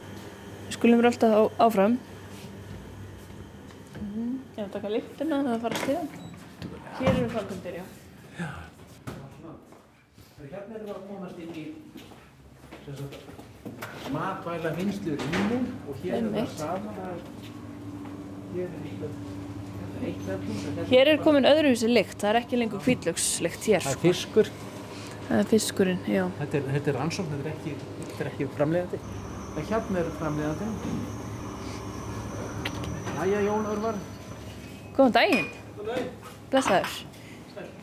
Við 0.65 0.75
skulum 0.77 1.01
vera 1.01 1.11
alltaf 1.13 1.31
áfram. 1.61 1.97
Ég 3.95 4.57
var 4.57 4.65
að 4.65 4.73
taka 4.75 4.89
liptina 4.93 5.39
að 5.41 5.49
það 5.51 5.63
fara 5.65 5.81
stíðan. 5.83 6.09
Hér 6.99 7.11
eru 7.11 7.29
framkvæmdir, 7.33 7.73
já. 7.79 7.85
Já. 8.39 8.49
Hérna 10.45 10.75
erum 10.77 10.85
við 10.85 10.93
að 10.93 11.01
komast 11.09 11.37
inn 11.43 11.53
í 11.59 11.65
matvæla 14.13 14.71
vinslu 14.77 15.15
rými 15.17 15.57
og 15.89 16.03
hér 16.03 16.19
er 16.19 16.27
það 16.35 16.51
saman 16.59 16.99
að 17.07 17.17
hér 18.53 18.67
er 18.67 18.83
eitthvað 18.85 19.33
Hér 20.91 21.09
er 21.09 21.21
komin 21.23 21.47
öðruvísi 21.49 21.87
lykt, 21.89 22.17
það 22.21 22.29
er 22.29 22.39
ekki 22.41 22.59
lengur 22.59 22.81
kvítlökslykt 22.83 23.67
hér. 23.71 23.83
Það 23.85 23.95
er 23.95 24.01
fiskur. 24.03 24.49
Það 25.25 25.37
er 25.39 25.47
fiskurinn, 25.49 26.01
já. 26.11 26.25
Þetta 26.41 26.59
er, 26.59 26.67
þetta 26.75 26.91
er 26.91 26.97
rannsókn, 26.99 27.31
þetta 27.31 27.47
er 27.47 27.53
ekki, 27.55 27.71
þetta 28.01 28.25
er 28.25 28.29
ekki 28.33 28.47
framlegandi. 28.57 28.99
Það 29.55 29.69
hérna 29.71 29.99
er 30.01 30.07
framlegandi. 30.19 30.65
Æja, 33.15 33.41
Jón 33.45 33.67
Örvar. 33.71 33.99
Góðan 34.97 35.13
daginn. 35.15 35.45
Góðan 35.77 35.91
daginn. 35.93 36.09
Blessaður. 36.51 36.95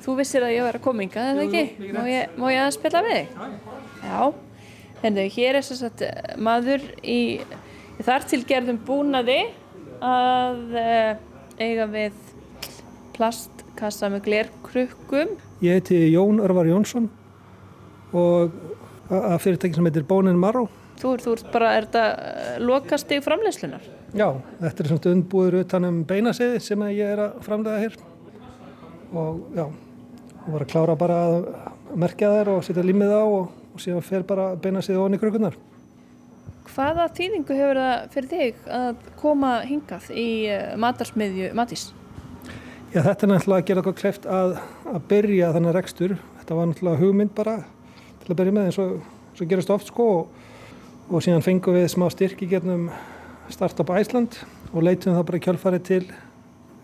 Þú 0.03 0.16
vissir 0.18 0.45
að 0.45 0.53
ég 0.53 0.66
var 0.66 0.77
að 0.77 0.85
koma 0.85 1.05
ynga, 1.07 1.25
eða 1.33 1.47
ekki? 1.47 1.93
Má 1.95 2.03
ég, 2.11 2.35
má 2.37 2.47
ég 2.53 2.61
að 2.66 2.75
spila 2.77 3.03
við 3.07 3.16
þig? 3.16 3.27
Já. 4.03 4.20
Henni, 5.03 5.25
hér 5.35 5.59
er 5.59 5.66
þess 5.66 5.87
að 5.89 6.05
maður 6.43 6.85
í 7.01 7.20
þar 8.03 8.29
til 8.31 8.43
gerðum 8.53 8.81
búnaði 8.87 9.41
að 10.03 10.77
eiga 11.62 11.89
við 11.91 12.20
plastkassa 13.16 14.11
með 14.12 14.27
glerkrukkum. 14.29 15.37
Ég 15.64 15.81
heiti 15.81 15.99
Jón 16.12 16.43
Örvar 16.43 16.68
Jónsson 16.68 17.09
og 18.12 18.53
að 19.19 19.39
fyrirtæki 19.45 19.79
sem 19.79 19.89
heitir 19.89 20.07
Bónin 20.09 20.41
Maró. 20.41 20.67
Þú 21.01 21.15
ert, 21.17 21.25
þú 21.25 21.35
ert 21.37 21.53
bara, 21.55 21.73
er 21.77 21.87
þetta 21.89 22.63
lokast 22.63 23.13
í 23.13 23.19
framleyslunar? 23.25 23.87
Já, 24.13 24.29
þetta 24.61 24.85
er 24.85 24.91
svona 24.91 25.15
undbúður 25.17 25.59
utanum 25.63 26.03
beinasiði 26.09 26.61
sem 26.63 26.85
ég 26.93 27.15
er 27.15 27.23
að 27.27 27.41
framlega 27.47 27.81
hér 27.81 27.97
og 29.13 29.41
já, 29.57 29.65
og 29.67 30.49
var 30.53 30.65
að 30.65 30.71
klára 30.73 30.97
bara 31.01 31.19
að 31.27 31.37
merkja 32.03 32.31
þær 32.37 32.53
og 32.55 32.63
setja 32.67 32.85
límið 32.87 33.13
á 33.13 33.23
og, 33.25 33.51
og 33.73 33.83
síðan 33.83 34.05
fer 34.07 34.25
bara 34.29 34.53
beinasiði 34.61 35.01
onni 35.01 35.21
krukunar. 35.21 35.57
Hvaða 36.73 37.09
þýðingu 37.17 37.57
hefur 37.59 37.81
það 37.83 38.07
fyrir 38.15 38.31
þig 38.31 38.71
að 38.79 39.03
koma 39.21 39.57
hingað 39.67 40.09
í 40.15 40.29
matarsmiðju 40.81 41.51
Matís? 41.59 41.91
Já, 42.93 43.01
þetta 43.01 43.27
er 43.27 43.31
náttúrulega 43.33 43.59
að 43.59 43.69
gera 43.69 43.83
okkur 43.83 43.95
kleift 43.97 44.27
að, 44.29 44.59
að 44.89 45.05
byrja 45.09 45.53
þannig 45.57 45.75
rekstur. 45.77 46.15
Þetta 46.39 46.57
var 46.59 46.69
náttúrulega 46.69 47.01
hugmynd 47.01 47.33
bara 47.37 47.55
til 48.23 48.33
að 48.33 48.41
byrja 48.41 48.57
með 48.57 48.68
eins 48.70 48.81
og, 48.83 48.99
eins 49.33 49.45
og 49.45 49.51
gerast 49.51 49.73
oft 49.75 49.91
sko 49.91 50.09
og, 50.16 50.43
og 51.11 51.25
síðan 51.25 51.45
fengum 51.45 51.77
við 51.77 51.89
smá 51.93 52.07
styrk 52.12 52.45
í 52.45 52.51
getnum 52.51 52.89
Startup 53.53 53.91
Æsland 53.99 54.39
og 54.73 54.85
leitum 54.87 55.16
það 55.16 55.27
bara 55.29 55.41
í 55.41 55.45
kjálfari 55.45 55.81
til 55.85 56.05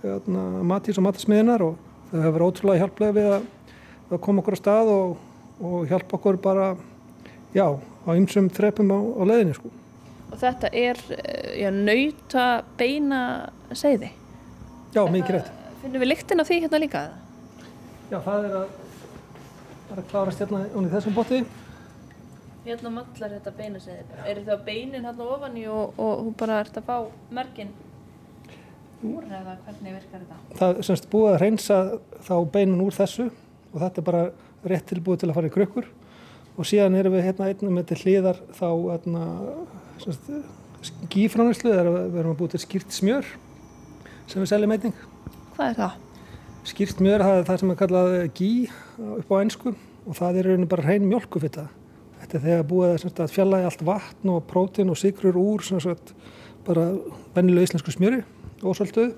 hérna, 0.02 0.44
Matís 0.66 0.98
og 0.98 1.06
matarsmiðunar 1.06 1.64
og 1.64 1.78
þau 2.10 2.20
hefur 2.24 2.46
ótrúlega 2.48 2.82
hjálplega 2.82 3.16
við 3.16 3.28
að, 3.36 3.48
að 4.10 4.22
koma 4.24 4.42
okkur 4.42 4.58
á 4.58 4.60
stað 4.60 4.92
og, 4.92 5.18
og 5.58 5.90
hjálpa 5.90 6.18
okkur 6.18 6.40
bara, 6.42 6.68
já, 7.56 7.66
á 7.68 8.10
ymsum 8.14 8.50
þrepum 8.54 8.92
á, 8.94 8.98
á 8.98 9.22
leðinni 9.28 9.56
sko. 9.58 9.72
Og 10.28 10.40
þetta 10.40 10.70
er, 10.76 11.00
já, 11.56 11.70
nauta 11.72 12.48
beina 12.80 13.20
segði? 13.76 14.10
Já, 14.94 15.02
mikið 15.08 15.38
rétt. 15.38 15.54
Finnum 15.82 16.02
við 16.02 16.12
lyktin 16.12 16.42
af 16.42 16.48
því 16.48 16.60
hérna 16.64 16.82
líka? 16.82 17.02
Já, 18.08 18.18
það 18.24 18.48
er 18.48 18.58
að, 18.62 18.76
það 19.88 19.96
er 19.96 20.04
að 20.04 20.12
klárast 20.12 20.44
hérna 20.44 20.62
unni 20.76 20.92
þessum 20.92 21.16
botti 21.16 21.42
Hérna 22.68 22.90
mallar 22.92 23.32
þetta 23.32 23.52
beinaseiði 23.56 24.02
bara. 24.10 24.24
Er 24.28 24.40
það 24.44 24.64
beinin 24.66 25.04
hérna 25.06 25.26
ofan 25.32 25.54
í 25.56 25.62
og, 25.72 25.94
og 25.96 26.24
hún 26.26 26.34
bara 26.36 26.58
ert 26.60 26.74
að 26.76 26.88
fá 26.88 26.96
merkin 27.32 27.70
úr 29.08 29.24
eða 29.24 29.54
hvernig 29.64 29.94
virkar 29.94 30.24
þetta? 30.24 30.40
Það 30.58 30.80
semst 30.88 31.08
búið 31.12 31.30
að 31.30 31.38
reynsa 31.44 31.78
þá 32.26 32.34
beinin 32.56 32.82
úr 32.84 32.96
þessu 32.98 33.28
og 33.30 33.78
þetta 33.84 34.02
er 34.02 34.06
bara 34.10 34.24
rétt 34.68 34.88
tilbúið 34.90 35.22
til 35.22 35.30
að 35.30 35.38
fara 35.38 35.48
í 35.48 35.54
krukkur 35.54 35.88
og 36.58 36.68
síðan 36.68 36.98
erum 36.98 37.14
við 37.14 37.28
hérna 37.28 37.48
einnum 37.52 37.78
með 37.78 37.92
til 37.92 38.00
hliðar 38.02 38.42
þá 38.58 38.68
hérna, 38.74 39.24
gífránislu 41.14 41.72
við 41.72 42.18
erum 42.18 42.34
að 42.34 42.40
búið 42.42 42.56
til 42.56 42.62
skýrt 42.66 42.98
smjör 42.98 43.32
sem 44.28 44.42
við 44.42 44.50
seljum 44.50 44.74
einning. 44.74 45.00
Hvað 45.54 45.70
er 45.70 45.78
það? 45.78 46.07
Skýrt 46.66 46.98
smjör 46.98 47.22
það 47.22 47.36
er 47.38 47.44
það 47.46 47.60
sem 47.60 47.70
er 47.70 47.78
kallað 47.78 48.14
gí 48.34 48.50
upp 48.98 49.30
á 49.30 49.36
einsku 49.38 49.72
og 50.08 50.16
það 50.18 50.38
er 50.40 50.48
rauninni 50.48 50.70
bara 50.70 50.84
hrein 50.86 51.06
mjölkufitta. 51.06 51.68
Þetta 52.18 52.36
er 52.38 52.44
þegar 52.44 52.66
búið 52.72 53.06
að 53.22 53.32
fjalla 53.34 53.60
í 53.62 53.66
allt 53.68 53.84
vatn 53.86 54.32
og 54.32 54.46
prótin 54.50 54.90
og 54.90 54.98
sigrur 54.98 55.38
úr 55.38 55.64
sagt, 55.68 56.14
bara 56.66 56.90
vennilega 57.36 57.68
íslensku 57.68 57.94
smjöri 57.94 58.24
svolítið 58.58 59.14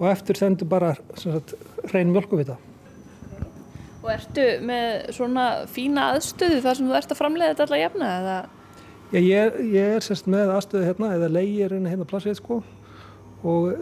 og 0.00 0.08
eftir 0.10 0.40
þendur 0.40 0.68
bara 0.68 0.94
sagt, 1.14 1.54
hrein 1.92 2.10
mjölkufitta. 2.10 2.58
Og 4.02 4.10
ertu 4.12 4.46
með 4.66 5.10
svona 5.14 5.46
fína 5.70 6.10
aðstöðu 6.14 6.62
þar 6.64 6.78
sem 6.78 6.90
þú 6.90 6.98
ert 6.98 7.14
að 7.14 7.20
framlega 7.20 7.54
þetta 7.54 7.66
allar 7.66 7.82
jafna? 7.82 8.10
Já, 9.14 9.20
ég, 9.22 9.60
ég 9.70 9.96
er 9.96 10.04
sérst 10.04 10.26
með 10.30 10.52
aðstöðu 10.56 10.90
hérna 10.90 11.14
eða 11.14 11.30
leiðir 11.38 11.78
hérna 11.78 12.08
plassið 12.10 12.40
sko 12.40 12.60
og 13.42 13.72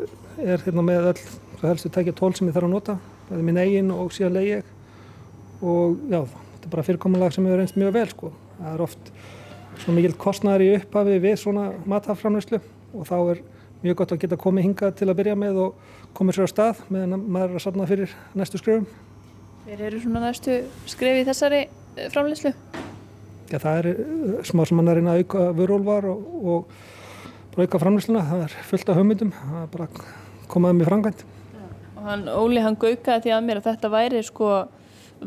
er 0.42 0.62
hérna 0.64 0.84
með 0.86 1.10
öll 1.12 1.20
það 1.60 1.68
helst 1.70 1.88
að 1.88 1.96
tekja 1.98 2.16
tól 2.18 2.32
sem 2.34 2.48
ég 2.48 2.56
þarf 2.56 2.68
að 2.68 2.74
nota 2.74 2.96
það 3.28 3.38
er 3.38 3.46
minn 3.46 3.60
eigin 3.60 3.92
og 3.94 4.12
síðan 4.14 4.36
leið 4.36 4.50
ég. 4.50 4.72
Og 5.64 5.96
já, 6.10 6.20
þetta 6.26 6.66
er 6.66 6.72
bara 6.74 6.86
fyrirkomulag 6.88 7.34
sem 7.34 7.46
hefur 7.46 7.62
reynst 7.62 7.78
mjög 7.80 7.94
vel 7.96 8.06
sko. 8.10 8.32
Það 8.58 8.74
er 8.74 8.84
oft 8.84 9.10
svona 9.80 9.96
mikil 9.98 10.14
kostnæðar 10.20 10.64
í 10.64 10.70
upphafi 10.78 11.18
við 11.22 11.36
svona 11.40 11.66
mataframlöslu 11.90 12.60
og 12.94 13.08
þá 13.08 13.16
er 13.18 13.42
mjög 13.84 13.98
gott 14.00 14.14
að 14.14 14.20
geta 14.24 14.40
komið 14.40 14.68
hinga 14.68 14.90
til 14.96 15.08
að 15.10 15.18
byrja 15.20 15.38
með 15.38 15.60
og 15.64 15.88
komið 16.16 16.38
sér 16.38 16.48
á 16.48 16.52
stað 16.52 16.82
meðan 16.94 17.24
maður 17.26 17.54
er 17.54 17.58
að 17.58 17.64
sapna 17.64 17.88
fyrir 17.90 18.14
næstu 18.38 18.60
skröfum 18.60 18.86
Hver 19.64 19.82
eru 19.88 20.00
svona 20.00 20.22
næstu 20.22 20.60
skref 20.88 21.18
í 21.20 21.26
þessari 21.26 21.60
eh, 21.64 22.08
framlöslu? 22.12 22.52
Já, 23.50 23.58
það 23.58 23.78
er 23.80 23.88
eh, 23.90 24.40
smá 24.46 24.64
sem 24.68 24.78
mann 24.78 24.92
er 24.92 25.02
að 25.02 25.24
auka 25.24 25.48
vörólvar 25.58 26.08
og, 26.12 26.30
og 26.54 26.76
auka 27.58 27.80
framlösluna, 27.82 28.24
það 28.30 28.46
er 28.46 28.56
fullt 28.70 28.88
af 28.90 28.98
höfmyndum 28.98 29.34
það 29.34 29.58
er 29.62 29.68
bara 29.74 29.88
komaðum 30.50 30.82
í 30.82 30.88
frangvænt 30.88 31.26
og 31.94 32.08
hann, 32.08 32.24
Óli 32.28 32.64
hann 32.64 32.78
gaukaði 32.80 33.28
því 33.28 33.36
að 33.36 33.46
mér 33.46 33.60
að 33.60 33.68
þetta 33.70 33.92
væri 33.92 34.24
sko 34.26 34.48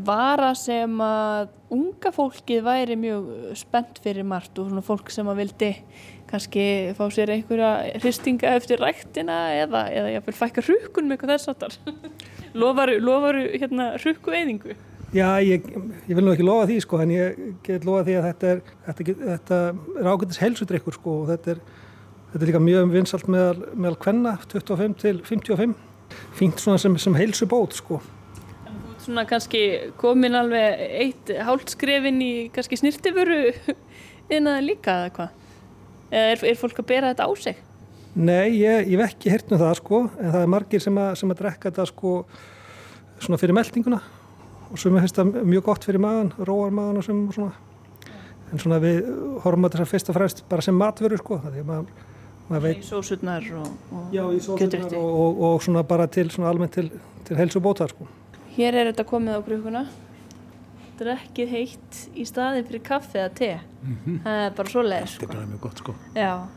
vara 0.08 0.52
sem 0.58 1.00
að 1.02 1.48
unga 1.74 2.12
fólkið 2.14 2.62
væri 2.66 2.98
mjög 3.00 3.30
spennt 3.58 4.02
fyrir 4.04 4.28
margt 4.28 4.60
og 4.60 4.70
svona 4.70 4.84
fólk 4.86 5.10
sem 5.14 5.28
að 5.28 5.42
vildi 5.42 5.72
kannski 6.28 6.66
fá 6.98 7.06
sér 7.14 7.32
einhverja 7.34 7.72
hristinga 8.02 8.52
eftir 8.60 8.82
ræktina 8.84 9.38
eða, 9.64 9.88
eða 9.88 10.12
ég 10.18 10.28
vil 10.28 10.36
fækka 10.36 10.66
hrukun 10.68 11.08
með 11.08 11.18
eitthvað 11.18 11.34
þess 11.34 11.52
aftar 11.54 11.80
lofaru, 12.62 13.00
lofaru 13.04 13.48
hérna 13.56 13.94
hrukku 13.98 14.36
eyðingu 14.36 14.78
Já, 15.16 15.40
ég, 15.40 15.64
ég 16.04 16.18
vil 16.18 16.24
nú 16.26 16.34
ekki 16.34 16.44
lofa 16.44 16.68
því 16.68 16.82
sko 16.84 16.98
en 17.00 17.12
ég 17.16 17.38
get 17.64 17.86
lofa 17.88 18.04
því 18.10 18.18
að 18.20 18.26
þetta 18.28 18.50
er 18.52 18.58
þetta, 18.90 19.14
þetta 19.22 19.60
er 20.02 20.10
ágættis 20.12 20.42
helsudrykkur 20.44 20.98
sko 20.98 21.14
og 21.22 21.30
þetta 21.32 21.54
er, 21.54 21.62
þetta 22.32 22.44
er 22.44 22.50
líka 22.52 22.62
mjög 22.64 22.92
vinsalt 22.94 23.28
meðal, 23.32 23.66
meðal 23.74 24.00
kvenna 24.04 24.36
25 24.52 24.98
til 25.02 25.22
55 25.26 25.76
fínt 26.38 26.62
svona 26.62 26.80
sem, 26.82 26.96
sem 27.02 27.16
heilsu 27.18 27.48
bót 27.50 27.76
sko. 27.78 28.00
Svona 29.04 29.24
kannski 29.28 29.94
komin 30.00 30.36
alveg 30.36 30.82
eitt 31.04 31.32
hálfskrefin 31.48 32.20
í 32.24 32.32
kannski 32.56 32.80
snirtifuru 32.80 33.54
innan 34.36 34.66
líka 34.66 35.04
eða 35.04 35.14
hvað? 35.16 35.48
Er, 36.08 36.44
er 36.48 36.60
fólk 36.60 36.80
að 36.80 36.90
bera 36.92 37.12
þetta 37.12 37.28
á 37.28 37.32
sig? 37.40 37.64
Nei, 38.18 38.58
ég, 38.58 38.88
ég 38.90 38.98
vekk 38.98 39.18
ekki 39.18 39.32
hirt 39.32 39.52
um 39.52 39.60
það 39.62 39.74
sko 39.82 40.04
en 40.08 40.32
það 40.34 40.42
er 40.42 40.52
margir 40.52 40.84
sem 40.84 40.96
að, 40.98 41.12
sem 41.20 41.34
að 41.34 41.42
drekka 41.44 41.70
þetta 41.70 41.88
sko 41.92 42.14
svona 43.22 43.40
fyrir 43.42 43.58
meldinguna 43.58 44.00
og 44.68 44.80
sem 44.82 44.96
er 44.98 45.34
mjög 45.48 45.66
gott 45.68 45.88
fyrir 45.88 46.02
maðan, 46.04 46.32
róar 46.48 46.74
maðan 46.76 47.00
og 47.02 47.06
sem 47.06 47.20
svona 47.36 47.54
en 48.48 48.62
svona 48.62 48.80
við 48.84 49.02
horfum 49.44 49.68
að 49.68 49.76
þess 49.76 49.84
að 49.84 49.92
fyrst 49.92 50.12
og 50.12 50.18
fremst 50.18 50.44
bara 50.50 50.64
sem 50.64 50.78
matvöru 50.78 51.20
sko 51.20 51.40
það 51.44 51.60
er 51.60 51.68
maður 51.68 52.07
Í 52.48 52.84
sósutnar 52.86 53.44
og, 53.60 53.72
og 53.92 54.14
Já, 54.16 54.24
í 54.32 54.38
sósutnar 54.40 54.94
og, 54.96 55.08
og, 55.22 55.40
og 55.50 55.64
svona 55.66 55.84
bara 55.84 56.08
til 56.08 56.30
svona 56.32 56.52
almennt 56.54 56.78
til, 56.78 56.92
til 57.28 57.40
helsu 57.40 57.60
bótar 57.64 57.92
sko. 57.92 58.08
Hér 58.56 58.78
er 58.78 58.92
þetta 58.92 59.04
komið 59.08 59.36
á 59.36 59.42
grúkuna 59.44 59.82
Drekkið 60.98 61.50
heitt 61.52 61.98
í 62.18 62.24
staðin 62.26 62.66
fyrir 62.66 62.82
kaffi 62.86 63.20
eða 63.20 63.34
te. 63.38 63.50
Mm 63.84 63.98
-hmm. 63.98 64.22
Það 64.24 64.46
er 64.46 64.56
bara 64.58 64.70
svo 64.70 64.82
leið 64.82 65.10
sko. 65.12 65.20
Þetta 65.20 65.34
er 65.34 65.38
bara 65.38 65.50
mjög 65.50 65.60
gott 65.60 65.78
sko. 65.78 65.96
Já. 66.16 66.48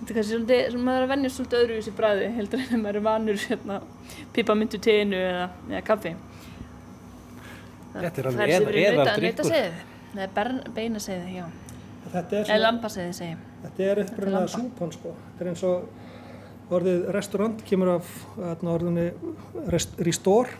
Þetta 0.00 0.10
er 0.10 0.14
kannski 0.14 0.34
svolítið, 0.34 0.70
sem 0.70 0.84
maður 0.84 0.98
er 0.98 1.02
að 1.02 1.08
vennja 1.08 1.30
svolítið 1.30 1.62
öðruvísi 1.62 1.96
bræði 1.96 2.28
heldur 2.36 2.60
en 2.70 2.82
maður 2.82 2.96
er 2.96 3.02
vanur 3.02 3.40
hérna, 3.48 3.80
pipamyndu 4.32 4.78
teinu 4.78 5.16
eða, 5.16 5.48
eða 5.70 5.80
kaffi. 5.80 6.14
Þetta 7.94 8.20
er 8.20 8.26
alveg 8.26 8.48
eðal 8.84 9.16
drikkur 9.16 9.50
Það 10.14 10.38
er 10.38 10.70
beina 10.74 10.98
segði, 10.98 11.34
já 11.36 11.69
Eða 12.10 12.58
lampasegði 12.64 13.12
segi 13.14 13.36
Þetta 13.60 13.86
er 13.86 14.00
uppröðinlega 14.04 14.50
súpan 14.50 14.92
sko. 14.94 15.12
Þetta 15.26 15.44
er 15.44 15.50
eins 15.52 15.64
og 15.68 16.74
orðið 16.74 17.06
restaurant 17.14 17.62
kemur 17.66 17.92
af 17.96 18.10
orðinni 18.38 19.06
rest, 19.72 19.96
restore 20.00 20.56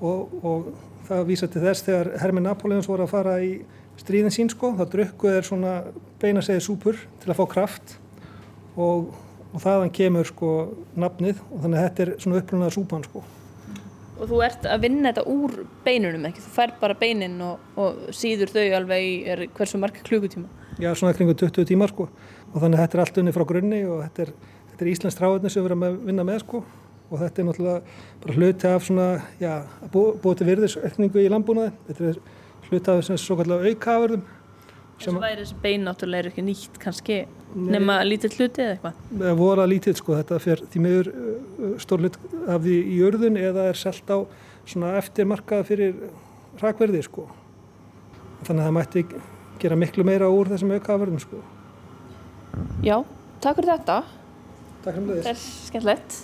og, 0.00 0.34
og 0.42 0.68
það 1.08 1.24
vísa 1.28 1.48
til 1.50 1.62
þess 1.64 1.86
þegar 1.86 2.12
Hermi 2.22 2.44
Napoleons 2.44 2.88
voru 2.90 3.06
að 3.06 3.14
fara 3.14 3.38
í 3.44 3.54
stríðin 3.98 4.34
sín 4.34 4.52
sko. 4.52 4.74
Það 4.78 4.92
drukkuð 4.94 5.38
er 5.38 5.48
svona 5.48 5.72
beina 6.22 6.44
segið 6.44 6.66
súpur 6.68 7.00
til 7.22 7.32
að 7.32 7.40
fá 7.40 7.48
kraft 7.54 7.96
og, 8.78 9.10
og 9.52 9.58
þaðan 9.64 9.94
kemur 9.94 10.28
sko 10.28 10.52
nafnið 10.98 11.42
og 11.48 11.64
þannig 11.64 11.80
að 11.80 11.88
þetta 11.88 12.06
er 12.06 12.14
svona 12.22 12.42
uppröðinlega 12.42 12.78
súpan 12.78 13.08
sko. 13.08 13.24
Og 14.18 14.26
þú 14.26 14.38
ert 14.42 14.64
að 14.66 14.80
vinna 14.82 15.12
þetta 15.12 15.30
úr 15.30 15.52
beinunum 15.84 16.24
ekki? 16.26 16.42
Þú 16.42 16.54
fær 16.56 16.72
bara 16.80 16.96
beinin 16.98 17.36
og, 17.44 17.66
og 17.78 18.08
síður 18.16 18.50
þau 18.50 18.64
alveg 18.80 19.04
í 19.04 19.50
hversu 19.54 19.78
marga 19.78 20.02
klukutíma? 20.06 20.48
Já, 20.78 20.92
svona 20.94 21.14
kringu 21.16 21.34
20 21.34 21.66
tímar 21.68 21.92
sko. 21.92 22.08
Og 22.52 22.60
þannig 22.62 22.78
að 22.78 22.84
þetta 22.84 22.98
er 22.98 23.04
allt 23.04 23.22
unni 23.22 23.34
frá 23.34 23.44
grunni 23.48 23.80
og 23.88 24.02
þetta 24.06 24.24
er, 24.24 24.34
þetta 24.70 24.84
er 24.84 24.92
Íslands 24.92 25.18
tráðinni 25.18 25.52
sem 25.52 25.64
við 25.64 25.70
erum 25.72 25.86
að 25.88 26.00
vinna 26.08 26.26
með 26.28 26.42
sko. 26.44 26.62
Og 27.08 27.22
þetta 27.22 27.40
er 27.40 27.48
náttúrulega 27.48 27.98
bara 28.22 28.36
hluti 28.36 28.68
af 28.68 28.84
svona, 28.84 29.06
já, 29.40 29.52
að 29.82 29.92
bú, 29.94 30.02
búið 30.22 30.40
til 30.40 30.48
virðisökningu 30.50 31.22
í 31.22 31.30
landbúnaði, 31.32 31.72
þetta 31.88 32.10
er 32.10 32.20
hluti 32.68 32.92
af 32.92 33.06
svona 33.06 33.22
svo 33.22 33.38
kallega 33.40 33.72
aukaverðum 33.72 34.26
Þess 34.98 35.12
að 35.12 35.18
væri 35.22 35.42
þessi 35.44 35.56
bein 35.62 35.84
náttúrulega 35.86 36.24
er 36.24 36.28
ekki 36.32 36.42
nýtt 36.42 36.78
kannski 36.82 37.16
nema 37.54 38.00
lítill 38.02 38.32
hluti 38.34 38.64
eða 38.64 38.72
eitthvað? 38.74 39.02
Það 39.20 39.36
voru 39.38 39.62
að 39.62 39.70
lítill 39.70 39.94
sko, 39.98 40.16
þetta 40.18 40.38
fer 40.42 40.62
því 40.72 40.82
meður 40.82 41.10
uh, 41.12 41.74
stór 41.84 42.02
hlut 42.02 42.18
af 42.50 42.64
því 42.64 42.78
í 42.82 42.96
örðun 43.06 43.38
eða 43.38 43.68
er 43.70 43.78
selt 43.78 44.10
á 44.10 44.18
svona 44.68 44.96
eftirmarkað 44.98 45.62
fyrir 45.70 46.00
rakverði 46.58 47.04
sko. 47.06 47.28
Þannig 48.42 48.64
að 48.64 48.66
það 48.66 48.76
mætti 48.80 49.04
gera 49.62 49.78
miklu 49.78 50.06
meira 50.06 50.30
úr 50.32 50.50
þessum 50.52 50.74
aukaverðum 50.76 51.22
sko 51.22 51.42
Já, 52.82 53.00
takk 53.42 53.58
fyrir 53.58 53.74
þetta. 53.74 53.98
Takk 54.84 54.94
fyrir 54.94 55.08
þetta. 55.08 55.18
Þetta 55.18 55.32
er 55.32 55.42
skemmtilegt. 55.42 56.16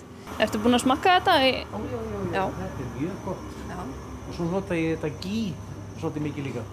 Ertu 0.45 0.61
búinn 0.63 0.79
að 0.79 0.85
smakka 0.85 1.19
þetta? 1.19 1.35
Í... 1.43 1.51
Já, 1.53 1.83
já, 1.91 1.99
já, 1.99 2.23
já, 2.35 2.45
þetta 2.61 2.85
er 2.85 2.95
mjög 2.95 3.21
gott. 3.27 3.53
Já. 3.71 3.77
Og 4.25 4.33
svo 4.39 4.47
nota 4.51 4.79
ég 4.79 4.97
þetta 4.97 5.23
gí 5.23 5.43
svolítið 6.01 6.27
mikið 6.29 6.49
líka. 6.49 6.65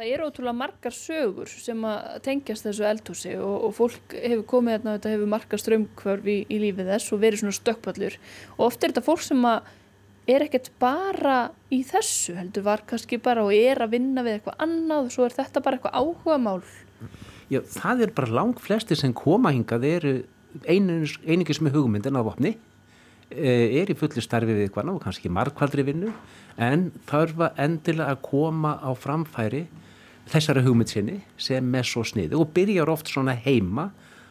Það 0.00 0.12
eru 0.14 0.26
ótrúlega 0.30 0.56
margar 0.56 0.94
sögur 0.96 1.50
sem 1.50 1.82
að 1.84 2.20
tengjast 2.24 2.64
þessu 2.64 2.86
eldhúsi 2.88 3.32
og, 3.36 3.56
og 3.66 3.74
fólk 3.76 4.14
hefur 4.16 4.46
komið 4.54 4.76
hérna, 4.76 4.94
þetta 4.96 5.12
hefur 5.12 5.32
margar 5.34 5.60
strömmkvörf 5.60 6.30
í, 6.30 6.36
í 6.46 6.60
lífið 6.62 6.92
þess 6.94 7.12
og 7.12 7.20
verið 7.24 7.42
svona 7.42 7.58
stökkpallur 7.58 8.16
og 8.54 8.62
oft 8.70 8.80
er 8.80 8.94
þetta 8.94 9.04
fólk 9.04 9.26
sem 9.26 9.44
að 9.50 9.74
er 10.30 10.46
ekkert 10.46 10.70
bara 10.80 11.50
í 11.72 11.82
þessu 11.86 12.36
heldur 12.38 12.66
var 12.66 12.84
kannski 12.88 13.20
bara 13.22 13.44
og 13.46 13.54
er 13.56 13.82
að 13.84 13.94
vinna 13.96 14.24
við 14.26 14.38
eitthvað 14.38 14.64
annað 14.66 15.08
og 15.08 15.14
svo 15.14 15.26
er 15.26 15.36
þetta 15.36 15.62
bara 15.64 15.78
eitthvað 15.78 15.98
áhuga 16.00 16.38
mál 16.42 16.62
Já, 17.50 17.60
það 17.66 18.04
er 18.04 18.12
bara 18.14 18.36
lang 18.40 18.58
flesti 18.62 18.96
sem 18.98 19.14
koma 19.16 19.50
hingað 19.54 19.86
eru 19.88 20.12
einingis 20.66 21.60
með 21.62 21.78
hugmyndin 21.78 22.18
á 22.18 22.22
vopni 22.26 22.54
eh, 23.30 23.80
er 23.80 23.90
í 23.90 23.96
fulli 23.98 24.22
starfi 24.22 24.54
við 24.54 24.68
eitthvað 24.68 24.92
og 24.94 25.02
kannski 25.04 25.30
markvaldri 25.32 25.86
vinnu 25.86 26.12
en 26.60 26.90
þarf 27.10 27.46
að 27.46 27.62
endilega 27.66 28.14
að 28.14 28.22
koma 28.26 28.76
á 28.82 28.90
framfæri 28.98 29.64
þessari 30.30 30.64
hugmynd 30.66 30.92
sinni 30.92 31.18
sem 31.40 31.66
með 31.66 31.88
svo 31.90 32.04
sniði 32.06 32.38
og 32.38 32.52
byrjar 32.54 32.90
oft 32.92 33.10
svona 33.10 33.34
heima 33.34 33.90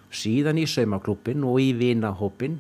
síðan 0.10 0.60
í 0.62 0.66
saumaklúpin 0.70 1.44
og 1.48 1.60
í 1.62 1.72
vinahópin 1.78 2.60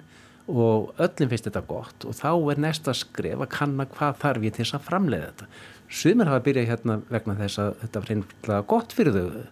og 0.50 0.96
öllum 0.98 1.30
finnst 1.30 1.46
þetta 1.46 1.62
gott 1.70 2.06
og 2.10 2.16
þá 2.18 2.32
er 2.52 2.62
næsta 2.66 2.94
skref 2.98 3.44
að 3.46 3.52
kanna 3.54 3.86
hvað 3.90 4.18
þarf 4.24 4.48
ég 4.48 4.56
til 4.56 4.66
þess 4.66 4.78
að 4.80 4.88
framleiða 4.88 5.30
þetta. 5.30 5.48
Sumir 5.90 6.30
hafa 6.30 6.46
byrjað 6.46 6.70
hérna 6.70 6.98
vegna 7.10 7.38
þess 7.38 7.62
að 7.62 7.72
þetta 7.84 8.00
er 8.00 8.10
reynilega 8.10 8.68
gott 8.74 8.96
fyrir 8.98 9.18
þau 9.20 9.48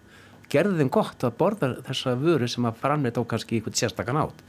gerði 0.52 0.80
þeim 0.80 0.90
gott 0.92 1.24
að 1.26 1.38
borða 1.38 1.70
þessa 1.86 2.14
vöru 2.18 2.48
sem 2.48 2.66
að 2.68 2.82
framleita 2.82 3.22
á 3.22 3.30
kannski 3.30 3.58
eitthvað 3.58 3.80
sérstakann 3.82 4.20
átt. 4.22 4.44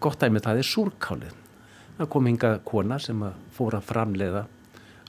Gott 0.00 0.22
dæmið 0.22 0.46
það 0.46 0.60
er 0.60 0.68
súrkálið. 0.70 1.34
Það 1.98 2.10
kom 2.10 2.28
hinga 2.30 2.52
kona 2.66 2.98
sem 2.98 3.20
að 3.22 3.34
fóra 3.54 3.78
að 3.78 3.90
framleiða 3.90 4.44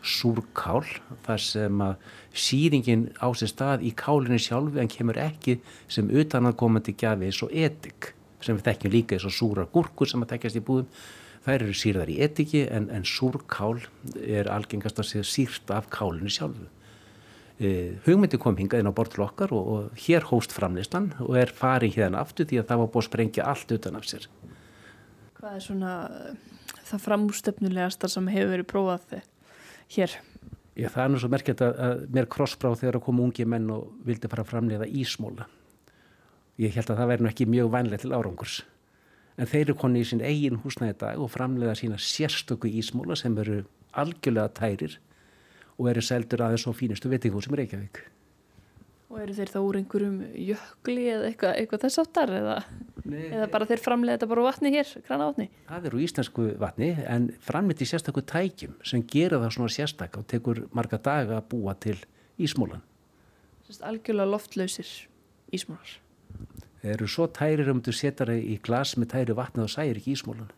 súrkál 0.05 0.83
þar 1.25 1.41
sem 1.41 1.81
að 1.81 1.95
síringin 2.35 3.07
á 3.17 3.27
sér 3.33 3.49
stað 3.49 3.85
í 3.87 3.93
kálinu 3.97 4.37
sjálfu 4.41 4.77
en 4.81 4.91
kemur 4.91 5.17
ekki 5.17 5.57
sem 5.89 6.11
utanakomandi 6.11 6.93
eins 7.01 7.41
og 7.41 7.49
etik 7.55 8.11
sem 8.45 8.57
við 8.57 8.69
þekkjum 8.69 8.93
líka 8.93 9.17
eins 9.17 9.27
og 9.27 9.35
súra 9.35 9.67
gúrkur 9.73 10.09
sem 10.09 10.23
að 10.23 10.35
tekjast 10.35 10.59
í 10.59 10.63
búðum 10.65 10.87
þær 11.45 11.57
eru 11.59 11.75
sýrðar 11.77 12.13
í 12.13 12.19
etiki 12.25 12.63
en, 12.69 12.87
en 12.93 13.05
súrkál 13.05 13.83
er 14.21 14.49
algengast 14.53 15.01
að 15.01 15.11
sé 15.11 15.25
sýrt 15.27 15.75
af 15.75 15.91
kálinu 15.93 16.31
sjálfu 16.31 16.65
e, 17.59 17.69
hugmyndi 18.07 18.39
kom 18.41 18.57
hingað 18.57 18.81
inn 18.81 18.89
á 18.89 18.97
bortul 18.97 19.27
okkar 19.27 19.53
og, 19.53 19.69
og 19.75 20.01
hér 20.07 20.25
hóst 20.31 20.55
framlistan 20.55 21.11
og 21.25 21.37
er 21.41 21.53
farið 21.53 21.99
hérna 22.01 22.23
aftur 22.25 22.49
því 22.49 22.63
að 22.63 22.71
það 22.71 22.83
var 22.83 22.91
búið 22.95 23.03
að 23.03 23.09
sprengja 23.11 23.47
allt 23.51 23.77
utan 23.77 24.01
af 24.01 24.09
sér 24.09 24.27
Hvað 25.35 25.53
er 25.59 25.61
svona 25.61 25.93
það 26.87 27.01
framústöfnulegastar 27.05 28.09
sem 28.09 28.29
hefur 28.33 28.53
verið 28.55 28.69
prófað 28.71 29.09
þig? 29.11 29.31
hér? 29.93 30.15
Já, 30.75 30.89
það 30.91 31.03
er 31.03 31.11
nú 31.11 31.21
svo 31.21 31.29
merkjart 31.31 31.61
að, 31.63 31.77
að 31.85 32.01
mér 32.15 32.27
krossbráð 32.31 32.81
þegar 32.81 32.97
að 32.99 33.05
koma 33.05 33.23
ungi 33.25 33.45
menn 33.47 33.69
og 33.71 33.93
vildi 34.07 34.31
fara 34.31 34.45
framlega 34.47 34.87
ísmóla. 34.89 35.47
Ég 36.61 36.71
held 36.71 36.87
að 36.87 37.01
það 37.01 37.09
væri 37.11 37.25
nú 37.25 37.29
ekki 37.31 37.45
mjög 37.51 37.71
vænlega 37.73 38.01
til 38.03 38.13
árangurs. 38.15 38.61
En 39.35 39.49
þeir 39.51 39.65
eru 39.65 39.77
konni 39.79 40.01
í 40.05 40.07
sín 40.07 40.23
eigin 40.23 40.61
húsnæði 40.63 40.95
dag 41.01 41.19
og 41.19 41.31
framlega 41.33 41.75
sína 41.75 41.97
sérstöku 41.99 42.69
ísmóla 42.71 43.17
sem 43.19 43.35
eru 43.43 43.65
algjörlega 43.91 44.53
tærir 44.55 44.99
og 45.75 45.89
eru 45.91 46.03
seldur 46.03 46.45
aðeins 46.45 46.63
á 46.63 46.71
fínustu 46.71 47.11
veitingúsum 47.11 47.57
Reykjavík. 47.59 47.99
Og 49.11 49.19
eru 49.21 49.35
þeir 49.35 49.51
þá 49.51 49.57
úr 49.59 49.79
einhverjum 49.81 50.15
jökli 50.47 51.03
eða 51.11 51.27
eitthvað, 51.29 51.57
eitthvað 51.59 51.83
þess 51.83 52.01
áttar 52.01 52.31
eða, 52.39 52.55
eða 53.05 53.49
bara 53.51 53.67
þeir 53.69 53.83
framlega 53.83 54.17
þetta 54.17 54.29
bara 54.31 54.45
vatni 54.47 54.71
hér, 54.73 54.93
grana 55.05 55.27
vatni? 55.29 55.49
Það 55.67 55.89
eru 55.91 56.01
íslensku 56.07 56.47
vatni 56.63 56.89
en 57.03 57.27
framleitt 57.43 57.83
í 57.83 57.89
sérstakku 57.91 58.23
tækjum 58.31 58.79
sem 58.87 59.03
gera 59.11 59.41
það 59.43 59.53
svona 59.57 59.75
sérstakka 59.75 60.23
og 60.23 60.31
tekur 60.31 60.63
marga 60.75 60.99
daga 61.03 61.41
að 61.41 61.51
búa 61.51 61.75
til 61.75 61.99
ísmólan. 62.39 62.83
Algjörlega 63.75 64.31
loftlausir 64.31 64.89
ísmólar. 65.53 65.99
Eru 66.85 67.07
svo 67.09 67.25
tærir 67.33 67.71
um 67.71 67.81
þú 67.81 67.93
setar 67.97 68.29
það 68.29 68.45
í 68.51 68.59
glas 68.65 68.93
með 68.99 69.11
tæri 69.15 69.35
vatni 69.37 69.63
og 69.65 69.71
særi 69.73 69.97
ekki 69.97 70.13
ísmólan. 70.13 70.51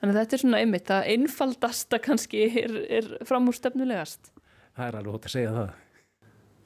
Þannig 0.00 0.14
að 0.14 0.18
þetta 0.20 0.36
er 0.36 0.42
svona 0.42 0.60
einmitt 0.60 0.90
að 0.92 1.10
einfaldasta 1.14 2.00
kannski 2.02 2.42
er, 2.48 2.74
er 2.90 3.10
framúrstefnulegast. 3.28 4.32
Það 4.76 4.88
er 4.88 4.98
alveg 4.98 5.16
hótt 5.16 5.28
að 5.28 5.34
segja 5.36 5.52
það. 5.54 5.70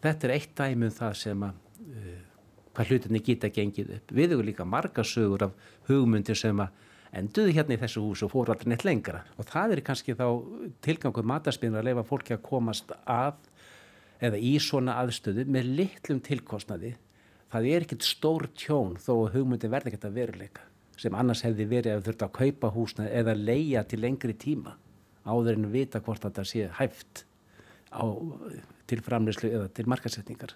Þetta 0.04 0.26
er 0.28 0.34
eitt 0.34 0.54
dæmi 0.60 0.88
um 0.88 0.94
það 0.94 1.18
sem 1.20 1.44
að 1.44 1.60
uh, 1.84 2.16
hvað 2.74 2.90
hlutinni 2.90 3.22
geta 3.24 3.52
gengið 3.52 3.92
upp. 3.98 4.16
Við 4.16 4.34
hefur 4.34 4.48
líka 4.48 4.66
marga 4.68 5.04
sögur 5.06 5.46
af 5.48 5.70
hugmyndir 5.88 6.38
sem 6.38 6.64
að 6.64 6.82
enduðu 7.14 7.54
hérna 7.54 7.76
í 7.76 7.80
þessu 7.84 8.02
hús 8.02 8.24
og 8.26 8.32
fóru 8.32 8.54
alltaf 8.54 8.68
neitt 8.70 8.84
lengra. 8.86 9.22
Og 9.38 9.46
það 9.48 9.76
er 9.76 9.84
kannski 9.86 10.16
þá 10.18 10.26
tilganguð 10.84 11.28
matarspinnar 11.30 11.84
að 11.84 11.90
leifa 11.90 12.06
fólki 12.08 12.36
að 12.36 12.46
komast 12.48 12.90
að 13.04 13.38
eða 14.24 14.40
í 14.40 14.54
svona 14.62 14.96
aðstöðu 15.02 15.46
með 15.50 15.70
litlum 15.78 16.20
tilkostnaði. 16.24 16.94
Það 17.54 17.68
er 17.70 17.84
ekkert 17.86 18.06
stór 18.06 18.48
tjón 18.58 18.96
þó 18.98 19.12
að 19.14 19.36
hugmyndin 19.36 19.70
verði 19.70 19.92
ekkert 19.92 20.08
að 20.08 20.16
veruleika 20.18 20.64
sem 20.98 21.14
annars 21.18 21.42
hefði 21.42 21.66
verið 21.70 21.96
að 21.96 22.08
þurft 22.08 22.24
að 22.26 22.34
kaupa 22.38 22.70
húsna 22.74 23.06
eða 23.10 23.34
leia 23.38 23.82
til 23.86 24.00
lengri 24.02 24.34
tíma 24.34 24.76
áður 25.24 25.58
en 25.58 25.70
vita 25.72 26.00
hvort 26.02 26.22
þetta 26.26 26.44
sé 26.46 26.68
hæft 26.78 27.24
á 27.94 28.04
til 28.90 29.00
framleyslu 29.06 29.50
eða 29.50 29.70
til 29.74 29.86
markasetningar. 29.90 30.54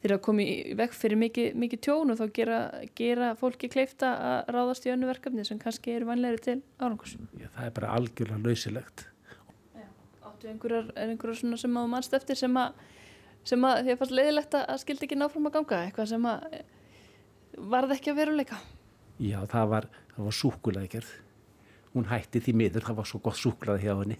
Þeir 0.00 0.14
að 0.14 0.22
komi 0.24 0.44
vekk 0.78 0.94
fyrir 0.96 1.20
mikið, 1.20 1.48
mikið 1.60 1.80
tjón 1.84 2.12
og 2.12 2.20
þá 2.20 2.36
gera, 2.36 2.58
gera 2.96 3.32
fólki 3.36 3.68
kleifta 3.72 4.12
að 4.30 4.52
ráðast 4.56 4.86
í 4.88 4.92
önnu 4.94 5.08
verkefni 5.10 5.44
sem 5.44 5.60
kannski 5.60 5.92
eru 5.96 6.08
vanlegri 6.08 6.40
til 6.46 6.54
árangurs. 6.80 7.18
Já, 7.36 7.50
það 7.56 7.66
er 7.66 7.74
bara 7.76 7.90
algjörlega 7.98 8.40
lausilegt. 8.46 9.04
Já, 9.76 9.84
áttu 10.30 10.48
einhverjar, 10.52 10.88
einhverjar 11.04 11.42
svona 11.42 11.60
sem 11.60 11.76
að 11.76 11.90
mannst 11.92 12.16
eftir 12.16 12.40
sem 12.40 12.56
að, 12.62 12.80
sem 13.46 13.64
að 13.66 13.80
því 13.84 13.94
að 13.94 14.02
fannst 14.02 14.16
leiðilegt 14.18 14.58
að 14.58 14.82
skildi 14.82 15.06
ekki 15.06 15.18
náfram 15.18 15.48
að 15.48 15.56
ganga, 15.56 15.80
eitthvað 15.86 16.12
sem 16.12 16.28
að 16.30 16.60
varð 17.72 17.96
ekki 17.96 18.12
að 18.12 18.20
veruleika? 18.20 18.60
Já, 19.20 19.40
það 19.50 19.72
var, 19.74 19.88
var 20.16 20.36
súkulæðgerð. 20.36 21.10
Hún 21.94 22.06
hætti 22.10 22.42
því 22.44 22.54
miður, 22.60 22.86
það 22.86 23.00
var 23.00 23.08
svo 23.10 23.20
gott 23.24 23.38
súklaði 23.40 23.88
hjá 23.88 23.96
henni 23.98 24.16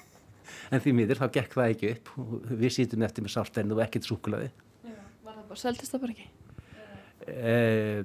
en 0.72 0.80
því 0.80 0.94
miður 0.96 1.20
þá 1.20 1.26
gekk 1.34 1.58
það 1.58 1.74
ekki 1.74 1.90
upp 1.92 2.14
við 2.48 2.72
sýtum 2.78 3.04
eftir 3.04 3.26
með 3.26 3.34
sáltennu 3.34 3.76
og 3.76 3.82
ekkert 3.84 4.08
súkulaði 4.08 4.48
Var 4.84 5.36
það 5.36 5.44
bara, 5.50 5.60
seldist 5.60 5.92
það 5.92 6.04
bara 6.06 6.14
ekki? 6.14 6.30
Eh, 7.24 8.00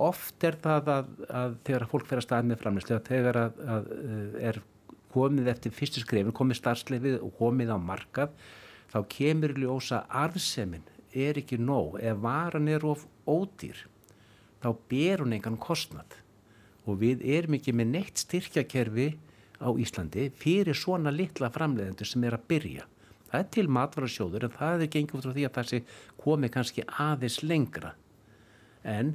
oft 0.00 0.44
er 0.48 0.56
það 0.60 0.90
að, 0.92 1.08
að 1.40 1.56
þegar 1.66 1.86
fólk 1.90 2.06
fer 2.08 2.20
að 2.20 2.24
stað 2.24 2.46
með 2.48 2.60
framlýslu 2.62 3.00
þegar 3.08 3.38
að, 3.40 3.58
að 3.74 3.90
eh, 3.96 4.36
er 4.50 4.60
komið 5.14 5.50
eftir 5.52 5.74
fyrstu 5.74 6.02
skrefin, 6.02 6.36
komið 6.36 6.60
starfslefið 6.60 7.18
og 7.22 7.34
komið 7.38 7.74
á 7.76 7.78
markað 7.78 8.32
þá 8.94 9.00
kemur 9.10 9.56
ljósa 9.58 10.04
arðsemin 10.06 10.86
er 11.10 11.40
ekki 11.42 11.58
nóg, 11.58 11.98
ef 11.98 12.22
varan 12.22 12.70
er 12.70 12.86
of 12.86 13.02
ódýr 13.26 13.88
þá 14.64 14.70
ber 14.88 15.24
hún 15.24 15.34
engan 15.36 15.60
kostnad 15.60 16.16
og 16.88 17.00
við 17.02 17.24
erum 17.36 17.58
ekki 17.58 17.74
með 17.76 17.90
neitt 17.90 18.22
styrkjakerfi 18.22 19.10
á 19.60 19.68
Íslandi 19.80 20.30
fyrir 20.40 20.76
svona 20.76 21.12
litla 21.14 21.50
framleiðendur 21.52 22.08
sem 22.08 22.24
er 22.24 22.36
að 22.36 22.46
byrja. 22.50 22.86
Það 23.30 23.40
er 23.40 23.50
til 23.56 23.66
matvarasjóður 23.76 24.46
en 24.46 24.54
það 24.54 24.84
er 24.84 24.90
gengið 24.94 25.18
út 25.18 25.26
frá 25.26 25.34
því 25.36 25.46
að 25.48 25.54
það 25.58 25.70
sé 25.70 25.80
komi 26.20 26.50
kannski 26.52 26.84
aðeins 27.02 27.38
lengra. 27.44 27.94
En 28.84 29.14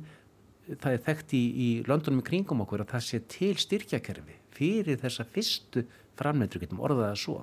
það 0.70 0.92
er 0.96 1.04
þekkt 1.06 1.36
í, 1.38 1.44
í 1.50 1.70
Londonum 1.90 2.24
í 2.24 2.28
kringum 2.30 2.66
okkur 2.66 2.84
að 2.84 2.94
það 2.96 3.06
sé 3.08 3.22
til 3.32 3.54
styrkjakerfi 3.62 4.38
fyrir 4.58 5.00
þessa 5.02 5.26
fyrstu 5.30 5.86
framleiður, 6.20 6.66
getum 6.66 6.84
orðaða 6.84 7.16
svo. 7.18 7.40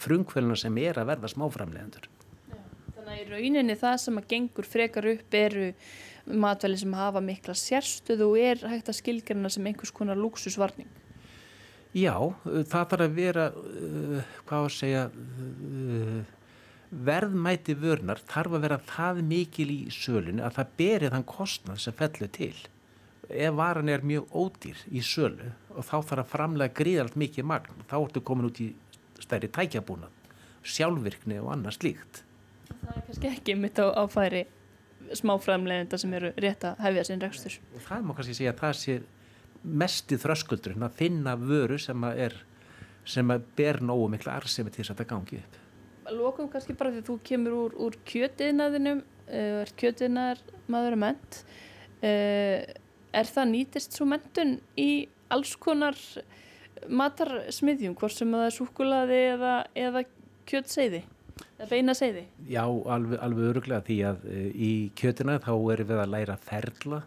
Frungkvöluna 0.00 0.56
sem 0.58 0.76
er 0.82 1.00
að 1.00 1.10
verða 1.12 1.30
smáframleiðendur. 1.32 2.10
Þannig 2.94 3.14
að 3.14 3.22
í 3.22 3.24
rauninni 3.30 3.78
það 3.78 3.96
sem 4.00 4.20
að 4.20 4.28
gengur 4.32 4.68
frekar 4.68 5.08
upp 5.10 5.38
eru 5.38 5.70
matvæli 6.24 6.78
sem 6.80 6.94
hafa 6.96 7.20
mikla 7.20 7.56
sérstöðu 7.58 8.30
og 8.30 8.38
er 8.40 8.62
hægt 8.70 8.88
að 8.88 9.00
skilgjörna 9.00 9.50
sem 9.52 9.66
einhvers 9.68 9.92
konar 9.94 10.20
luxusvarning. 10.20 10.88
Já, 11.94 12.16
það 12.42 12.70
þarf 12.72 13.02
að 13.04 13.18
vera, 13.18 13.48
uh, 13.54 14.30
hvað 14.48 14.64
að 14.64 14.72
segja, 14.74 15.02
uh, 15.14 16.32
verðmæti 16.94 17.74
vörnar 17.78 18.22
þarf 18.30 18.56
að 18.56 18.64
vera 18.66 18.78
það 18.88 19.20
mikil 19.28 19.68
í 19.70 19.80
sölinu 19.94 20.44
að 20.46 20.58
það 20.58 20.72
berið 20.78 21.14
þann 21.14 21.28
kostnað 21.30 21.82
sem 21.84 21.96
fellur 21.98 22.32
til. 22.34 22.54
Ef 23.28 23.54
varan 23.56 23.88
er 23.88 24.04
mjög 24.04 24.34
ódýr 24.36 24.80
í 24.92 25.02
sölu 25.04 25.52
og 25.74 25.86
þá 25.86 25.96
þarf 25.96 26.24
að 26.24 26.32
framlega 26.32 26.76
gríðalt 26.80 27.16
mikið 27.18 27.48
magn, 27.50 27.84
þá 27.88 27.96
ertu 28.00 28.22
komin 28.26 28.50
út 28.50 28.60
í 28.62 28.68
stærri 29.22 29.50
tækjabúnað, 29.54 30.12
sjálfvirkni 30.64 31.38
og 31.42 31.52
annað 31.54 31.78
slíkt. 31.78 32.22
Það 32.70 32.96
er 32.96 33.06
kannski 33.08 33.30
ekki 33.30 33.56
mitt 33.60 33.80
á 33.80 33.86
áfæri 34.02 34.44
smáframlegenda 35.14 35.98
sem 36.00 36.14
eru 36.16 36.32
rétt 36.40 36.64
að 36.64 36.80
hefja 36.86 37.04
sinn 37.08 37.22
rekstur. 37.22 37.58
Og 37.76 37.84
það 37.84 38.06
má 38.06 38.14
kannski 38.16 38.36
segja 38.38 38.54
að 38.54 38.62
það 38.62 38.74
sé 38.80 38.96
mesti 39.64 40.18
þröskuldurinn 40.20 40.84
að 40.84 40.98
finna 40.98 41.34
vöru 41.40 41.78
sem 41.80 42.06
að 42.06 42.22
er 42.26 42.38
sem 43.08 43.30
að 43.32 43.44
ber 43.56 43.80
nógu 43.84 44.08
mikla 44.14 44.38
arsemi 44.38 44.72
til 44.72 44.82
þess 44.82 44.94
að 44.94 45.00
þetta 45.00 45.10
gangi 45.12 45.40
upp. 45.42 45.58
Lókum 46.14 46.48
kannski 46.52 46.76
bara 46.76 46.92
því 46.92 47.02
að 47.02 47.08
þú 47.08 47.16
kemur 47.28 47.56
úr, 47.56 47.76
úr 47.86 47.98
kjötiðnaðinum, 48.08 49.02
uh, 49.24 49.60
er 49.64 49.72
kjötiðnaðar 49.80 50.40
maður 50.72 50.96
að 50.96 51.02
ment. 51.04 51.40
Uh, 52.04 52.64
er 53.14 53.30
það 53.30 53.50
nýtist 53.52 53.96
svo 53.96 54.08
mentun 54.08 54.58
í 54.80 55.06
alls 55.32 55.54
konar 55.60 55.96
matarsmiðjum, 56.88 57.96
hvort 57.98 58.16
sem 58.16 58.32
það 58.34 58.46
er 58.48 58.54
súkulaði 58.58 59.20
eða, 59.32 59.56
eða 59.74 60.04
kjötseiði? 60.50 61.04
eða 61.54 61.66
beina 61.70 61.94
segði? 61.98 62.26
Já, 62.50 62.62
alveg, 62.66 63.18
alveg 63.22 63.50
öruglega 63.50 63.86
því 63.86 63.98
að 64.10 64.24
e, 64.30 64.40
í 64.54 64.70
kjötina 64.98 65.40
þá 65.42 65.52
erum 65.74 65.88
við 65.90 66.00
að 66.02 66.14
læra 66.14 66.36
ferla 66.42 67.02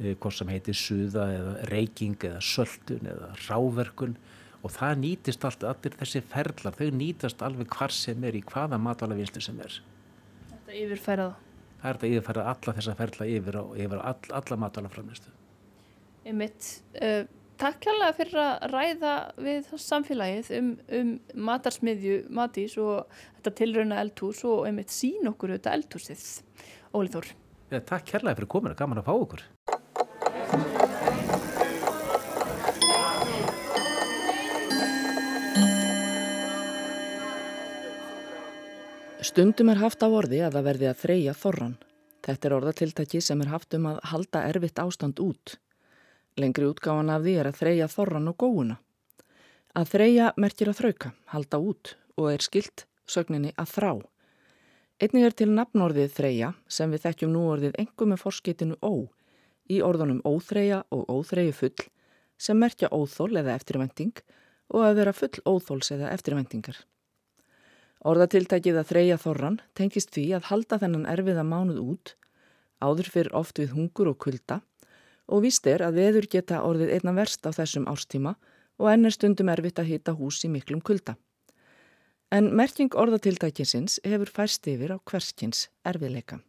Eh, 0.00 0.14
hvort 0.16 0.32
sem 0.32 0.48
heitir 0.48 0.76
suða 0.76 1.26
eða 1.28 1.54
reyking 1.68 2.22
eða 2.24 2.40
söldun 2.40 3.08
eða 3.10 3.34
ráverkun 3.44 4.14
og 4.64 4.72
það 4.72 4.94
nýtist 5.02 5.44
allt, 5.44 5.64
allir 5.68 5.96
þessi 6.00 6.22
ferlar, 6.24 6.76
þau 6.76 6.88
nýtast 6.96 7.42
alveg 7.44 7.68
hvar 7.74 7.92
sem 7.92 8.24
er 8.24 8.38
í 8.38 8.40
hvaða 8.48 8.78
matvælavinstu 8.80 9.42
sem 9.44 9.58
er. 9.60 9.76
Þetta 10.52 10.78
yfirfæra 10.78 11.26
það? 11.26 11.50
Er 11.80 11.98
þetta 11.98 12.10
yfirfæra 12.14 12.46
alla 12.52 12.74
þessa 12.78 12.94
ferla 12.96 13.28
yfir, 13.34 13.60
á, 13.60 13.64
yfir 13.84 14.02
all, 14.12 14.32
alla 14.40 14.58
matvælaframnistu. 14.64 15.34
Einmitt, 16.24 16.70
uh, 16.96 17.22
takk 17.60 17.80
kærlega 17.84 18.16
fyrir 18.16 18.40
að 18.40 18.64
ræða 18.72 19.14
við 19.44 19.68
samfélagið 19.84 20.50
um, 20.56 20.70
um 20.96 21.10
matarsmiðju 21.48 22.16
Matís 22.32 22.76
og 22.80 23.10
þetta 23.36 23.52
tilrauna 23.60 24.00
eldhús 24.00 24.42
og 24.48 24.64
einmitt 24.68 24.92
sín 24.94 25.28
okkur 25.28 25.54
auðvitað 25.54 25.76
eldhúsið. 25.78 26.24
Ólið 26.96 27.16
Þór. 27.18 27.30
Ja, 27.70 27.82
takk 27.92 28.08
kærlega 28.08 28.40
fyrir 28.40 28.50
kominu, 28.56 28.78
gaman 28.78 29.02
að 29.02 29.10
fá 29.10 29.14
okkur. 29.14 29.46
Stundum 39.20 39.68
er 39.68 39.78
haft 39.78 40.00
á 40.00 40.08
orði 40.08 40.40
að 40.42 40.56
það 40.56 40.68
verði 40.70 40.86
að 40.88 41.00
þreja 41.04 41.32
þorran. 41.36 41.80
Þetta 42.24 42.48
er 42.48 42.54
orðatiltæki 42.56 43.20
sem 43.22 43.42
er 43.44 43.52
haft 43.52 43.76
um 43.76 43.90
að 43.92 44.00
halda 44.10 44.48
erfitt 44.48 44.80
ástand 44.80 45.20
út. 45.22 45.60
Lengri 46.38 46.68
útgáfan 46.68 47.10
af 47.10 47.24
því 47.24 47.34
er 47.40 47.50
að 47.50 47.58
þreja 47.58 47.90
þorran 47.90 48.30
og 48.30 48.36
góuna. 48.38 48.76
Að 49.74 49.90
þreja 49.94 50.32
merkir 50.36 50.70
að 50.70 50.80
þrauka, 50.80 51.12
halda 51.32 51.58
út, 51.58 51.94
og 52.18 52.32
er 52.32 52.44
skilt 52.44 52.86
sögninni 53.10 53.52
að 53.58 53.72
þrá. 53.74 53.92
Einnig 55.00 55.24
er 55.26 55.34
til 55.34 55.48
nafnorðið 55.54 56.12
þreja 56.12 56.52
sem 56.68 56.90
við 56.92 57.06
þekkjum 57.06 57.32
nú 57.32 57.46
orðið 57.54 57.78
engum 57.80 58.12
með 58.12 58.22
forskitinu 58.24 58.76
ó 58.84 59.08
í 59.70 59.80
orðunum 59.86 60.20
óþreja 60.26 60.82
og 60.92 61.08
óþreju 61.08 61.54
full 61.56 61.86
sem 62.40 62.58
merkja 62.58 62.90
óþól 62.92 63.32
eða 63.40 63.56
eftirvending 63.56 64.22
og 64.74 64.86
að 64.86 64.96
vera 65.00 65.14
full 65.16 65.42
óþóls 65.44 65.92
eða 65.94 66.10
eftirvendingar. 66.14 66.76
Orðatiltækið 68.00 68.80
að 68.80 68.90
þreja 68.90 69.18
þorran 69.20 69.60
tengist 69.76 70.12
því 70.14 70.26
að 70.38 70.46
halda 70.50 70.78
þennan 70.80 71.08
erfiða 71.10 71.44
mánuð 71.44 71.80
út, 71.84 72.14
áður 72.80 73.10
fyrir 73.12 73.34
oft 73.36 73.60
við 73.60 73.74
hungur 73.76 74.12
og 74.12 74.20
kulda 74.24 74.60
og 75.30 75.44
víst 75.46 75.66
er 75.70 75.84
að 75.86 76.00
veður 76.02 76.28
geta 76.34 76.60
orðið 76.66 76.94
einna 76.98 77.14
verst 77.14 77.46
á 77.46 77.50
þessum 77.54 77.86
árstíma 77.90 78.34
og 78.80 78.90
enn 78.90 79.06
er 79.06 79.14
stundum 79.14 79.50
erfitt 79.52 79.78
að 79.78 79.90
hita 79.94 80.16
hús 80.18 80.42
í 80.44 80.50
miklum 80.52 80.82
kulda. 80.82 81.16
En 82.30 82.52
merking 82.54 82.94
orðatiltækinsins 82.94 83.98
hefur 84.06 84.30
færst 84.30 84.66
yfir 84.70 84.94
á 84.94 84.98
hverskins 85.02 85.68
erfiðleika. 85.86 86.40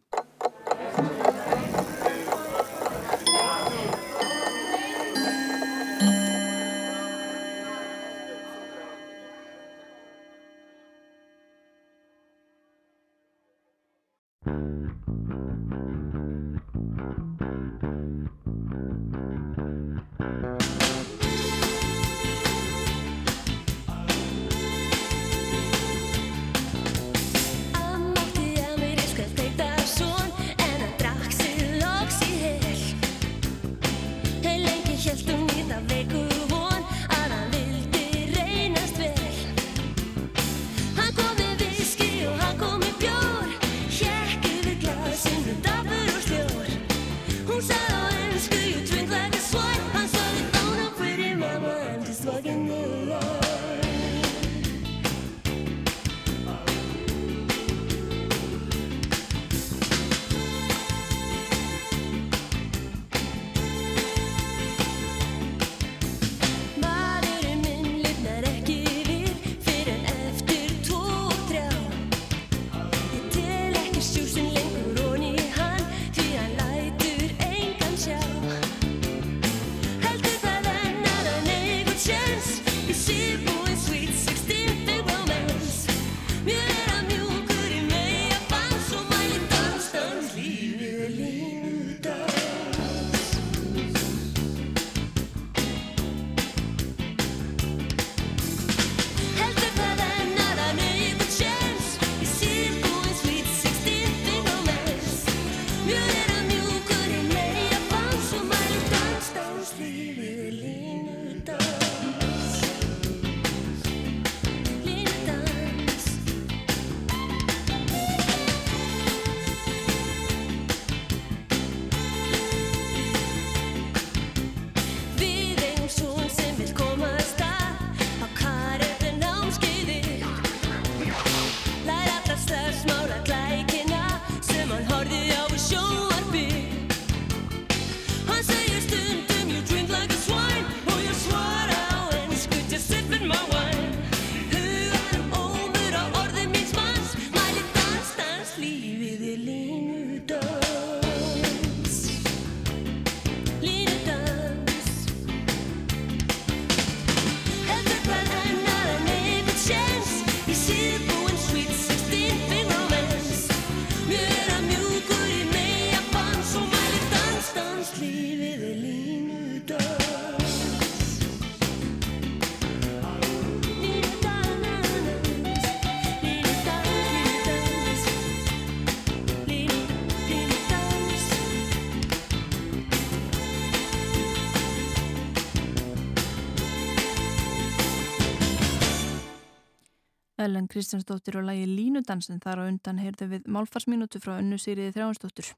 Ellen 190.44 190.68
Kristjánsdóttir 190.70 191.38
og 191.40 191.46
lægi 191.48 191.68
Línudansin 191.70 192.40
þar 192.42 192.64
á 192.64 192.68
undan 192.68 193.00
heyrðu 193.02 193.28
við 193.34 193.50
málfarsminútu 193.50 194.20
frá 194.22 194.36
önnu 194.38 194.58
Sýriði 194.60 194.94
Þrjánsdóttir. 194.96 195.52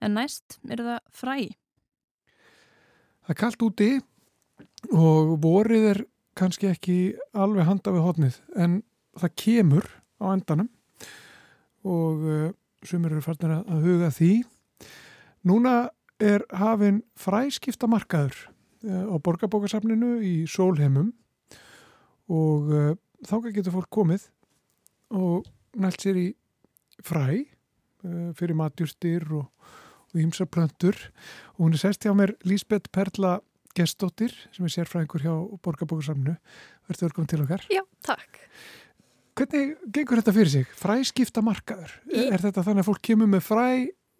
En 0.00 0.16
næst 0.18 0.58
er 0.68 0.82
það 0.84 1.00
fræ. 1.16 1.36
Það 3.26 3.34
er 3.34 3.40
kallt 3.40 3.64
úti 3.66 3.90
og 4.94 5.36
vorið 5.42 5.88
er 5.94 6.02
kannski 6.36 6.68
ekki 6.70 6.98
alveg 7.34 7.66
handa 7.66 7.94
við 7.94 8.04
hodnið 8.04 8.40
en 8.60 8.80
það 9.16 9.36
kemur 9.42 9.88
á 10.20 10.24
endanum 10.32 10.68
og 11.86 12.26
uh, 12.26 12.50
sumir 12.86 13.14
eru 13.14 13.24
farnir 13.24 13.60
að 13.62 13.86
huga 13.86 14.10
því. 14.14 14.32
Núna 15.46 15.88
er 16.22 16.44
hafinn 16.56 17.02
fræskipta 17.18 17.88
markaður 17.90 18.36
uh, 18.84 19.12
á 19.12 19.16
borgarbókasafninu 19.22 20.18
í 20.24 20.34
Sólheimum 20.50 21.12
og 22.32 22.72
uh, 22.72 22.92
þá 23.24 23.36
getur 23.48 23.76
fólk 23.78 23.90
komið 23.94 24.28
og 25.16 25.46
nælt 25.78 26.02
sér 26.02 26.20
í 26.20 26.28
fræ 27.04 27.26
uh, 27.40 28.32
fyrir 28.36 28.56
matjúrstir 28.58 29.26
og 29.36 29.50
ímsa 30.16 30.46
plöntur 30.48 30.96
og 31.56 31.66
hún 31.66 31.76
er 31.76 31.82
sérst 31.82 32.06
hjá 32.06 32.14
mér 32.16 32.34
Lísbeth 32.48 32.90
Perla 32.92 33.38
Gestóttir 33.76 34.32
sem 34.54 34.64
er 34.64 34.72
sérfræðingur 34.72 35.24
hjá 35.24 35.34
Borgarbókarsamnu 35.62 36.36
Verður 36.88 37.08
velkominn 37.08 37.30
til 37.32 37.44
okkar 37.44 37.66
Já, 37.72 37.82
takk 38.06 38.40
Hvernig 39.36 39.74
gengur 39.92 40.16
þetta 40.22 40.32
fyrir 40.32 40.48
sig? 40.48 40.68
Fræskipta 40.80 41.42
markaður? 41.44 41.90
Í... 42.08 42.22
Er 42.32 42.40
þetta 42.40 42.62
þannig 42.64 42.86
að 42.86 42.88
fólk 42.88 43.02
kemur 43.04 43.28
með 43.28 43.42
fræ 43.44 43.66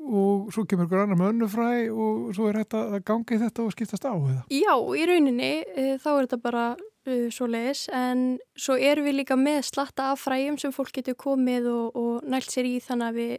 og 0.07 0.51
svo 0.53 0.67
kemur 0.69 0.85
ykkur 0.85 1.07
annar 1.07 1.17
með 1.17 1.31
önnu 1.33 1.49
fræ 1.49 1.71
og 1.89 2.35
svo 2.37 2.51
er 2.51 2.59
þetta 2.61 2.83
að 2.91 3.05
ganga 3.09 3.33
í 3.33 3.41
þetta 3.41 3.65
og 3.65 3.73
skiptast 3.73 4.05
á 4.05 4.13
eða? 4.13 4.43
Já, 4.53 4.75
í 4.77 5.07
rauninni 5.09 5.49
e, 5.65 5.87
þá 6.03 6.11
er 6.13 6.27
þetta 6.27 6.41
bara 6.45 6.67
uh, 7.07 7.27
svo 7.33 7.49
leiðis 7.51 7.87
en 7.95 8.37
svo 8.59 8.77
erum 8.77 9.07
við 9.09 9.21
líka 9.21 9.39
með 9.39 9.65
slatta 9.71 10.11
af 10.13 10.25
fræjum 10.27 10.59
sem 10.61 10.75
fólk 10.75 10.93
getur 10.97 11.17
komið 11.19 11.69
og, 11.73 11.97
og 11.97 12.29
nælt 12.29 12.53
sér 12.53 12.69
í 12.69 12.77
þannig 12.85 13.09
að 13.09 13.21
við 13.21 13.35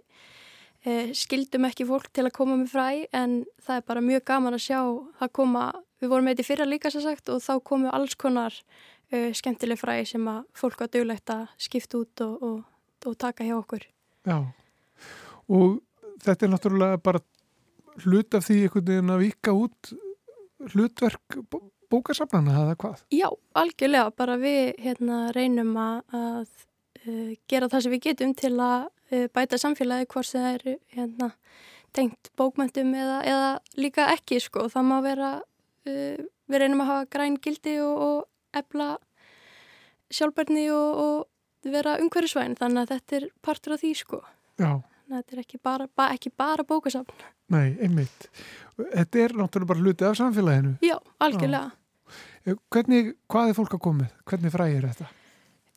uh, 0.88 1.16
skildum 1.22 1.68
ekki 1.70 1.88
fólk 1.90 2.12
til 2.16 2.26
að 2.28 2.36
koma 2.38 2.58
með 2.60 2.74
fræ. 2.74 2.90
En 3.16 3.40
það 3.64 3.82
er 3.82 3.88
bara 3.92 4.06
mjög 4.10 4.26
gaman 4.32 4.58
að 4.58 4.66
sjá 4.68 4.80
það 5.22 5.34
koma, 5.40 5.66
við 6.02 6.14
vorum 6.14 6.30
með 6.30 6.38
þetta 6.38 6.50
fyrra 6.52 6.70
líka 6.70 6.94
sér 6.94 7.08
sagt 7.08 7.34
og 7.34 7.44
þá 7.44 7.54
komu 7.72 7.92
alls 7.94 8.18
konar 8.20 8.56
uh, 8.58 9.32
skemmtileg 9.38 9.82
fræði 9.82 10.12
sem 10.14 10.32
að 10.32 10.44
fólk 10.58 10.84
var 10.84 10.94
döglegt 10.94 11.34
að 11.34 11.48
skipta 11.68 12.02
út 12.02 12.26
og, 12.26 12.48
og, 12.50 12.62
og 13.08 13.18
taka 13.20 13.48
hjá 13.48 13.58
okkur. 13.60 13.88
Já, 14.28 14.40
og 15.48 15.80
þetta 16.24 16.46
er 16.46 16.54
náttúrulega 16.54 17.02
bara 17.04 17.24
hlut 18.04 18.38
af 18.38 18.46
því 18.46 18.60
einhvern 18.66 18.90
veginn 18.92 19.14
að 19.14 19.24
vika 19.24 19.54
út 19.58 19.92
hlutverk 20.74 21.38
bókasafnana 21.92 22.56
eða 22.64 22.76
hvað? 22.82 23.02
Já, 23.16 23.28
algjörlega, 23.58 24.12
bara 24.18 24.38
við 24.42 24.74
hérna, 24.84 25.20
reynum 25.36 25.74
að, 25.82 26.00
að 26.18 26.48
uh, 27.04 27.34
gera 27.50 27.70
það 27.72 27.86
sem 27.86 27.96
við 27.96 28.04
getum 28.10 28.36
til 28.38 28.54
að 28.56 28.88
uh, 28.88 29.28
bæta 29.36 29.60
samfélagi 29.62 30.10
hvort 30.14 30.32
það 30.32 30.50
er 30.54 30.80
hérna, 30.96 31.32
tengt 31.96 32.32
bókmöntum 32.40 32.94
eða, 32.98 33.22
eða 33.28 33.52
líka 33.80 34.10
ekki 34.14 34.42
sko. 34.44 34.68
Það 34.74 34.90
má 34.92 34.98
vera, 35.06 35.32
uh, 35.88 36.28
við 36.52 36.64
reynum 36.64 36.84
að 36.86 36.92
hafa 36.94 37.10
græn 37.16 37.40
gildi 37.44 37.80
og, 37.86 38.04
og 38.08 38.60
ebla 38.62 38.92
sjálfbærni 40.14 40.70
og, 40.72 41.02
og 41.04 41.72
vera 41.72 41.98
umhverjusvæn 42.02 42.56
þannig 42.60 42.86
að 42.86 42.94
þetta 42.96 43.18
er 43.20 43.32
partur 43.44 43.76
af 43.76 43.84
því 43.84 43.96
sko. 44.00 44.22
Já. 44.62 44.72
Þetta 45.08 45.36
er 45.36 45.40
ekki 45.40 45.58
bara, 45.64 45.88
ba, 45.88 46.10
ekki 46.12 46.32
bara 46.36 46.66
bókasafn. 46.68 47.28
Nei, 47.54 47.78
einmitt. 47.80 48.28
Þetta 48.76 49.22
er 49.24 49.36
náttúrulega 49.40 49.70
bara 49.70 49.84
hluti 49.86 50.08
af 50.08 50.18
samfélaginu. 50.20 50.74
Já, 50.84 50.98
algjörlega. 51.24 51.70
Já. 51.72 52.58
Hvernig, 52.72 53.14
hvað 53.32 53.52
er 53.52 53.56
fólk 53.58 53.78
að 53.78 53.84
komið? 53.86 54.12
Hvernig 54.28 54.54
fræðir 54.54 54.90
þetta? 54.90 55.08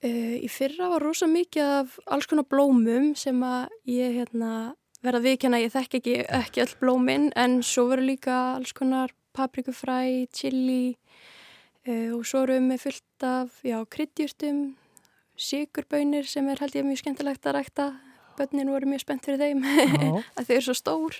Uh, 0.00 0.36
í 0.40 0.48
fyrra 0.50 0.88
var 0.94 1.04
rosa 1.04 1.28
mikið 1.30 1.72
af 1.76 1.96
alls 2.10 2.26
konar 2.30 2.46
blómum 2.50 3.10
sem 3.18 3.38
að 3.44 3.74
ég 3.90 4.14
hérna, 4.16 4.50
verða 5.04 5.22
viðkjanna, 5.26 5.62
ég 5.62 5.74
þekk 5.74 5.96
ekki, 6.00 6.14
ekki 6.40 6.64
öll 6.64 6.76
blómin 6.80 7.30
en 7.38 7.58
svo 7.66 7.86
veru 7.90 8.06
líka 8.08 8.36
alls 8.56 8.72
konar 8.76 9.14
paprikufræ, 9.36 10.26
chili 10.34 10.96
uh, 11.86 12.16
og 12.16 12.22
svo 12.26 12.46
eru 12.46 12.58
við 12.58 12.68
með 12.70 12.84
fullt 12.86 13.26
af 13.30 13.58
kryddjúrtum, 13.94 14.62
sigurbönir 15.38 16.26
sem 16.26 16.48
er 16.50 16.62
held 16.64 16.78
ég 16.80 16.86
mjög 16.88 17.04
skemmtilegt 17.04 17.46
að 17.46 17.60
rækta. 17.60 17.90
Bönnin 18.38 18.70
voru 18.72 18.88
mjög 18.90 19.04
spennt 19.04 19.26
fyrir 19.26 19.40
þeim 19.42 19.64
að 20.38 20.46
þau 20.46 20.54
eru 20.56 20.64
svo 20.68 20.76
stór. 20.78 21.18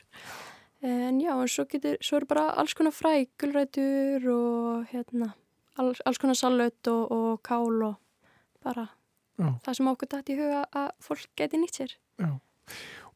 En 0.80 1.18
já, 1.20 1.34
en 1.34 1.50
svo, 1.50 1.66
getur, 1.68 1.98
svo 2.00 2.20
eru 2.20 2.28
bara 2.30 2.46
alls 2.60 2.72
konar 2.76 2.94
fræ, 2.96 3.26
gulrætur 3.40 4.24
og 4.32 4.86
hérna, 4.92 5.34
alls, 5.76 6.00
alls 6.08 6.20
konar 6.22 6.38
salut 6.40 6.88
og, 6.88 7.02
og 7.12 7.42
kál 7.44 7.82
og 7.90 7.98
bara 8.64 8.86
já. 9.36 9.50
það 9.66 9.76
sem 9.76 9.90
okkur 9.92 10.10
dætt 10.14 10.32
í 10.32 10.38
huga 10.38 10.62
að 10.72 10.88
fólk 11.04 11.28
geti 11.36 11.60
nýtt 11.60 11.82
sér. 11.82 11.92
Já, 12.20 12.30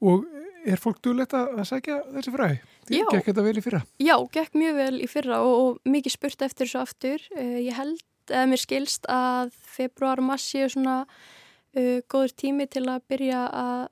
og 0.05 0.27
er 0.65 0.81
fólk 0.81 1.01
duðlegt 1.05 1.35
að 1.37 1.63
sækja 1.69 2.01
þessi 2.17 2.35
fræ? 2.35 2.49
Já. 2.93 3.05
Gekk 3.13 3.31
þetta 3.31 3.45
vel 3.47 3.57
í 3.57 3.65
fyrra? 3.65 3.81
Já, 4.03 4.17
gekk 4.35 4.59
mjög 4.59 4.77
vel 4.81 4.99
í 5.01 5.09
fyrra 5.11 5.41
og, 5.45 5.55
og 5.63 5.95
mikið 5.95 6.17
spurt 6.17 6.45
eftir 6.45 6.69
þessu 6.69 6.81
aftur. 6.83 7.25
Uh, 7.37 7.59
ég 7.65 7.77
held, 7.79 8.05
eða 8.31 8.51
mér 8.51 8.63
skilst 8.63 9.09
að 9.13 9.55
februar 9.77 10.23
og 10.23 10.29
massi 10.29 10.65
er 10.65 10.73
svona 10.73 11.03
uh, 11.77 11.99
góður 12.11 12.35
tími 12.39 12.69
til 12.71 12.87
að 12.89 13.05
byrja 13.11 13.45
að 13.51 13.83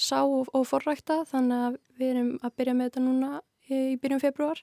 sá 0.00 0.20
og, 0.22 0.48
og 0.56 0.64
forrækta 0.68 1.22
þannig 1.28 1.66
að 1.66 1.80
við 2.00 2.14
erum 2.14 2.30
að 2.40 2.54
byrja 2.56 2.76
með 2.76 2.90
þetta 2.90 3.04
núna 3.04 3.42
í 3.70 3.98
byrjum 4.02 4.22
februar 4.22 4.62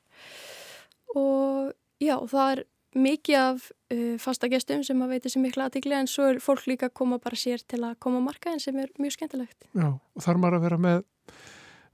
og 1.15 1.69
já, 2.03 2.15
það 2.27 2.49
er 2.55 2.63
mikið 2.97 3.37
af 3.39 3.67
uh, 3.93 4.15
fasta 4.21 4.49
gestum 4.51 4.81
sem 4.85 5.03
að 5.03 5.13
veitir 5.15 5.33
sem 5.33 5.43
miklu 5.45 5.65
aðtikli 5.65 5.95
en 5.97 6.09
svo 6.09 6.31
er 6.31 6.41
fólk 6.43 6.65
líka 6.69 6.89
að 6.89 6.97
koma 6.97 7.21
bara 7.21 7.39
sér 7.39 7.61
til 7.63 7.83
að 7.83 7.99
koma 8.03 8.21
að 8.21 8.27
marka 8.31 8.53
en 8.53 8.63
sem 8.63 8.77
er 8.81 8.89
mjög 8.97 9.17
skemmtilegt. 9.17 9.69
Já, 9.77 9.91
og 9.93 10.25
þarf 10.25 10.41
maður 10.41 10.59
að 10.59 10.67
vera 10.67 10.81
með 10.87 11.05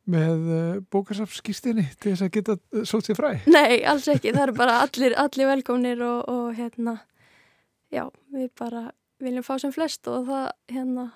með 0.03 0.49
uh, 0.51 0.79
bókarsafskýstinni 0.91 1.85
til 1.95 2.11
þess 2.11 2.25
að 2.25 2.33
geta 2.35 2.55
uh, 2.57 2.81
sótt 2.87 3.07
sér 3.07 3.19
fræ? 3.19 3.29
Nei, 3.55 3.83
alls 3.87 4.09
ekki, 4.11 4.33
það 4.35 4.47
eru 4.47 4.55
bara 4.57 4.81
allir, 4.83 5.15
allir 5.19 5.49
velkomnir 5.53 6.03
og, 6.03 6.25
og 6.31 6.49
hérna 6.57 6.97
já, 7.93 8.09
við 8.33 8.49
bara 8.59 8.89
viljum 9.23 9.45
fá 9.45 9.55
sem 9.61 9.73
flest 9.73 10.07
og 10.11 10.27
það 10.29 10.47
hérna 10.71 11.11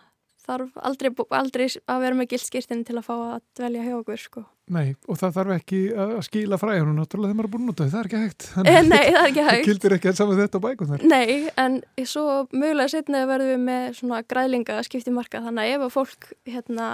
þarf 0.47 0.77
aldrei, 0.87 1.11
aldrei 1.35 1.65
að 1.67 2.03
vera 2.03 2.17
með 2.17 2.29
gildskirtin 2.33 2.85
til 2.87 2.95
að 2.99 3.07
fá 3.07 3.15
að 3.15 3.41
dvelja 3.59 3.83
hjá 3.87 3.95
okkur 3.97 4.21
sko. 4.21 4.43
Nei, 4.73 4.95
og 5.07 5.19
það 5.19 5.35
þarf 5.37 5.53
ekki 5.57 5.79
að 5.95 6.13
skila 6.27 6.59
fræðunum 6.59 6.97
náttúrulega 6.99 7.31
þegar 7.31 7.37
maður 7.39 7.47
er 7.47 7.53
búin 7.53 7.71
út 7.71 7.81
af 7.81 7.85
því, 7.85 7.91
það 7.93 7.99
er 7.99 8.09
ekki 8.09 8.21
hægt 8.23 8.47
Þannig, 8.51 8.89
Nei, 8.91 9.03
það 9.13 9.19
er 9.19 9.29
ekki 9.29 9.45
hægt 9.45 9.53
Það 9.53 9.67
kildir 9.67 9.95
ekki 9.95 10.09
að 10.11 10.17
saman 10.17 10.39
þetta 10.41 10.59
á 10.59 10.65
bækunar 10.65 11.05
Nei, 11.07 11.29
en 11.63 11.77
svo 12.11 12.25
mögulega 12.51 12.91
setna 12.91 13.21
verðum 13.29 13.53
við 13.53 13.61
með 13.69 13.85
svona 14.01 14.19
græðlinga 14.27 14.75
að 14.75 14.89
skipti 14.89 15.13
marka 15.15 15.41
þannig 15.45 15.63
að 15.63 15.75
ef 15.77 15.85
að 15.85 15.93
fólk 15.95 16.27
hérna, 16.51 16.89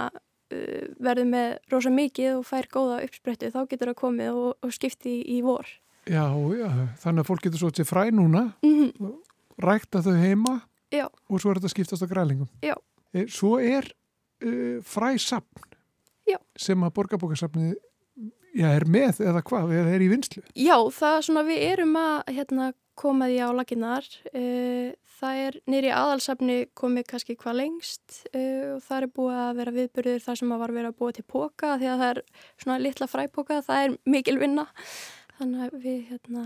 uh, 0.54 0.84
verður 1.08 1.30
með 1.32 1.48
rosa 1.74 1.94
mikið 1.96 2.30
og 2.36 2.46
fær 2.52 2.70
góða 2.76 3.00
uppsprettu 3.08 3.50
þá 3.50 3.60
getur 3.64 3.90
það 3.90 3.98
komið 4.04 4.38
og, 4.44 4.52
og 4.62 4.76
skipti 4.78 5.16
í, 5.16 5.24
í 5.34 5.40
vor 5.42 5.66
Já, 6.04 6.28
já, 6.30 6.70
þannig 7.02 7.24
að 7.24 7.30
fólk 7.32 7.48
getur 7.48 7.64
svo 7.64 7.72
til 7.74 7.88
fræ 7.88 8.06
núna 8.14 8.52
mm 8.62 8.78
-hmm. 8.78 9.18
rækta 9.66 10.04
þau 10.04 10.14
heima 10.20 10.60
já. 10.94 11.06
og 11.10 11.40
svo 11.42 11.52
er 11.52 11.60
þetta 11.60 11.74
skiptast 11.74 12.06
á 12.06 12.08
græðlingum 12.10 12.50
Já 12.64 12.76
Svo 13.30 13.58
er 13.62 13.86
uh, 14.42 14.82
fræsapn 14.82 15.74
Já. 16.26 16.38
sem 16.58 16.80
að 16.82 16.94
borgarbókarsapnið 16.96 17.76
er 18.54 18.86
með 18.86 19.20
eða 19.26 19.42
hvað, 19.46 19.74
eða 19.74 19.92
er 19.94 20.02
í 20.04 20.08
vinslu? 20.12 20.42
Já, 20.54 20.76
það 20.94 21.16
er 21.18 21.26
svona 21.26 21.44
við 21.46 21.62
erum 21.68 21.94
að 21.98 22.34
hérna, 22.36 22.68
koma 22.94 23.26
því 23.26 23.38
á 23.42 23.48
laginnar. 23.58 24.06
Uh, 24.30 24.94
það 25.18 25.40
er 25.44 25.58
nýri 25.70 25.90
aðalsapni 25.94 26.58
komið 26.78 27.08
kannski 27.10 27.36
hvað 27.38 27.58
lengst 27.60 28.20
uh, 28.30 28.76
og 28.76 28.84
það 28.86 28.98
er 28.98 29.08
búið 29.18 29.40
að 29.44 29.60
vera 29.60 29.76
viðbyrður 29.78 30.24
þar 30.26 30.40
sem 30.40 30.54
að 30.54 30.64
var 30.64 30.74
verið 30.78 30.90
að 30.92 30.98
búa 31.02 31.16
til 31.16 31.26
póka 31.34 31.74
því 31.80 31.90
að 31.90 32.04
það 32.04 32.12
er 32.12 32.22
svona 32.64 32.80
litla 32.82 33.10
fræpóka, 33.10 33.62
það 33.66 33.84
er 33.84 33.96
mikil 34.16 34.38
vinna. 34.42 34.68
Þannig 35.34 35.66
að 35.66 35.78
við 35.82 36.00
hérna, 36.12 36.44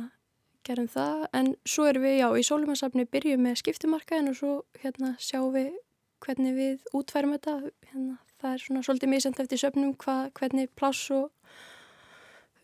gerum 0.66 0.88
það. 0.90 1.26
En 1.36 1.52
svo 1.68 1.86
erum 1.88 2.06
við, 2.06 2.16
já, 2.22 2.28
í 2.34 2.46
sólumarsapni 2.46 3.06
byrjum 3.08 3.44
með 3.46 3.60
skiptumarkaðin 3.62 4.32
og 4.32 4.38
svo 4.38 4.54
hérna, 4.82 5.14
sjáum 5.22 5.52
við 5.54 5.76
hvernig 6.24 6.56
við 6.56 6.86
útfærum 6.96 7.34
þetta 7.36 7.54
hérna, 7.90 8.16
það 8.40 8.54
er 8.54 8.62
svona 8.64 8.84
svolítið 8.86 9.12
misend 9.12 9.42
eftir 9.42 9.60
söpnum 9.62 9.94
hva, 10.02 10.16
hvernig 10.38 10.70
pláss 10.78 11.10
og 11.14 11.28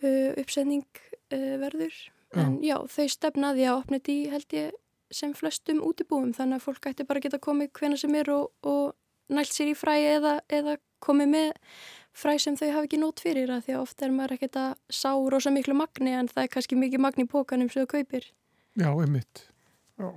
uh, 0.03 0.31
uppsetning 0.41 0.87
uh, 1.33 1.55
verður 1.63 1.95
já. 1.95 2.41
en 2.43 2.59
já, 2.65 2.77
þau 2.91 3.07
stefnaði 3.15 3.69
að 3.69 3.81
opna 3.81 4.01
þetta 4.01 4.15
í 4.15 4.21
held 4.33 4.57
ég 4.59 4.81
sem 5.15 5.35
flestum 5.37 5.83
útibúum 5.87 6.33
þannig 6.35 6.59
að 6.59 6.67
fólk 6.67 6.91
ætti 6.91 7.07
bara 7.07 7.23
að 7.23 7.29
geta 7.29 7.43
komið 7.43 7.75
hvena 7.79 7.99
sem 8.01 8.15
er 8.19 8.33
og, 8.35 8.51
og 8.67 9.35
nælt 9.35 9.55
sér 9.55 9.71
í 9.71 9.77
fræi 9.79 10.01
eða, 10.17 10.39
eða 10.51 10.79
komið 11.05 11.31
með 11.37 11.53
fræ 12.15 12.37
sem 12.43 12.59
þau 12.59 12.69
hafi 12.77 12.89
ekki 12.89 13.01
nót 13.03 13.23
fyrir 13.23 13.51
að 13.55 13.67
því 13.67 13.77
að 13.77 13.83
ofta 13.87 14.07
er 14.07 14.15
maður 14.15 14.37
ekkert 14.37 14.61
að 14.61 14.77
sá 14.89 15.11
rosa 15.35 15.55
miklu 15.55 15.75
magni 15.79 16.15
en 16.15 16.31
það 16.31 16.47
er 16.47 16.53
kannski 16.57 16.79
mikið 16.79 17.03
magni 17.07 17.27
í 17.27 17.31
pókanum 17.31 17.73
sem 17.73 17.85
þau 17.85 17.97
kaupir 17.97 18.31
Já, 18.79 18.91
einmitt 18.91 19.49
Já 19.99 20.13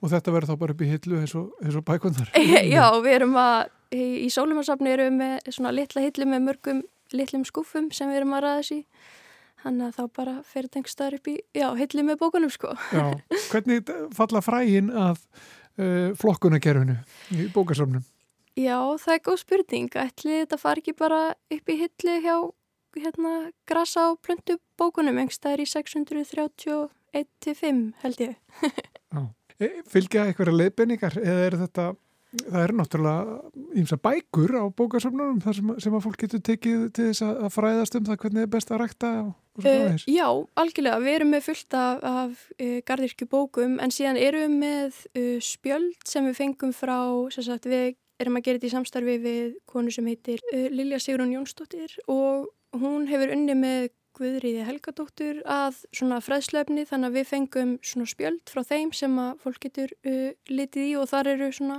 Og 0.00 0.12
þetta 0.12 0.34
verður 0.34 0.52
þá 0.52 0.60
bara 0.62 0.74
upp 0.74 0.82
í 0.84 0.90
hillu 0.92 1.20
eins 1.22 1.34
og, 1.38 1.52
og 1.60 1.84
bækundar? 1.86 2.32
Já, 2.76 2.84
við 3.04 3.14
erum 3.18 3.38
að, 3.40 3.70
í, 3.94 4.28
sólumarsafni 4.32 4.92
erum 4.94 5.18
við 5.18 5.22
með 5.22 5.54
svona 5.54 5.74
litla 5.74 6.04
hillu 6.04 6.28
með 6.28 6.44
mörgum 6.46 6.82
litlum 7.16 7.46
skúfum 7.48 7.88
sem 7.94 8.10
við 8.10 8.22
erum 8.22 8.36
að 8.36 8.44
ræða 8.44 8.60
þessi. 8.60 8.80
Þannig 9.58 9.88
að 9.88 9.96
þá 9.96 10.18
bara 10.20 10.34
fyrir 10.46 10.70
tengstar 10.74 11.16
upp 11.16 11.30
í, 11.30 11.38
já, 11.56 11.66
hillu 11.78 12.04
með 12.06 12.20
bókunum 12.20 12.52
sko. 12.54 12.74
Já, 12.94 13.06
hvernig 13.50 13.90
falla 14.14 14.44
frægin 14.44 14.92
að 14.92 15.24
uh, 15.24 16.14
flokkunagerfinu 16.20 16.98
í 17.34 17.48
bókarsafnum? 17.54 18.04
Já, 18.58 18.74
það 18.98 19.14
er 19.14 19.20
góð 19.28 19.38
spurning. 19.44 19.86
Ætli 20.02 20.40
þetta 20.42 20.56
far 20.58 20.80
ekki 20.80 20.94
bara 20.98 21.20
upp 21.54 21.66
í 21.70 21.74
hillu 21.78 22.14
hjá 22.24 22.36
hérna 22.98 23.52
grasa 23.68 24.08
og 24.12 24.18
plöndu 24.24 24.54
bókunum, 24.78 25.18
engst 25.22 25.42
það 25.44 25.52
er 25.54 25.60
í 25.62 25.66
631-5 25.70 27.92
held 28.04 28.18
ég. 28.24 28.34
E, 29.58 29.82
fylgja 29.90 30.22
eitthvað 30.28 30.54
leiðbenningar 30.54 31.16
eða 31.18 31.46
er 31.48 31.54
þetta, 31.58 31.84
það 32.44 32.60
er 32.62 32.72
náttúrulega 32.78 33.22
ímsa 33.80 33.96
bækur 33.98 34.52
á 34.54 34.70
bókarsöfnunum 34.70 35.40
sem, 35.42 35.72
sem 35.82 35.96
að 35.98 36.04
fólk 36.04 36.14
getur 36.22 36.38
tekið 36.46 36.84
til 36.94 37.06
þess 37.08 37.22
að 37.26 37.50
fræðast 37.56 37.98
um 37.98 38.06
það 38.06 38.20
hvernig 38.22 38.46
er 38.46 38.52
best 38.52 38.70
að 38.70 38.78
rækta 38.84 39.10
og, 39.24 39.32
og 39.58 39.62
svo 39.64 39.72
uh, 39.74 39.98
Já, 40.14 40.28
algjörlega, 40.62 41.02
við 41.02 41.14
erum 41.16 41.30
með 41.34 41.42
fullt 41.48 41.72
af, 41.80 41.94
af 42.12 42.30
uh, 42.54 42.78
gardirkju 42.86 43.26
bókum 43.34 43.74
en 43.82 43.94
síðan 43.96 44.22
erum 44.28 44.46
við 44.46 44.54
með 44.62 44.90
uh, 45.10 45.38
spjöld 45.42 45.98
sem 46.06 46.22
við 46.30 46.38
fengum 46.38 46.70
frá, 46.70 47.02
sem 47.34 47.42
sagt 47.50 47.66
við 47.66 47.98
erum 48.18 48.38
að 48.38 48.46
gera 48.46 48.58
þetta 48.58 48.68
í 48.68 48.74
samstarfi 48.74 49.16
við 49.22 49.56
konu 49.70 49.94
sem 49.94 50.06
heitir 50.10 50.42
Lilja 50.74 50.98
Sigrun 51.02 51.34
Jónsdóttir 51.36 51.94
og 52.10 52.48
hún 52.78 53.06
hefur 53.08 53.32
unni 53.34 53.54
með 53.56 53.88
Guðriði 54.18 54.64
Helgadóttur 54.66 55.42
að 55.46 55.82
svona 55.94 56.18
freðslefni 56.24 56.84
þannig 56.88 57.10
að 57.10 57.18
við 57.18 57.28
fengum 57.28 57.74
svona 57.86 58.10
spjöld 58.10 58.50
frá 58.50 58.64
þeim 58.66 58.90
sem 58.96 59.14
að 59.22 59.44
fólk 59.44 59.60
getur 59.66 59.94
uh, 60.02 60.32
litið 60.50 60.88
í 60.88 60.94
og 60.98 61.06
þar 61.12 61.32
eru 61.34 61.50
svona 61.54 61.78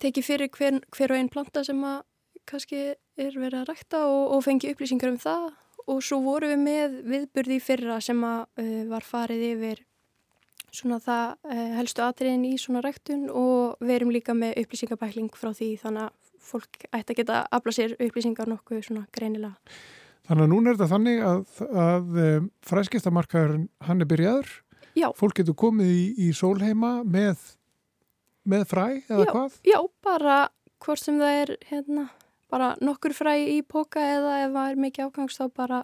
tekið 0.00 0.24
fyrir 0.24 0.52
hver, 0.54 0.78
hver 0.94 1.12
og 1.12 1.20
einn 1.20 1.32
planta 1.32 1.64
sem 1.66 1.80
að 1.84 2.00
kannski 2.48 2.82
er 2.94 3.34
verið 3.34 3.60
að 3.60 3.68
rækta 3.68 4.04
og, 4.08 4.22
og 4.36 4.44
fengi 4.46 4.70
upplýsingar 4.72 5.12
um 5.12 5.20
það. 5.20 5.50
Og 5.88 6.00
svo 6.04 6.20
voru 6.24 6.48
við 6.52 6.62
með 6.62 6.96
viðburði 7.08 7.58
fyrra 7.64 7.98
sem 8.04 8.24
að 8.24 8.40
uh, 8.62 8.82
var 8.88 9.04
farið 9.04 9.44
yfir 9.52 9.84
svona 10.74 10.98
það 11.02 11.36
uh, 11.48 11.66
helstu 11.78 12.04
atriðin 12.04 12.46
í 12.48 12.54
svona 12.60 12.82
ræktun 12.84 13.28
og 13.30 13.78
við 13.82 13.94
erum 13.96 14.12
líka 14.14 14.36
með 14.36 14.58
upplýsingabækling 14.64 15.30
frá 15.36 15.52
því 15.56 15.72
þannig 15.82 16.08
að 16.08 16.34
fólk 16.48 16.84
ætti 16.94 17.14
að 17.14 17.18
geta 17.20 17.42
afla 17.52 17.74
sér 17.74 17.96
upplýsingar 17.98 18.48
nokkuð 18.48 18.84
svona 18.86 19.04
greinilega. 19.14 19.56
Þannig 20.28 20.44
að 20.44 20.52
núna 20.52 20.70
er 20.70 20.78
þetta 20.78 20.92
þannig 20.92 21.20
að, 21.24 21.44
að 21.82 22.18
um, 22.24 22.48
fræskistamarkaðurinn 22.68 23.68
hann 23.88 24.04
er 24.04 24.10
byrjaður 24.10 24.56
Já. 24.98 25.10
Fólk 25.16 25.38
getur 25.38 25.56
komið 25.58 25.90
í, 25.94 26.04
í 26.26 26.28
sólheima 26.36 26.98
með, 27.06 27.42
með 28.48 28.64
fræ 28.70 28.86
eða 29.06 29.26
Já. 29.26 29.30
hvað? 29.32 29.58
Já, 29.68 29.78
bara 30.04 30.38
hvort 30.84 31.02
sem 31.02 31.18
það 31.20 31.42
er 31.42 31.52
hérna, 31.68 32.08
bara 32.52 32.72
nokkur 32.82 33.14
fræ 33.16 33.34
í 33.54 33.60
póka 33.66 34.02
eða 34.02 34.34
ef 34.46 34.52
það 34.56 34.72
er 34.72 34.82
mikið 34.86 35.08
ágangs 35.08 35.38
þá 35.38 35.44
bara 35.54 35.80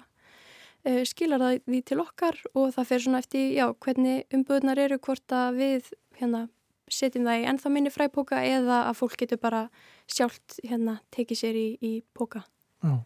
skilar 1.08 1.40
það 1.40 1.62
því 1.64 1.80
til 1.88 2.00
okkar 2.02 2.40
og 2.52 2.74
það 2.74 2.90
fer 2.90 3.04
svona 3.04 3.22
eftir, 3.24 3.46
já, 3.56 3.66
hvernig 3.86 4.36
umbúðunar 4.36 4.82
eru 4.84 4.98
hvort 5.00 5.34
að 5.36 5.60
við 5.60 5.88
hérna 6.18 6.44
setjum 6.92 7.24
það 7.24 7.40
í 7.40 7.48
ennþá 7.50 7.72
minni 7.72 7.92
fræpóka 7.92 8.42
eða 8.44 8.82
að 8.90 8.98
fólk 9.00 9.16
getur 9.22 9.40
bara 9.40 9.64
sjálft 10.10 10.58
hérna 10.62 10.98
tekið 11.14 11.40
sér 11.40 11.58
í, 11.58 11.66
í 11.80 11.92
póka. 12.16 12.44
Já, 12.84 12.98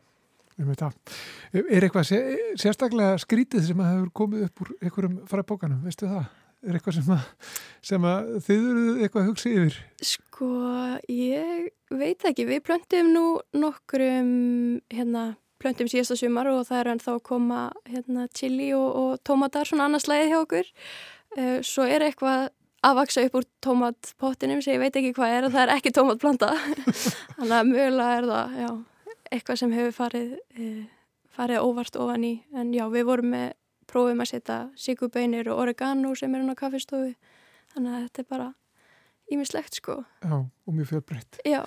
veit 0.66 0.82
það. 0.82 0.98
Er 1.62 1.86
eitthvað 1.86 2.08
sé, 2.10 2.20
sérstaklega 2.58 3.22
skrítið 3.22 3.70
sem 3.70 3.82
að 3.82 3.92
hefur 3.94 4.12
komið 4.22 4.46
upp 4.48 4.64
úr 4.64 4.74
einhverjum 4.80 5.18
fræbókanum, 5.30 5.82
veistu 5.86 6.10
það? 6.10 6.28
Er 6.66 6.74
eitthvað 6.74 6.96
sem 6.96 7.10
að, 7.14 7.26
sem 7.86 8.06
að 8.10 8.30
þið 8.48 8.64
eru 8.72 8.86
eitthvað 8.96 9.20
að 9.22 9.28
hugsa 9.30 9.50
yfir? 9.52 9.76
Sko, 10.02 10.48
ég 11.14 11.68
veit 11.94 12.26
ekki, 12.26 12.48
við 12.48 12.64
plöntum 12.66 13.12
nú 13.14 13.26
nokkrum 13.54 14.32
hérna 14.90 15.28
plöntum 15.62 15.88
síðasta 15.90 16.16
sumar 16.18 16.48
og 16.52 16.64
það 16.68 16.80
er 16.80 16.90
ennþá 16.94 17.14
að 17.16 17.24
koma 17.28 17.62
hérna 17.88 18.26
chili 18.36 18.70
og, 18.76 18.88
og 18.88 19.22
tómatar 19.26 19.68
svona 19.68 19.88
annars 19.88 20.08
læðið 20.10 20.32
hjá 20.32 20.38
okkur. 20.42 20.70
Uh, 21.36 21.56
svo 21.66 21.86
er 21.88 22.04
eitthvað 22.06 22.48
að 22.86 22.98
vaksa 23.00 23.24
upp 23.26 23.38
úr 23.40 23.46
tómatpottinum 23.64 24.62
sem 24.62 24.76
ég 24.76 24.84
veit 24.84 24.98
ekki 25.00 25.14
hvað 25.16 25.34
er 25.34 25.48
og 25.48 25.54
það 25.54 25.64
er 25.64 25.74
ekki 25.74 25.94
tómatplanta. 25.96 26.52
Þannig 27.38 27.56
að 27.58 27.72
mögulega 27.72 28.20
er 28.20 28.28
það, 28.30 28.54
já, 28.62 28.68
eitthvað 29.32 29.60
sem 29.62 29.74
hefur 29.74 29.96
farið, 29.96 30.30
uh, 30.58 30.84
farið 31.38 31.66
óvart 31.66 31.98
ofan 32.04 32.28
í. 32.28 32.34
En 32.54 32.70
já, 32.76 32.86
við 32.94 33.08
vorum 33.10 33.34
með, 33.34 33.50
prófum 33.88 34.22
að 34.22 34.32
setja 34.34 34.62
sigubeinir 34.76 35.48
og 35.48 35.64
oregano 35.64 36.14
sem 36.18 36.34
er 36.34 36.44
hann 36.44 36.52
á 36.52 36.60
kaffistofu. 36.60 37.14
Þannig 37.74 37.94
að 37.94 38.02
þetta 38.06 38.24
er 38.24 38.30
bara 38.32 38.48
ímislegt 39.32 39.78
sko. 39.80 40.02
Já, 40.22 40.36
og 40.38 40.74
mjög 40.76 40.92
fjölbreytt. 40.92 41.40
Já. 41.48 41.62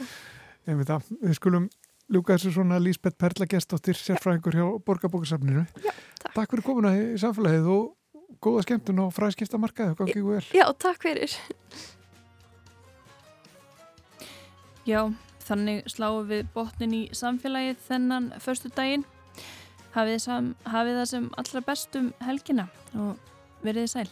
Ég 0.70 0.78
veit 0.78 0.90
það, 0.90 1.08
við 1.22 1.38
skulum 1.38 1.70
ljúka 2.12 2.36
þessu 2.36 2.52
svona 2.56 2.80
Lísbeth 2.82 3.18
Perla 3.20 3.48
gestóttir 3.50 3.98
sérfræðingur 4.00 4.58
hjá 4.58 4.68
Borgarbókasafninu. 4.86 5.64
Já, 5.80 5.92
takk. 6.20 6.36
Takk 6.36 6.54
fyrir 6.54 6.66
komuna 6.66 6.92
í 6.98 7.18
samfélagið 7.22 7.72
og 7.72 8.38
góða 8.44 8.66
skemmtun 8.66 9.02
og 9.06 9.12
fræðskipta 9.16 9.60
markaðu, 9.62 9.96
gangið 10.00 10.28
vel. 10.28 10.44
Já, 10.56 10.66
takk 10.82 11.04
fyrir. 11.06 11.36
Já, 14.88 15.02
þannig 15.46 15.84
sláum 15.92 16.30
við 16.30 16.48
botnin 16.56 16.96
í 16.98 17.04
samfélagið 17.16 17.84
þennan 17.88 18.32
förstu 18.44 18.72
daginn. 18.76 19.06
Hafið, 19.92 20.18
sam, 20.24 20.54
hafið 20.72 21.02
það 21.02 21.12
sem 21.12 21.30
allra 21.42 21.64
bestum 21.68 22.12
helgina 22.24 22.68
og 22.96 23.16
verið 23.66 23.92
sæl. 23.92 24.10